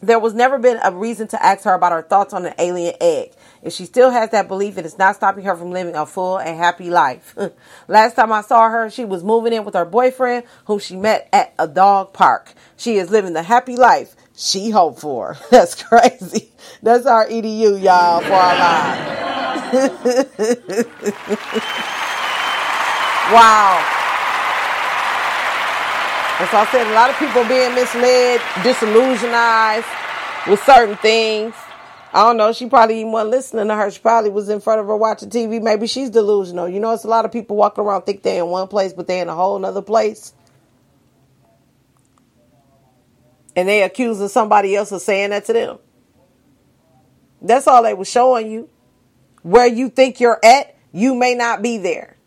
there 0.00 0.20
was 0.20 0.34
never 0.34 0.56
been 0.56 0.78
a 0.84 0.92
reason 0.92 1.26
to 1.26 1.44
ask 1.44 1.64
her 1.64 1.74
about 1.74 1.90
her 1.90 2.02
thoughts 2.02 2.32
on 2.32 2.46
an 2.46 2.54
alien 2.60 2.94
egg. 3.00 3.32
If 3.60 3.72
she 3.72 3.86
still 3.86 4.10
has 4.10 4.30
that 4.30 4.46
belief, 4.46 4.78
it 4.78 4.86
is 4.86 4.96
not 4.96 5.16
stopping 5.16 5.42
her 5.46 5.56
from 5.56 5.72
living 5.72 5.96
a 5.96 6.06
full 6.06 6.38
and 6.38 6.56
happy 6.56 6.90
life. 6.90 7.36
Last 7.88 8.14
time 8.14 8.30
I 8.30 8.42
saw 8.42 8.68
her, 8.68 8.88
she 8.88 9.04
was 9.04 9.24
moving 9.24 9.52
in 9.52 9.64
with 9.64 9.74
her 9.74 9.84
boyfriend, 9.84 10.44
whom 10.66 10.78
she 10.78 10.94
met 10.94 11.28
at 11.32 11.54
a 11.58 11.66
dog 11.66 12.12
park. 12.12 12.52
She 12.76 12.98
is 12.98 13.10
living 13.10 13.32
the 13.32 13.42
happy 13.42 13.74
life 13.74 14.14
she 14.36 14.70
hoped 14.70 15.00
for. 15.00 15.36
That's 15.50 15.82
crazy. 15.82 16.52
That's 16.84 17.04
our 17.04 17.26
EDU, 17.26 17.82
y'all, 17.82 18.20
for 18.20 18.32
our 18.32 18.58
lives. 20.38 22.04
Wow. 23.32 23.84
As 26.40 26.54
I 26.54 26.68
said, 26.70 26.86
a 26.86 26.94
lot 26.94 27.10
of 27.10 27.16
people 27.18 27.44
being 27.48 27.74
misled, 27.74 28.40
disillusionized 28.62 29.84
with 30.48 30.62
certain 30.64 30.96
things. 30.96 31.54
I 32.14 32.22
don't 32.22 32.36
know. 32.36 32.52
She 32.52 32.68
probably 32.68 33.00
even 33.00 33.12
wasn't 33.12 33.32
listening 33.32 33.68
to 33.68 33.74
her. 33.74 33.90
She 33.90 34.00
probably 34.00 34.30
was 34.30 34.48
in 34.48 34.60
front 34.60 34.80
of 34.80 34.86
her 34.86 34.96
watching 34.96 35.30
TV. 35.30 35.60
Maybe 35.60 35.86
she's 35.86 36.10
delusional. 36.10 36.68
You 36.68 36.80
know, 36.80 36.92
it's 36.92 37.04
a 37.04 37.08
lot 37.08 37.24
of 37.24 37.32
people 37.32 37.56
walking 37.56 37.84
around 37.84 38.02
think 38.02 38.22
they're 38.22 38.42
in 38.42 38.48
one 38.48 38.68
place, 38.68 38.92
but 38.92 39.06
they're 39.06 39.22
in 39.22 39.28
a 39.28 39.34
whole 39.34 39.62
other 39.64 39.82
place. 39.82 40.32
And 43.54 43.68
they 43.68 43.82
accusing 43.82 44.28
somebody 44.28 44.76
else 44.76 44.92
of 44.92 45.02
saying 45.02 45.30
that 45.30 45.44
to 45.46 45.52
them. 45.52 45.78
That's 47.42 47.66
all 47.66 47.82
they 47.82 47.94
were 47.94 48.04
showing 48.04 48.50
you. 48.50 48.70
Where 49.42 49.66
you 49.66 49.90
think 49.90 50.20
you're 50.20 50.38
at, 50.44 50.76
you 50.92 51.14
may 51.14 51.34
not 51.34 51.62
be 51.62 51.78
there. 51.78 52.17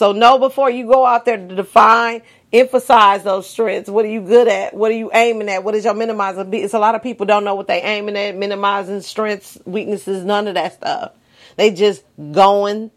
So 0.00 0.12
know 0.12 0.38
before 0.38 0.70
you 0.70 0.86
go 0.86 1.04
out 1.04 1.26
there 1.26 1.36
to 1.36 1.54
define, 1.54 2.22
emphasize 2.54 3.22
those 3.22 3.46
strengths. 3.46 3.90
What 3.90 4.06
are 4.06 4.08
you 4.08 4.22
good 4.22 4.48
at? 4.48 4.72
What 4.72 4.90
are 4.90 4.94
you 4.94 5.10
aiming 5.12 5.50
at? 5.50 5.62
What 5.62 5.74
is 5.74 5.84
your 5.84 5.92
minimizer? 5.92 6.50
It's 6.54 6.72
a 6.72 6.78
lot 6.78 6.94
of 6.94 7.02
people 7.02 7.26
don't 7.26 7.44
know 7.44 7.54
what 7.54 7.66
they 7.66 7.82
aiming 7.82 8.16
at, 8.16 8.34
minimizing 8.34 9.02
strengths, 9.02 9.58
weaknesses, 9.66 10.24
none 10.24 10.48
of 10.48 10.54
that 10.54 10.72
stuff. 10.72 11.12
They 11.56 11.72
just 11.72 12.02
going, 12.16 12.90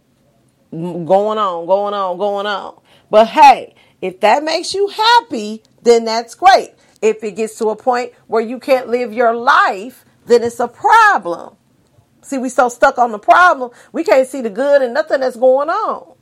going 0.71 1.37
on, 1.37 1.65
going 1.65 1.93
on, 1.93 2.17
going 2.17 2.45
on. 2.45 2.79
But 3.09 3.27
hey, 3.27 3.75
if 4.01 4.21
that 4.21 4.41
makes 4.45 4.73
you 4.73 4.87
happy, 4.87 5.61
then 5.81 6.05
that's 6.05 6.35
great. 6.35 6.69
If 7.01 7.21
it 7.21 7.35
gets 7.35 7.57
to 7.57 7.67
a 7.67 7.75
point 7.75 8.13
where 8.27 8.41
you 8.41 8.61
can't 8.61 8.87
live 8.87 9.11
your 9.11 9.35
life, 9.35 10.05
then 10.25 10.41
it's 10.41 10.61
a 10.61 10.69
problem. 10.69 11.57
See, 12.21 12.37
we 12.37 12.47
so 12.47 12.69
stuck 12.69 12.97
on 12.97 13.11
the 13.11 13.19
problem, 13.19 13.71
we 13.91 14.05
can't 14.05 14.25
see 14.25 14.39
the 14.39 14.49
good 14.49 14.81
and 14.81 14.93
nothing 14.93 15.19
that's 15.19 15.35
going 15.35 15.69
on. 15.69 16.12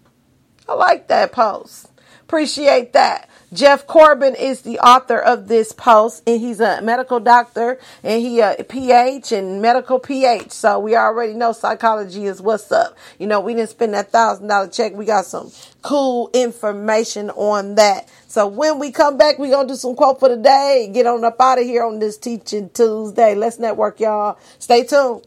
I 0.71 0.75
like 0.75 1.07
that 1.09 1.33
post. 1.33 1.89
Appreciate 2.21 2.93
that. 2.93 3.29
Jeff 3.51 3.85
Corbin 3.85 4.35
is 4.35 4.61
the 4.61 4.79
author 4.79 5.19
of 5.19 5.49
this 5.49 5.73
post, 5.73 6.23
and 6.25 6.39
he's 6.39 6.61
a 6.61 6.81
medical 6.81 7.19
doctor, 7.19 7.77
and 8.01 8.21
he 8.21 8.39
a 8.39 8.63
PH 8.63 9.33
and 9.33 9.61
medical 9.61 9.99
PH. 9.99 10.53
So 10.53 10.79
we 10.79 10.95
already 10.95 11.33
know 11.33 11.51
psychology 11.51 12.25
is 12.25 12.41
what's 12.41 12.71
up. 12.71 12.97
You 13.19 13.27
know, 13.27 13.41
we 13.41 13.53
didn't 13.53 13.71
spend 13.71 13.93
that 13.95 14.13
thousand 14.13 14.47
dollar 14.47 14.69
check. 14.69 14.93
We 14.93 15.03
got 15.03 15.25
some 15.25 15.51
cool 15.81 16.29
information 16.33 17.31
on 17.31 17.75
that. 17.75 18.07
So 18.27 18.47
when 18.47 18.79
we 18.79 18.93
come 18.93 19.17
back, 19.17 19.37
we 19.37 19.49
gonna 19.49 19.67
do 19.67 19.75
some 19.75 19.95
quote 19.97 20.21
for 20.21 20.29
the 20.29 20.37
day. 20.37 20.89
Get 20.93 21.05
on 21.05 21.25
up 21.25 21.35
out 21.41 21.59
of 21.59 21.65
here 21.65 21.83
on 21.83 21.99
this 21.99 22.17
Teaching 22.17 22.69
Tuesday. 22.69 23.35
Let's 23.35 23.59
network, 23.59 23.99
y'all. 23.99 24.39
Stay 24.57 24.85
tuned. 24.85 25.25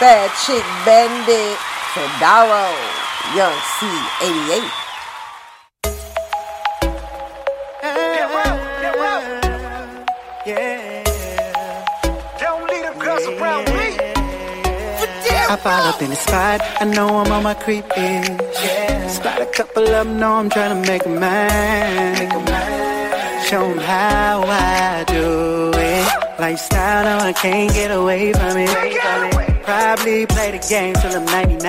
Bad 0.00 0.30
Chick 0.46 0.64
Bandit, 0.86 1.58
Fedaro, 1.92 2.72
Young 3.36 3.52
C88. 3.76 4.64
I 15.50 15.56
fall 15.56 15.82
up 15.82 16.00
in 16.00 16.08
the 16.08 16.16
spot, 16.16 16.62
I 16.80 16.84
know 16.86 17.18
I'm 17.18 17.30
on 17.30 17.42
my 17.42 17.52
creep 17.52 17.84
yeah. 17.94 19.06
Spot 19.06 19.42
a 19.42 19.46
couple 19.46 19.82
of 19.82 19.90
them, 19.90 20.18
know 20.18 20.32
I'm 20.32 20.48
trying 20.48 20.82
to 20.82 20.90
make 20.90 21.04
a 21.04 21.10
man. 21.10 22.30
Show 23.44 23.64
'em 23.64 23.76
how 23.76 24.44
I 24.46 25.04
do 25.06 25.72
it. 25.74 26.40
Lifestyle, 26.40 27.04
no, 27.04 27.26
I 27.26 27.34
can't 27.34 27.70
get 27.74 27.90
away 27.90 28.32
from 28.32 28.56
it. 28.56 29.49
Probably 29.70 30.26
play 30.26 30.50
the 30.50 30.58
game 30.68 30.94
till 30.94 31.14
I'm 31.14 31.24
99. 31.26 31.62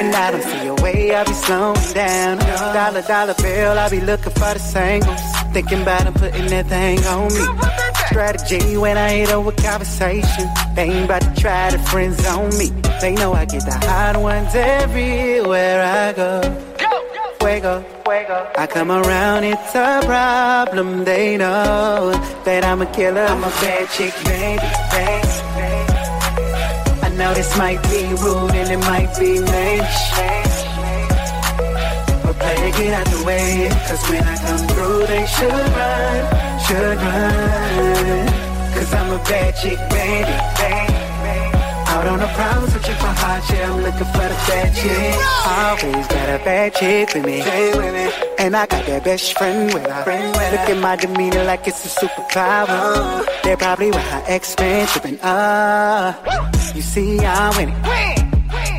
And 0.00 0.12
I 0.12 0.30
don't 0.32 0.42
see 0.42 0.66
a 0.66 0.74
way 0.82 1.14
I'll 1.14 1.24
be 1.24 1.32
slowing 1.34 1.94
down. 1.94 2.38
Dollar, 2.74 3.02
dollar 3.02 3.34
bill, 3.34 3.78
I'll 3.78 3.88
be 3.88 4.00
looking 4.00 4.32
for 4.32 4.54
the 4.54 4.58
singles. 4.58 5.20
Thinking 5.52 5.82
about 5.82 6.02
them 6.02 6.14
putting 6.14 6.46
that 6.48 6.66
thing 6.66 6.98
on 7.06 7.28
me. 7.32 7.44
Strategy 8.08 8.76
when 8.76 8.98
I 8.98 9.10
hit 9.10 9.30
over 9.30 9.52
conversation. 9.52 10.50
They 10.74 10.90
ain't 10.90 11.04
about 11.04 11.22
to 11.22 11.32
try 11.40 11.70
to 11.70 11.78
friend 11.78 12.12
zone 12.12 12.58
me. 12.58 12.70
They 13.00 13.14
know 13.14 13.32
I 13.32 13.44
get 13.44 13.64
the 13.64 13.78
hot 13.86 14.20
ones 14.20 14.52
everywhere 14.52 15.80
I 15.80 16.12
go. 16.12 16.40
Fuego. 17.38 17.84
Fuego. 18.02 18.50
I 18.58 18.66
come 18.66 18.90
around, 18.90 19.44
it's 19.44 19.74
a 19.76 20.00
problem. 20.04 21.04
They 21.04 21.36
know 21.36 22.10
that 22.44 22.64
I'm 22.64 22.82
a 22.82 22.86
killer. 22.86 23.20
I'm 23.20 23.44
a 23.44 23.50
bad 23.62 23.88
chick, 23.90 24.12
baby, 24.24 24.60
baby. 24.90 25.53
Know 27.16 27.32
this 27.32 27.56
might 27.56 27.80
be 27.84 28.08
rude 28.24 28.50
and 28.50 28.70
it 28.72 28.78
might 28.78 29.16
be 29.16 29.38
lame. 29.38 29.84
But 32.24 32.36
play 32.40 32.68
it, 32.68 32.74
get 32.76 32.92
out 32.92 33.06
the 33.06 33.24
way. 33.24 33.68
Cause 33.86 34.02
when 34.10 34.24
I 34.24 34.36
come 34.36 34.66
through, 34.66 35.06
they 35.06 35.24
should 35.26 35.52
run, 35.78 36.58
should 36.66 36.96
run. 36.98 38.26
Cause 38.74 38.94
I'm 38.94 39.12
a 39.12 39.18
bad 39.18 39.54
chick, 39.54 39.78
baby, 39.90 40.34
baby. 40.58 41.03
Out 41.94 42.08
on 42.08 42.18
the 42.18 42.26
prowl, 42.26 42.66
searching 42.66 42.96
for 42.96 43.06
hot 43.06 43.40
shit. 43.46 43.68
I'm 43.68 43.80
looking 43.80 44.10
for 44.14 44.26
the 44.32 44.38
bad 44.50 44.74
chick. 44.74 45.14
Always 45.46 46.06
got 46.08 46.28
a 46.28 46.44
bad 46.44 46.74
chick 46.74 47.14
with 47.14 47.24
me. 47.24 47.40
And 48.36 48.56
I 48.56 48.66
got 48.66 48.84
that 48.86 49.04
best 49.04 49.38
friend 49.38 49.72
with 49.72 49.86
her. 49.86 50.04
Look 50.50 50.68
at 50.74 50.78
my 50.82 50.96
demeanor 50.96 51.44
like 51.44 51.68
it's 51.68 51.84
a 51.86 52.06
superpower. 52.06 53.24
They're 53.44 53.56
probably 53.56 53.92
why 53.92 54.00
her 54.00 54.24
ex-man 54.26 54.88
tripping. 54.88 55.20
Ah, 55.22 56.18
you 56.74 56.82
see, 56.82 57.20
I'm 57.20 57.56
winning. 57.56 57.80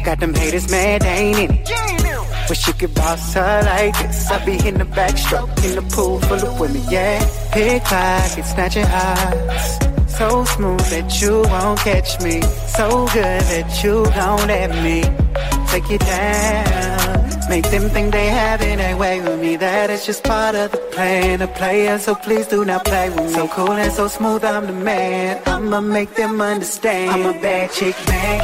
Got 0.03 0.19
them 0.19 0.33
haters 0.33 0.69
mad, 0.69 1.03
they 1.03 1.07
ain't 1.07 1.39
in 1.39 1.51
it. 1.53 2.49
Wish 2.49 2.67
you 2.67 2.73
could 2.73 2.93
boss 2.95 3.33
her 3.33 3.61
like 3.63 3.97
this. 3.97 4.29
I 4.29 4.43
be 4.45 4.67
in 4.67 4.77
the 4.77 4.83
backstroke, 4.83 5.63
in 5.63 5.75
the 5.75 5.95
pool 5.95 6.19
full 6.19 6.45
of 6.45 6.59
women, 6.59 6.83
yeah. 6.89 7.25
Pickpocket, 7.53 8.45
snatching 8.45 8.85
hearts. 8.85 9.94
So 10.17 10.45
smooth 10.45 10.79
that 10.91 11.21
you 11.21 11.41
won't 11.41 11.79
catch 11.79 12.21
me. 12.21 12.41
So 12.77 13.05
good 13.07 13.41
that 13.51 13.83
you 13.83 14.05
gon' 14.15 14.47
let 14.47 14.69
me 14.81 15.03
take 15.67 15.89
you 15.89 15.97
down. 15.97 17.49
Make 17.49 17.69
them 17.69 17.89
think 17.89 18.13
they 18.13 18.27
have 18.27 18.61
it 18.61 18.79
way 18.97 19.19
with 19.19 19.41
me. 19.41 19.57
That 19.57 19.89
is 19.89 20.05
just 20.05 20.23
part 20.23 20.55
of 20.55 20.71
the 20.71 20.77
plan. 20.93 21.41
A 21.41 21.47
player, 21.47 21.97
so 21.99 22.15
please 22.15 22.47
do 22.47 22.63
not 22.63 22.85
play 22.85 23.09
with 23.09 23.25
me. 23.25 23.29
So 23.29 23.47
cool 23.49 23.73
and 23.73 23.91
so 23.91 24.07
smooth, 24.07 24.45
I'm 24.45 24.65
the 24.67 24.73
man. 24.73 25.41
I'ma 25.45 25.81
make 25.81 26.15
them 26.15 26.39
understand. 26.39 27.11
I'm 27.11 27.35
a 27.35 27.39
bad 27.41 27.71
chick, 27.71 27.95
man. 28.07 28.39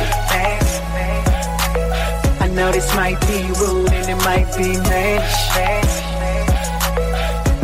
I 2.41 2.47
know 2.49 2.69
this 2.71 2.93
might 2.95 3.19
be 3.21 3.39
rude 3.59 3.93
and 3.93 4.09
it 4.09 4.19
might 4.25 4.49
be 4.57 4.77
mannish. 4.89 5.80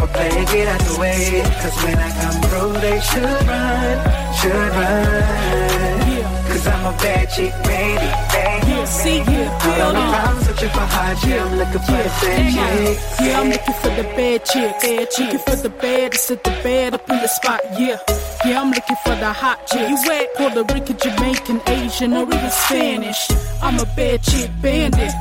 But 0.08 0.32
player, 0.32 0.46
get 0.46 0.68
out 0.68 0.80
the 0.82 1.00
way. 1.00 1.42
Cause 1.62 1.84
when 1.84 1.98
I 1.98 2.10
come 2.22 2.42
through, 2.44 2.74
they 2.82 3.00
should 3.00 3.48
run, 3.48 3.98
should 4.40 4.72
run. 4.76 6.48
Cause 6.48 6.68
I'm 6.68 6.86
a 6.86 6.98
bad 6.98 7.30
chick, 7.30 7.54
baby. 7.64 8.08
Yeah, 8.68 8.86
see, 8.86 9.18
yeah, 9.18 9.60
I 9.62 9.78
don't 9.78 9.94
know 9.94 10.02
I'm 10.02 10.40
searching 10.44 10.70
for 10.70 10.80
hot 10.80 11.18
chick. 11.22 11.42
I'm 11.42 11.58
looking 11.58 11.82
for 11.82 11.92
the 11.92 12.12
bad 12.22 12.54
chick. 12.54 13.00
Yeah, 13.22 13.40
I'm 13.40 13.50
looking 13.50 13.74
for 13.74 13.90
the 13.90 14.04
bad 14.04 14.46
chick. 14.46 14.80
Bad 14.82 15.12
chick. 15.12 15.34
Looking 15.34 15.40
for 15.40 15.56
the 15.56 15.70
bad 15.70 16.12
to 16.12 16.18
sit 16.18 16.44
the 16.44 16.52
bed 16.64 16.94
up 16.94 17.10
in 17.10 17.18
the 17.18 17.28
spot. 17.28 17.62
Yeah, 17.78 17.98
yeah, 18.46 18.62
I'm 18.62 18.72
looking 18.72 18.98
for 19.04 19.16
the 19.16 19.32
hot 19.32 19.66
chick. 19.68 19.90
You 19.90 19.98
wet? 20.08 20.28
Puerto 20.36 20.64
Rican, 20.74 20.98
Jamaican, 20.98 21.62
Asian, 21.68 22.14
or 22.14 22.24
even 22.24 22.50
Spanish. 22.50 23.30
I'm 23.62 23.80
a 23.80 23.86
bad 23.96 24.22
chick 24.24 24.52
bandit. 24.62 25.14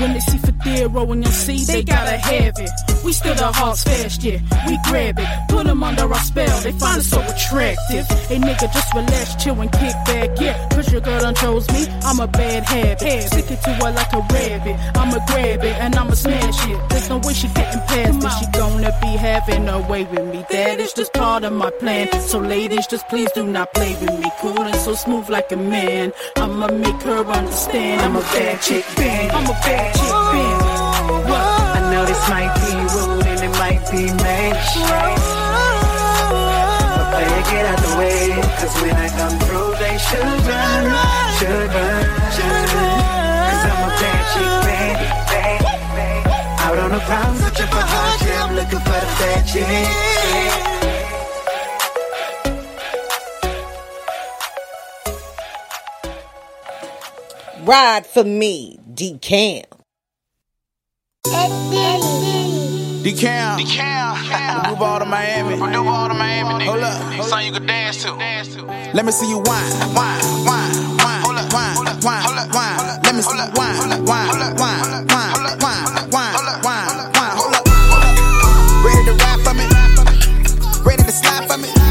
When 0.00 0.12
they 0.12 0.20
see 0.20 0.38
Federo 0.38 1.12
and 1.12 1.24
MC, 1.24 1.64
they 1.64 1.82
gotta 1.84 2.16
have 2.16 2.54
it. 2.58 2.70
We 3.04 3.12
still 3.12 3.34
the 3.34 3.52
hearts 3.52 3.84
fast, 3.84 4.24
yeah. 4.24 4.38
We 4.66 4.78
grab 4.88 5.18
it, 5.18 5.28
put 5.48 5.66
them 5.66 5.82
under 5.84 6.12
our 6.12 6.24
spell. 6.24 6.60
They 6.62 6.72
find 6.72 6.98
us 6.98 7.06
so 7.06 7.20
attractive. 7.20 8.06
Hey 8.28 8.38
nigga, 8.38 8.72
just 8.72 8.92
relax, 8.94 9.36
chill 9.36 9.60
and 9.60 9.70
kick 9.70 9.94
back, 10.06 10.30
yeah. 10.40 10.68
Cause 10.70 10.90
your 10.90 11.00
girl 11.00 11.20
done 11.20 11.34
chose 11.36 11.68
me, 11.70 11.86
I'm 12.02 12.18
a 12.18 12.26
bad 12.26 12.64
habit. 12.64 13.22
Stick 13.22 13.50
it 13.50 13.62
to 13.62 13.70
her 13.74 13.92
like 13.92 14.12
a 14.12 14.20
rabbit. 14.32 14.76
I'ma 14.96 15.18
grab 15.26 15.62
it 15.62 15.76
and 15.78 15.94
I'ma 15.94 16.14
smash 16.14 16.68
it. 16.68 16.88
There's 16.88 17.08
no 17.08 17.18
way 17.18 17.34
she 17.34 17.48
getting 17.48 17.80
past 17.80 18.24
it. 18.24 18.32
She 18.38 18.58
gonna 18.58 18.98
be 19.00 19.08
having 19.16 19.66
her 19.66 19.80
way 19.88 20.04
with 20.04 20.26
me. 20.34 20.44
That 20.50 20.80
is 20.80 20.92
just 20.92 21.12
part 21.12 21.44
of 21.44 21.52
my 21.52 21.70
plan. 21.70 22.10
So 22.20 22.40
ladies, 22.40 22.86
just 22.88 23.06
please 23.08 23.30
do 23.32 23.46
not 23.46 23.72
play 23.74 23.94
with 24.00 24.18
me. 24.18 24.30
Cool 24.40 24.60
and 24.60 24.76
so 24.76 24.94
smooth 24.94 25.28
like 25.28 25.52
a 25.52 25.56
man. 25.56 26.12
I'ma 26.36 26.66
make 26.68 27.00
her 27.02 27.24
understand. 27.24 28.00
I'm 28.00 28.16
a 28.16 28.20
bad 28.20 28.60
chick 28.60 28.84
bandit. 28.96 29.34
I'm 29.34 29.44
a 29.44 29.52
bad 29.62 29.83
I 31.76 31.80
know 31.90 32.04
this 32.06 32.28
might 32.28 32.52
be 32.62 32.72
rude 32.94 33.26
and 33.26 33.40
it 33.42 33.52
might 33.58 33.82
be 33.90 34.06
mannish. 34.22 34.74
But 37.12 37.24
get 37.50 37.64
out 37.66 37.78
the 37.78 37.92
way. 37.98 38.34
Cause 38.58 38.74
when 38.82 38.96
I 38.96 39.08
come 39.08 39.38
through, 39.40 39.74
they 39.78 39.96
should 39.98 40.24
run, 40.48 40.84
should 41.38 41.70
run. 41.74 42.04
Cause 43.48 43.64
I'm 43.70 43.82
a 43.84 43.90
bad 44.00 44.22
chick. 44.32 44.64
Out 46.60 46.78
on 46.78 46.90
the 46.90 47.00
searching 47.40 47.68
for 47.68 47.84
hot 47.92 48.18
chick. 48.18 48.36
I'm 48.40 48.52
looking 48.54 48.80
for 48.80 48.98
the 48.98 49.10
bad 49.20 49.42
chick. 49.46 50.84
Ride 57.66 58.06
for 58.06 58.24
me, 58.24 58.78
Decam. 58.92 59.73
Decam. 63.04 63.58
Decam. 63.58 64.70
Move 64.70 64.82
all 64.82 64.98
to 64.98 65.04
Miami. 65.04 65.56
Move 65.56 65.86
all 65.86 66.08
to 66.08 66.14
Miami. 66.14 66.64
Hold 66.64 66.80
up. 66.80 67.24
Something 67.24 67.46
you 67.46 67.52
can 67.52 67.66
dance 67.66 68.02
to. 68.02 68.14
Let 68.94 69.04
me 69.04 69.12
see 69.12 69.28
you 69.28 69.38
whine. 69.38 69.72
Whine. 69.94 70.22
Whine. 70.46 70.72
Whine. 70.98 71.22
Hold 71.24 71.38
up. 71.38 71.52
Whine. 71.52 71.76
Whine. 72.00 72.48
Whine. 72.50 73.00
Let 73.04 73.14
me 73.14 73.22
see 73.22 73.36
you 73.36 73.44
whine. 73.54 74.04
Whine. 74.04 74.56
Whine. 74.56 74.56
Whine. 74.56 75.06
Whine. 75.06 75.60
Whine. 75.60 76.40
Whine. 76.62 76.62
Whine. 76.62 77.36
Hold 77.36 77.54
up. 77.54 77.64
Ready 78.84 79.04
to 79.04 79.14
ride 79.22 79.40
for 79.44 79.54
me. 79.54 79.66
Ready 80.84 81.02
to 81.02 81.12
slide 81.12 81.46
for 81.46 81.58
me. 81.58 81.83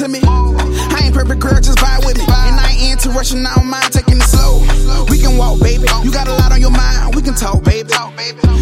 To 0.00 0.08
me. 0.08 0.20
I 0.24 1.04
ain't 1.04 1.14
perfect, 1.14 1.40
girl, 1.40 1.60
just 1.60 1.76
vibe 1.76 2.06
with 2.06 2.16
me. 2.16 2.24
And 2.24 2.56
I 2.56 2.72
ain't 2.72 3.04
into 3.04 3.10
rushing, 3.10 3.44
I 3.44 3.52
don't 3.54 3.68
mind 3.68 3.92
taking 3.92 4.16
it 4.16 4.24
slow. 4.24 4.64
We 5.12 5.20
can 5.20 5.36
walk, 5.36 5.60
baby. 5.60 5.84
You 6.00 6.10
got 6.10 6.26
a 6.26 6.32
lot 6.32 6.52
on 6.52 6.60
your 6.60 6.72
mind, 6.72 7.14
we 7.14 7.20
can 7.20 7.34
talk, 7.34 7.62
baby. 7.64 7.92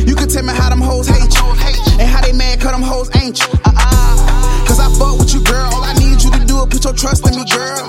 You 0.02 0.18
can 0.18 0.28
tell 0.28 0.42
me 0.42 0.52
how 0.52 0.68
them 0.68 0.80
hoes 0.80 1.06
hate 1.06 1.30
you. 1.30 1.46
And 2.02 2.10
how 2.10 2.22
they 2.22 2.32
mad, 2.32 2.58
cause 2.60 2.72
them 2.72 2.82
hoes 2.82 3.06
ain't 3.14 3.38
you. 3.38 3.46
Uh-uh. 3.54 4.66
Cause 4.66 4.80
I 4.82 4.90
fuck 4.98 5.18
with 5.18 5.32
you, 5.32 5.42
girl. 5.44 5.70
All 5.74 5.84
I 5.84 5.94
need 5.94 6.18
you 6.18 6.30
to 6.34 6.42
do 6.42 6.58
is 6.58 6.66
put 6.74 6.82
your 6.82 6.94
trust 6.94 7.22
in 7.30 7.38
me, 7.38 7.46
girl. 7.46 7.86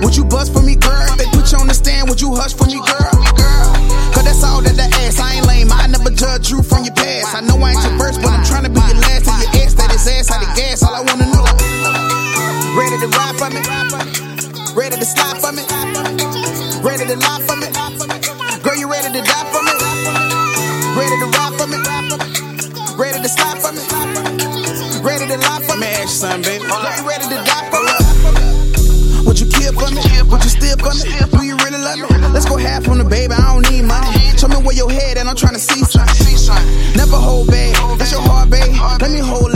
Would 0.00 0.16
you 0.16 0.24
bust 0.24 0.52
for 0.54 0.62
me, 0.62 0.76
girl? 0.76 1.04
If 1.12 1.18
they 1.20 1.28
put 1.36 1.52
you 1.52 1.58
on 1.60 1.68
the 1.68 1.74
stand, 1.74 2.08
would 2.08 2.20
you 2.20 2.32
hush 2.34 2.54
for 2.54 2.64
me, 2.64 2.80
girl? 2.80 3.12
Cause 4.16 4.24
that's 4.24 4.42
all 4.42 4.62
that 4.64 4.72
the 4.72 4.88
ass. 5.04 5.20
I 5.20 5.36
ain't 5.36 5.46
lame, 5.46 5.68
I 5.70 5.86
never 5.88 6.08
judge 6.08 6.48
you 6.50 6.62
from 6.62 6.84
your 6.84 6.94
past. 6.94 7.36
I 7.36 7.40
know 7.44 7.60
I 7.60 7.76
ain't 7.76 7.84
your 7.84 7.98
first, 8.00 8.22
but 8.22 8.32
I'm 8.32 8.44
trying 8.44 8.64
to 8.64 8.70
be 8.72 8.80
your 8.80 9.00
last. 9.04 9.13
And 10.06 10.12
your 10.12 10.20
ex, 10.20 10.28
that 10.28 10.28
is 10.28 10.28
ass, 10.28 10.28
how 10.28 10.40
the 10.40 10.48
gas, 10.54 10.82
all 10.82 10.94
I 10.94 11.00
wanna 11.00 11.26
know. 11.32 11.44
Ready 12.76 12.96
to 13.00 13.08
ride 13.16 13.36
for 13.40 13.48
me? 13.48 13.60
Ready 14.74 14.96
to 14.96 15.06
slide 15.06 15.40
for 15.40 15.52
me? 15.52 15.64
Ready 16.84 17.06
to 17.08 17.16
lie 17.16 17.40
for 17.46 17.56
me? 17.56 17.68
Girl, 18.62 18.76
you 18.76 18.90
ready 18.90 19.08
to 19.08 19.22
die 19.22 19.46
for 19.48 19.62
me? 19.62 19.72
Ready 20.92 21.16
to 21.16 21.26
ride 21.32 21.54
for 21.56 21.66
me? 21.66 21.78
Ready 22.96 23.20
to 23.22 23.28
slide 23.28 23.58
for 23.62 23.72
me? 23.72 23.80
Ready 25.00 25.26
to 25.26 25.36
lie 25.38 25.62
for 25.64 25.76
me? 25.76 25.86
Ask 25.86 26.02
you 26.02 26.08
something, 26.08 26.42
baby. 26.42 26.64
Girl, 26.68 26.96
you 26.96 27.08
ready 27.08 27.24
to 27.24 27.38
die 27.40 27.64
for 27.70 27.80
me? 27.80 27.92
Would 29.24 29.40
you 29.40 29.46
kill 29.46 29.72
for 29.72 29.88
me? 29.88 30.02
Would 30.28 30.42
you 30.44 30.50
steal 30.50 30.76
for 30.78 30.92
me? 30.92 31.04
Do 31.32 31.44
you 31.44 31.56
really 31.64 31.80
love 31.80 31.98
me? 31.98 32.06
Let's 32.28 32.44
go 32.44 32.56
half 32.56 32.88
on 32.88 32.98
the 32.98 33.04
baby, 33.04 33.32
I 33.32 33.54
don't 33.54 33.64
need 33.70 33.84
money. 33.84 34.12
Show 34.36 34.48
me 34.48 34.56
where 34.56 34.76
your 34.76 34.90
head 34.90 35.16
at, 35.16 35.26
I'm 35.26 35.36
trying 35.36 35.54
to 35.54 35.60
see 35.60 35.84
something. 35.84 36.12
Never 36.96 37.16
hold 37.16 37.48
back, 37.48 37.72
that's 37.98 38.12
your 38.12 38.20
heart, 38.20 38.50
babe. 38.50 38.74
Let 39.00 39.10
me 39.10 39.20
hold 39.20 39.53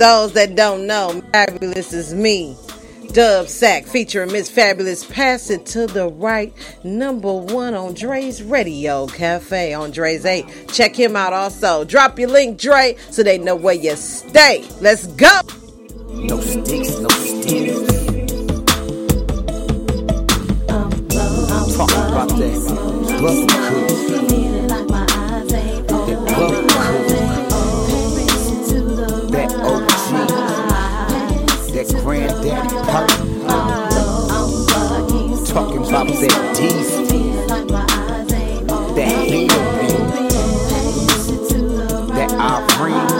those 0.00 0.32
that 0.32 0.56
don't 0.56 0.86
know, 0.86 1.22
Fabulous 1.32 1.92
is 1.92 2.12
me. 2.14 2.56
Dub 3.12 3.48
Sack 3.48 3.84
featuring 3.84 4.32
Miss 4.32 4.48
Fabulous. 4.48 5.04
Pass 5.04 5.50
it 5.50 5.66
to 5.66 5.86
the 5.86 6.08
right. 6.08 6.54
Number 6.82 7.32
one 7.32 7.74
on 7.74 7.94
Dre's 7.94 8.42
Radio 8.42 9.06
Cafe 9.06 9.74
on 9.74 9.90
Dre's 9.90 10.24
8. 10.24 10.68
Check 10.72 10.96
him 10.96 11.16
out 11.16 11.32
also. 11.32 11.84
Drop 11.84 12.18
your 12.18 12.30
link, 12.30 12.58
Dre, 12.58 12.96
so 13.10 13.22
they 13.22 13.36
know 13.36 13.54
where 13.54 13.74
you 13.74 13.94
stay. 13.94 14.66
Let's 14.80 15.06
go. 15.08 15.40
No 16.08 16.40
sticks, 16.40 16.98
no 16.98 17.08
sticks. 17.08 17.90
Talk 21.76 21.90
about 21.90 22.28
that 22.38 23.18
brother 23.18 24.26
cook. 24.28 24.39
Granddaddy. 32.10 32.68
Talking 35.46 35.86
about 35.86 36.08
that 36.08 36.56
diesel. 36.56 37.06
That 38.96 39.30
man. 39.30 39.48
That 42.14 42.30
Irene. 42.80 43.19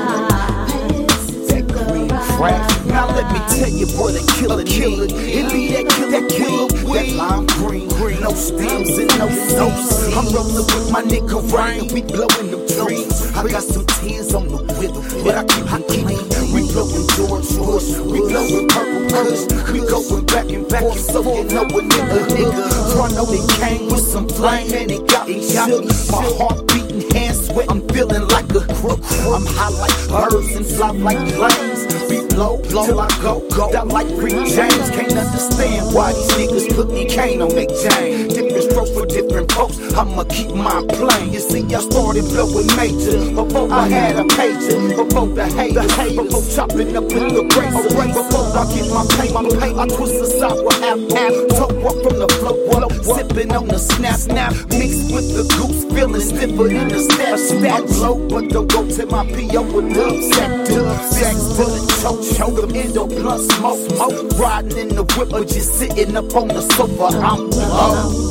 Crack. 2.41 2.87
Now 2.87 3.07
let 3.13 3.31
me 3.35 3.39
tell 3.53 3.69
you 3.69 3.85
what 4.01 4.17
a 4.17 4.25
killer, 4.33 4.65
killer 4.65 5.05
It 5.05 5.53
be 5.53 5.77
that 5.77 5.93
killer, 5.93 6.11
that 6.11 6.31
killer 6.33 6.73
weed. 6.89 7.13
That 7.13 7.17
lime 7.21 7.47
green, 7.61 7.87
green, 8.01 8.21
no 8.23 8.33
stems 8.33 8.97
and 8.97 9.13
no 9.21 9.29
notes. 9.29 10.09
I'm 10.17 10.25
rolling 10.33 10.57
with 10.57 10.91
my 10.91 11.03
nigga 11.03 11.37
Ryan, 11.53 11.93
we 11.93 12.01
blowing 12.01 12.49
them 12.51 12.65
trees. 12.65 13.37
I 13.37 13.47
got 13.47 13.63
some 13.63 13.85
tears 14.01 14.33
on 14.33 14.49
the 14.49 14.57
whip, 14.81 14.97
but 15.23 15.37
I 15.37 15.45
keep 15.53 15.69
it 15.69 15.85
clean. 15.93 16.25
We 16.57 16.65
blowing 16.73 17.05
George 17.13 17.45
Bush, 17.61 18.01
we 18.09 18.25
blowing 18.25 18.69
purple 18.73 19.05
kush. 19.13 19.45
We 19.69 19.85
going 19.85 20.25
back 20.25 20.49
and 20.49 20.67
back 20.67 20.83
and 20.83 20.97
so 20.97 21.21
you 21.21 21.45
know 21.45 21.69
a 21.69 21.81
nigga, 21.85 22.25
nigga. 22.25 22.65
So 22.89 23.03
I 23.05 23.09
know 23.13 23.29
they 23.29 23.45
came 23.61 23.93
with 23.93 24.01
some 24.01 24.27
flame 24.27 24.73
and 24.73 24.91
it 24.91 25.07
got 25.13 25.29
me 25.29 25.45
shook. 25.45 25.85
My 26.09 26.25
heart 26.41 26.67
beating, 26.73 27.05
hands 27.13 27.53
sweat, 27.53 27.69
I'm 27.69 27.87
feeling 27.93 28.27
like 28.29 28.49
a 28.57 28.65
crook. 28.81 29.05
I'm 29.29 29.45
high 29.45 29.77
like 29.77 30.09
birds 30.09 30.57
and 30.57 30.65
fly 30.65 30.93
like 30.93 31.21
planes. 31.37 31.80
We 32.09 32.27
blow, 32.29 32.57
blow 32.69 32.87
till 32.87 33.01
I 33.01 33.09
go, 33.23 33.41
go. 33.51 33.71
Down 33.73 33.89
like 33.89 34.09
Rick 34.11 34.33
James. 34.47 34.91
Can't 34.91 35.13
understand 35.13 35.95
why 35.95 36.13
these 36.13 36.31
niggas 36.39 36.75
put 36.75 36.91
me 36.91 37.07
cane 37.07 37.43
on 37.43 37.51
their 37.51 37.67
chain. 37.67 38.29
Different 38.29 38.65
stroke 38.71 38.89
for 38.95 39.07
different 39.07 39.53
folks. 39.53 39.79
I'ma 39.95 40.25
keep 40.25 40.55
my 40.55 40.83
plane. 40.89 41.33
You 41.33 41.41
see, 41.41 41.65
I 41.75 41.81
started 41.81 42.25
blowing 42.31 42.67
major 42.77 43.19
before 43.35 43.73
I 43.73 43.89
had 43.89 44.17
a 44.17 44.25
pager. 44.25 44.97
Before 44.97 45.29
the 45.29 45.47
haters, 45.47 46.17
before 46.17 46.45
chopping 46.55 46.97
up 46.97 47.05
with 47.05 47.33
the 47.35 47.45
razor. 47.59 47.91
Before 48.15 48.49
I 48.57 48.63
get 48.75 48.87
my 48.91 49.05
pay, 49.17 49.33
my 49.33 49.43
pay, 49.61 49.73
I 49.75 49.87
twist 49.87 50.19
the 50.21 50.27
sour 50.39 50.75
apple. 50.87 51.47
Talk 51.59 51.73
up 51.85 51.97
from 52.03 52.19
the 52.19 52.29
flow, 52.41 52.57
flow, 52.71 52.89
sipping 53.15 53.53
on 53.53 53.69
the 53.69 53.79
snap, 53.79 54.17
snap. 54.17 54.53
Mixed 54.71 55.13
with 55.13 55.29
the 55.35 55.45
goose, 55.57 55.85
feeling 55.93 56.21
stiffer 56.21 56.69
than 56.69 56.89
the 56.89 57.01
step. 57.01 57.39
Step 57.39 57.83
low, 58.01 58.17
but 58.29 58.49
don't 58.49 58.71
go 58.71 58.89
to 58.89 59.07
my 59.07 59.25
PO 59.27 59.63
with 59.73 59.95
dub 59.95 60.23
sack, 60.33 60.67
dub 60.69 61.11
bullet 61.57 61.80
choke, 62.01 62.23
choke 62.37 62.57
them 62.61 62.75
endo 62.75 63.07
plus 63.07 63.47
smoke, 63.49 63.79
smoke. 63.91 64.39
Riding 64.39 64.79
in 64.79 64.89
the 64.89 65.05
whip 65.17 65.33
or 65.33 65.45
just 65.45 65.75
sitting 65.79 66.17
up 66.17 66.35
on 66.35 66.49
the 66.49 66.61
sofa. 66.61 67.05
I'm 67.19 67.51
low. 67.51 68.31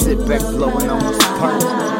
Sit 0.00 0.18
on 0.18 0.98
this 0.98 1.18
part. 1.38 1.90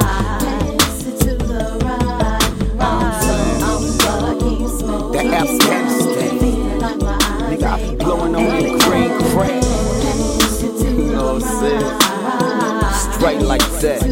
That. 13.81 14.10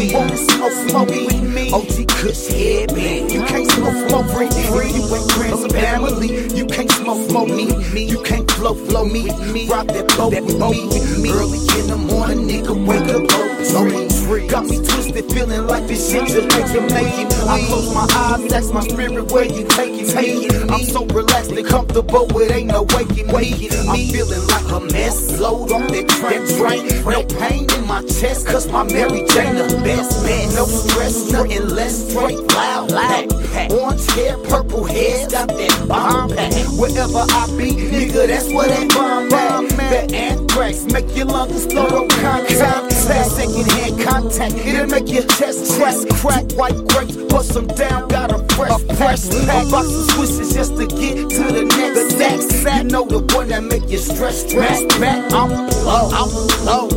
Weed. 0.00 0.14
Wanna 0.14 0.36
smoke 0.36 0.72
smoke 0.72 1.08
with 1.08 1.32
oh, 1.32 1.42
me. 1.42 1.72
OG 1.72 2.08
Kush 2.08 2.46
head 2.48 2.92
man. 2.94 3.28
You 3.28 3.42
can't 3.44 3.70
smoke 3.70 4.08
smoke 4.08 4.26
free 4.30 4.50
free. 4.68 4.90
You 4.92 5.04
ain't 5.14 5.32
friends 5.32 5.62
with 5.62 5.72
family. 5.72 6.48
You 6.56 6.66
can't 6.66 6.90
smoke 6.90 7.28
smoke 7.28 7.48
me. 7.48 8.04
You 8.04 8.22
can't 8.22 8.50
flow 8.50 8.74
flow 8.74 9.04
me. 9.04 9.28
Rock 9.68 9.86
that 9.88 10.08
boat 10.16 10.32
with 10.32 10.58
me. 10.58 11.30
Early 11.30 11.60
in 11.78 11.86
the 11.86 11.96
morning, 11.96 12.48
nigga, 12.48 12.74
wake 12.86 13.08
up, 13.08 13.24
a 13.24 14.24
tree. 14.26 14.46
Got 14.48 14.66
me 14.66 14.76
twisted, 14.76 15.32
feeling 15.32 15.66
like 15.66 15.86
this 15.86 16.10
shit 16.10 16.26
just 16.28 16.48
make 16.56 16.70
it 16.74 16.92
make 16.92 17.18
it. 17.18 17.32
I 17.48 17.60
close 17.66 17.94
my 17.94 18.06
eyes, 18.14 18.48
that's 18.48 18.72
my 18.72 18.80
spirit 18.80 19.30
where 19.32 19.44
you 19.44 19.66
taking 19.68 20.06
me. 20.16 20.48
I'm 20.68 20.84
so 20.84 21.04
relaxed 21.06 21.52
and 21.52 21.66
comfortable, 21.66 22.38
it 22.40 22.50
ain't 22.50 22.68
no 22.68 22.82
waking 22.94 23.26
me. 23.28 23.68
I'm 23.88 24.06
feeling 24.08 24.46
like 24.48 24.70
a 24.72 24.80
mess. 24.92 25.38
Load 25.38 25.72
on 25.72 25.86
that 25.88 26.08
train, 26.08 26.42
train. 26.58 27.04
No 27.04 27.24
pain 27.24 27.66
in 27.76 27.86
my 27.86 28.02
chest, 28.02 28.46
cause 28.46 28.68
my 28.68 28.84
Mary 28.84 29.24
Jane 29.28 29.56
the 29.56 29.80
best. 29.96 30.20
No 30.54 30.64
stress, 30.66 31.30
nothing 31.32 31.68
less 31.68 32.08
straight, 32.08 32.38
loud, 32.54 32.90
loud. 32.90 33.32
Orange 33.72 34.06
hair, 34.12 34.36
purple 34.38 34.84
hair, 34.84 35.28
got 35.28 35.48
that 35.48 35.84
bomb 35.88 36.30
pack. 36.30 36.52
Wherever 36.78 37.24
I 37.30 37.46
be, 37.56 37.72
nigga, 37.72 38.26
that's 38.26 38.52
where 38.52 38.68
that 38.68 38.88
bomb 38.90 39.32
at. 39.32 39.90
That 39.90 40.12
anthrax 40.12 40.84
make 40.84 41.16
your 41.16 41.26
lungs 41.26 41.64
slow 41.64 41.86
on 41.86 42.08
contact. 42.08 42.90
That 43.08 43.26
second 43.26 43.70
hand 43.72 44.00
contact, 44.00 44.54
it'll 44.66 44.86
make 44.86 45.08
your 45.08 45.24
chest 45.24 45.78
crack. 45.78 45.96
Crack 46.20 46.52
white 46.52 46.78
grapes, 46.88 47.16
bust 47.16 47.54
them 47.54 47.66
down, 47.66 48.08
got 48.08 48.32
a 48.32 48.38
fresh, 48.54 48.80
fresh 48.98 49.28
pack. 49.46 49.66
A 49.66 49.70
box 49.70 49.88
of 49.88 50.06
Swisses 50.14 50.54
just 50.54 50.76
to 50.76 50.86
get 50.86 51.16
to 51.30 51.44
the 51.56 51.64
next 51.64 52.60
sack. 52.60 52.82
You 52.82 52.88
know 52.90 53.04
the 53.04 53.20
one 53.34 53.48
that 53.48 53.64
make 53.64 53.88
you 53.88 53.98
stress, 53.98 54.46
stress 54.46 54.82
back. 54.98 55.32
I'm 55.32 55.50
low, 55.84 56.10
I'm 56.12 56.30
low, 56.64 56.88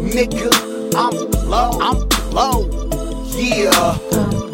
nigga. 0.00 0.50
I'm 0.94 1.14
low, 1.48 1.70
I'm 1.80 2.08
low, 2.32 2.66
yeah. 3.36 4.51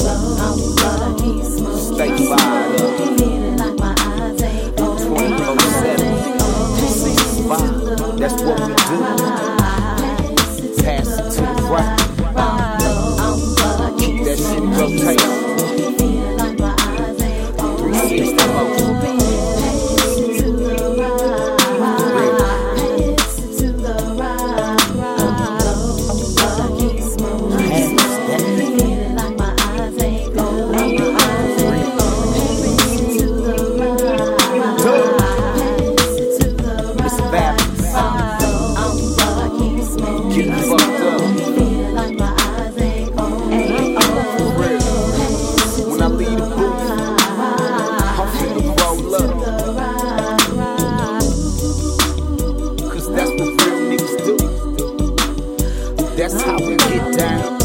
That's 56.31 56.43
how 56.45 56.59
we 56.59 56.77
get 56.77 57.17
down. 57.17 57.59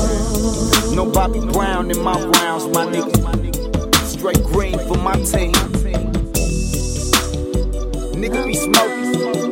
No 0.95 1.05
Bobby 1.11 1.41
Brown 1.41 1.91
in 1.91 2.01
my 2.01 2.13
rounds, 2.13 2.65
my 2.67 2.85
nigga. 2.85 3.11
Straight 4.05 4.41
green 4.41 4.79
for 4.87 4.97
my 4.97 5.15
team. 5.15 5.51
Nigga 8.15 8.45
be 8.47 8.53
smoking. 8.53 9.51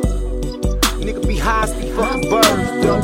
Nigga 1.04 1.28
be 1.28 1.36
high 1.36 1.64
as 1.64 1.74
the 1.74 1.88
fucking 1.94 2.30
birds, 2.30 2.70
though. 2.80 3.02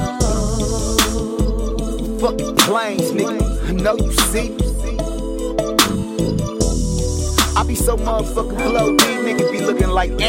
Fucking 2.20 2.56
planes, 2.56 3.10
nigga. 3.12 3.68
I 3.68 3.72
know 3.72 3.96
you 3.98 4.12
see. 4.12 4.54
I 7.54 7.64
be 7.64 7.74
so 7.74 7.98
motherfucking 7.98 8.56
blow, 8.56 8.96
these 8.96 9.18
niggas 9.26 9.52
be 9.52 9.60
looking 9.60 9.88
like 9.88 10.12
me. 10.12 10.24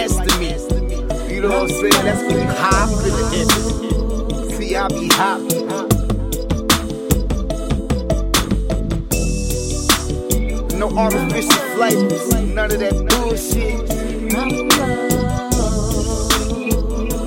You 1.34 1.42
know 1.42 1.50
what 1.50 1.62
I'm 1.62 1.70
saying? 1.70 2.04
That's 2.04 2.22
when 2.24 2.36
you 2.38 2.48
high 2.48 2.88
for 2.88 3.10
the 3.10 3.24
end. 3.38 4.09
See, 4.70 4.76
I 4.76 4.88
be 4.88 5.08
hot. 5.08 5.42
No 10.78 10.88
artificial 10.96 11.64
flavors, 11.74 12.30
none 12.54 12.72
of 12.72 12.78
that 12.78 12.94
bullshit. 13.10 13.88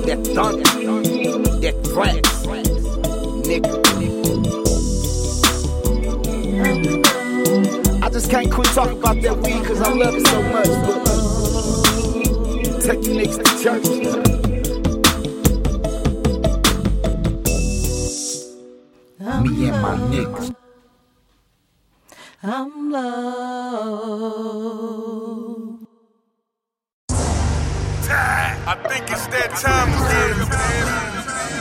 That 0.05 0.19
thunder, 0.33 0.63
that 1.59 1.75
threat, 1.83 2.23
nigga. 3.43 3.73
I 8.01 8.09
just 8.09 8.31
can't 8.31 8.49
quit 8.49 8.67
talking 8.67 8.97
about 8.97 9.21
that 9.21 9.35
weed 9.35 9.65
cause 9.65 9.81
I 9.81 9.93
love 9.93 10.15
it 10.15 10.25
so 10.27 10.41
much, 10.43 10.69
but 10.87 11.03
take 12.83 13.05
you 13.05 13.13
niggas 13.15 13.37
to 13.43 13.49
church. 13.61 14.42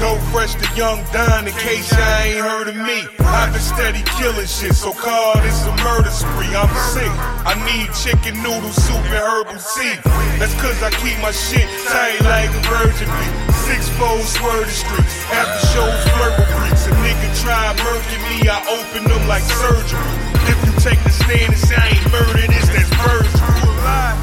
Go 0.00 0.16
fresh 0.32 0.56
to 0.56 0.64
young 0.74 1.04
Don 1.12 1.46
in 1.46 1.52
case 1.52 1.92
y'all 1.92 2.24
ain't 2.24 2.40
heard 2.40 2.68
of 2.72 2.76
me. 2.76 3.04
I've 3.20 3.52
been 3.52 3.60
steady 3.60 4.00
killing 4.16 4.48
shit, 4.48 4.72
so 4.72 4.96
call 4.96 5.36
this 5.44 5.60
a 5.68 5.76
murder 5.84 6.08
spree. 6.08 6.56
I'm 6.56 6.72
sick. 6.96 7.12
I 7.44 7.52
need 7.68 7.92
chicken 7.92 8.40
noodle 8.40 8.72
soup 8.72 9.04
and 9.12 9.20
herbal 9.20 9.60
tea. 9.76 10.00
That's 10.40 10.56
cause 10.56 10.80
I 10.80 10.88
keep 11.04 11.20
my 11.20 11.36
shit 11.36 11.68
tight 11.84 12.16
like 12.24 12.48
a 12.48 12.62
virgin 12.72 13.12
bee. 13.12 13.32
Six 13.68 13.92
fold 14.00 14.24
swerve 14.24 14.64
the 14.64 14.72
streets. 14.72 15.20
After 15.36 15.60
shows 15.68 16.00
with 16.16 16.48
freaks. 16.48 16.88
A 16.88 16.92
nigga 17.04 17.28
try 17.44 17.60
murdering 17.84 18.24
me, 18.32 18.48
I 18.48 18.56
open 18.72 19.04
them 19.04 19.28
like 19.28 19.44
surgery. 19.44 20.00
If 20.48 20.59
take 20.80 21.02
the 21.04 21.12
stand 21.12 21.52
and 21.52 21.60
say 21.60 21.76
I 21.76 21.92
ain't 21.92 22.08
murdered 22.08 22.48
this, 22.48 22.68
that's 22.72 22.88
perjury. 22.96 23.28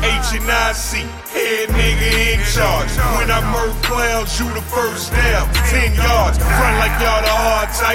H 0.02 0.42
and 0.42 0.50
I 0.50 0.74
C, 0.74 1.06
head 1.30 1.70
nigga 1.70 2.10
in 2.34 2.42
charge. 2.50 2.90
When 3.18 3.30
I 3.30 3.46
murk 3.54 3.78
clowns, 3.86 4.40
you 4.40 4.50
the 4.58 4.66
first 4.66 5.14
down, 5.14 5.46
ten 5.70 5.94
yards. 5.94 6.42
Run 6.42 6.74
like 6.82 6.98
y'all 6.98 7.22
the 7.22 7.30
hard 7.30 7.70
type. 7.78 7.88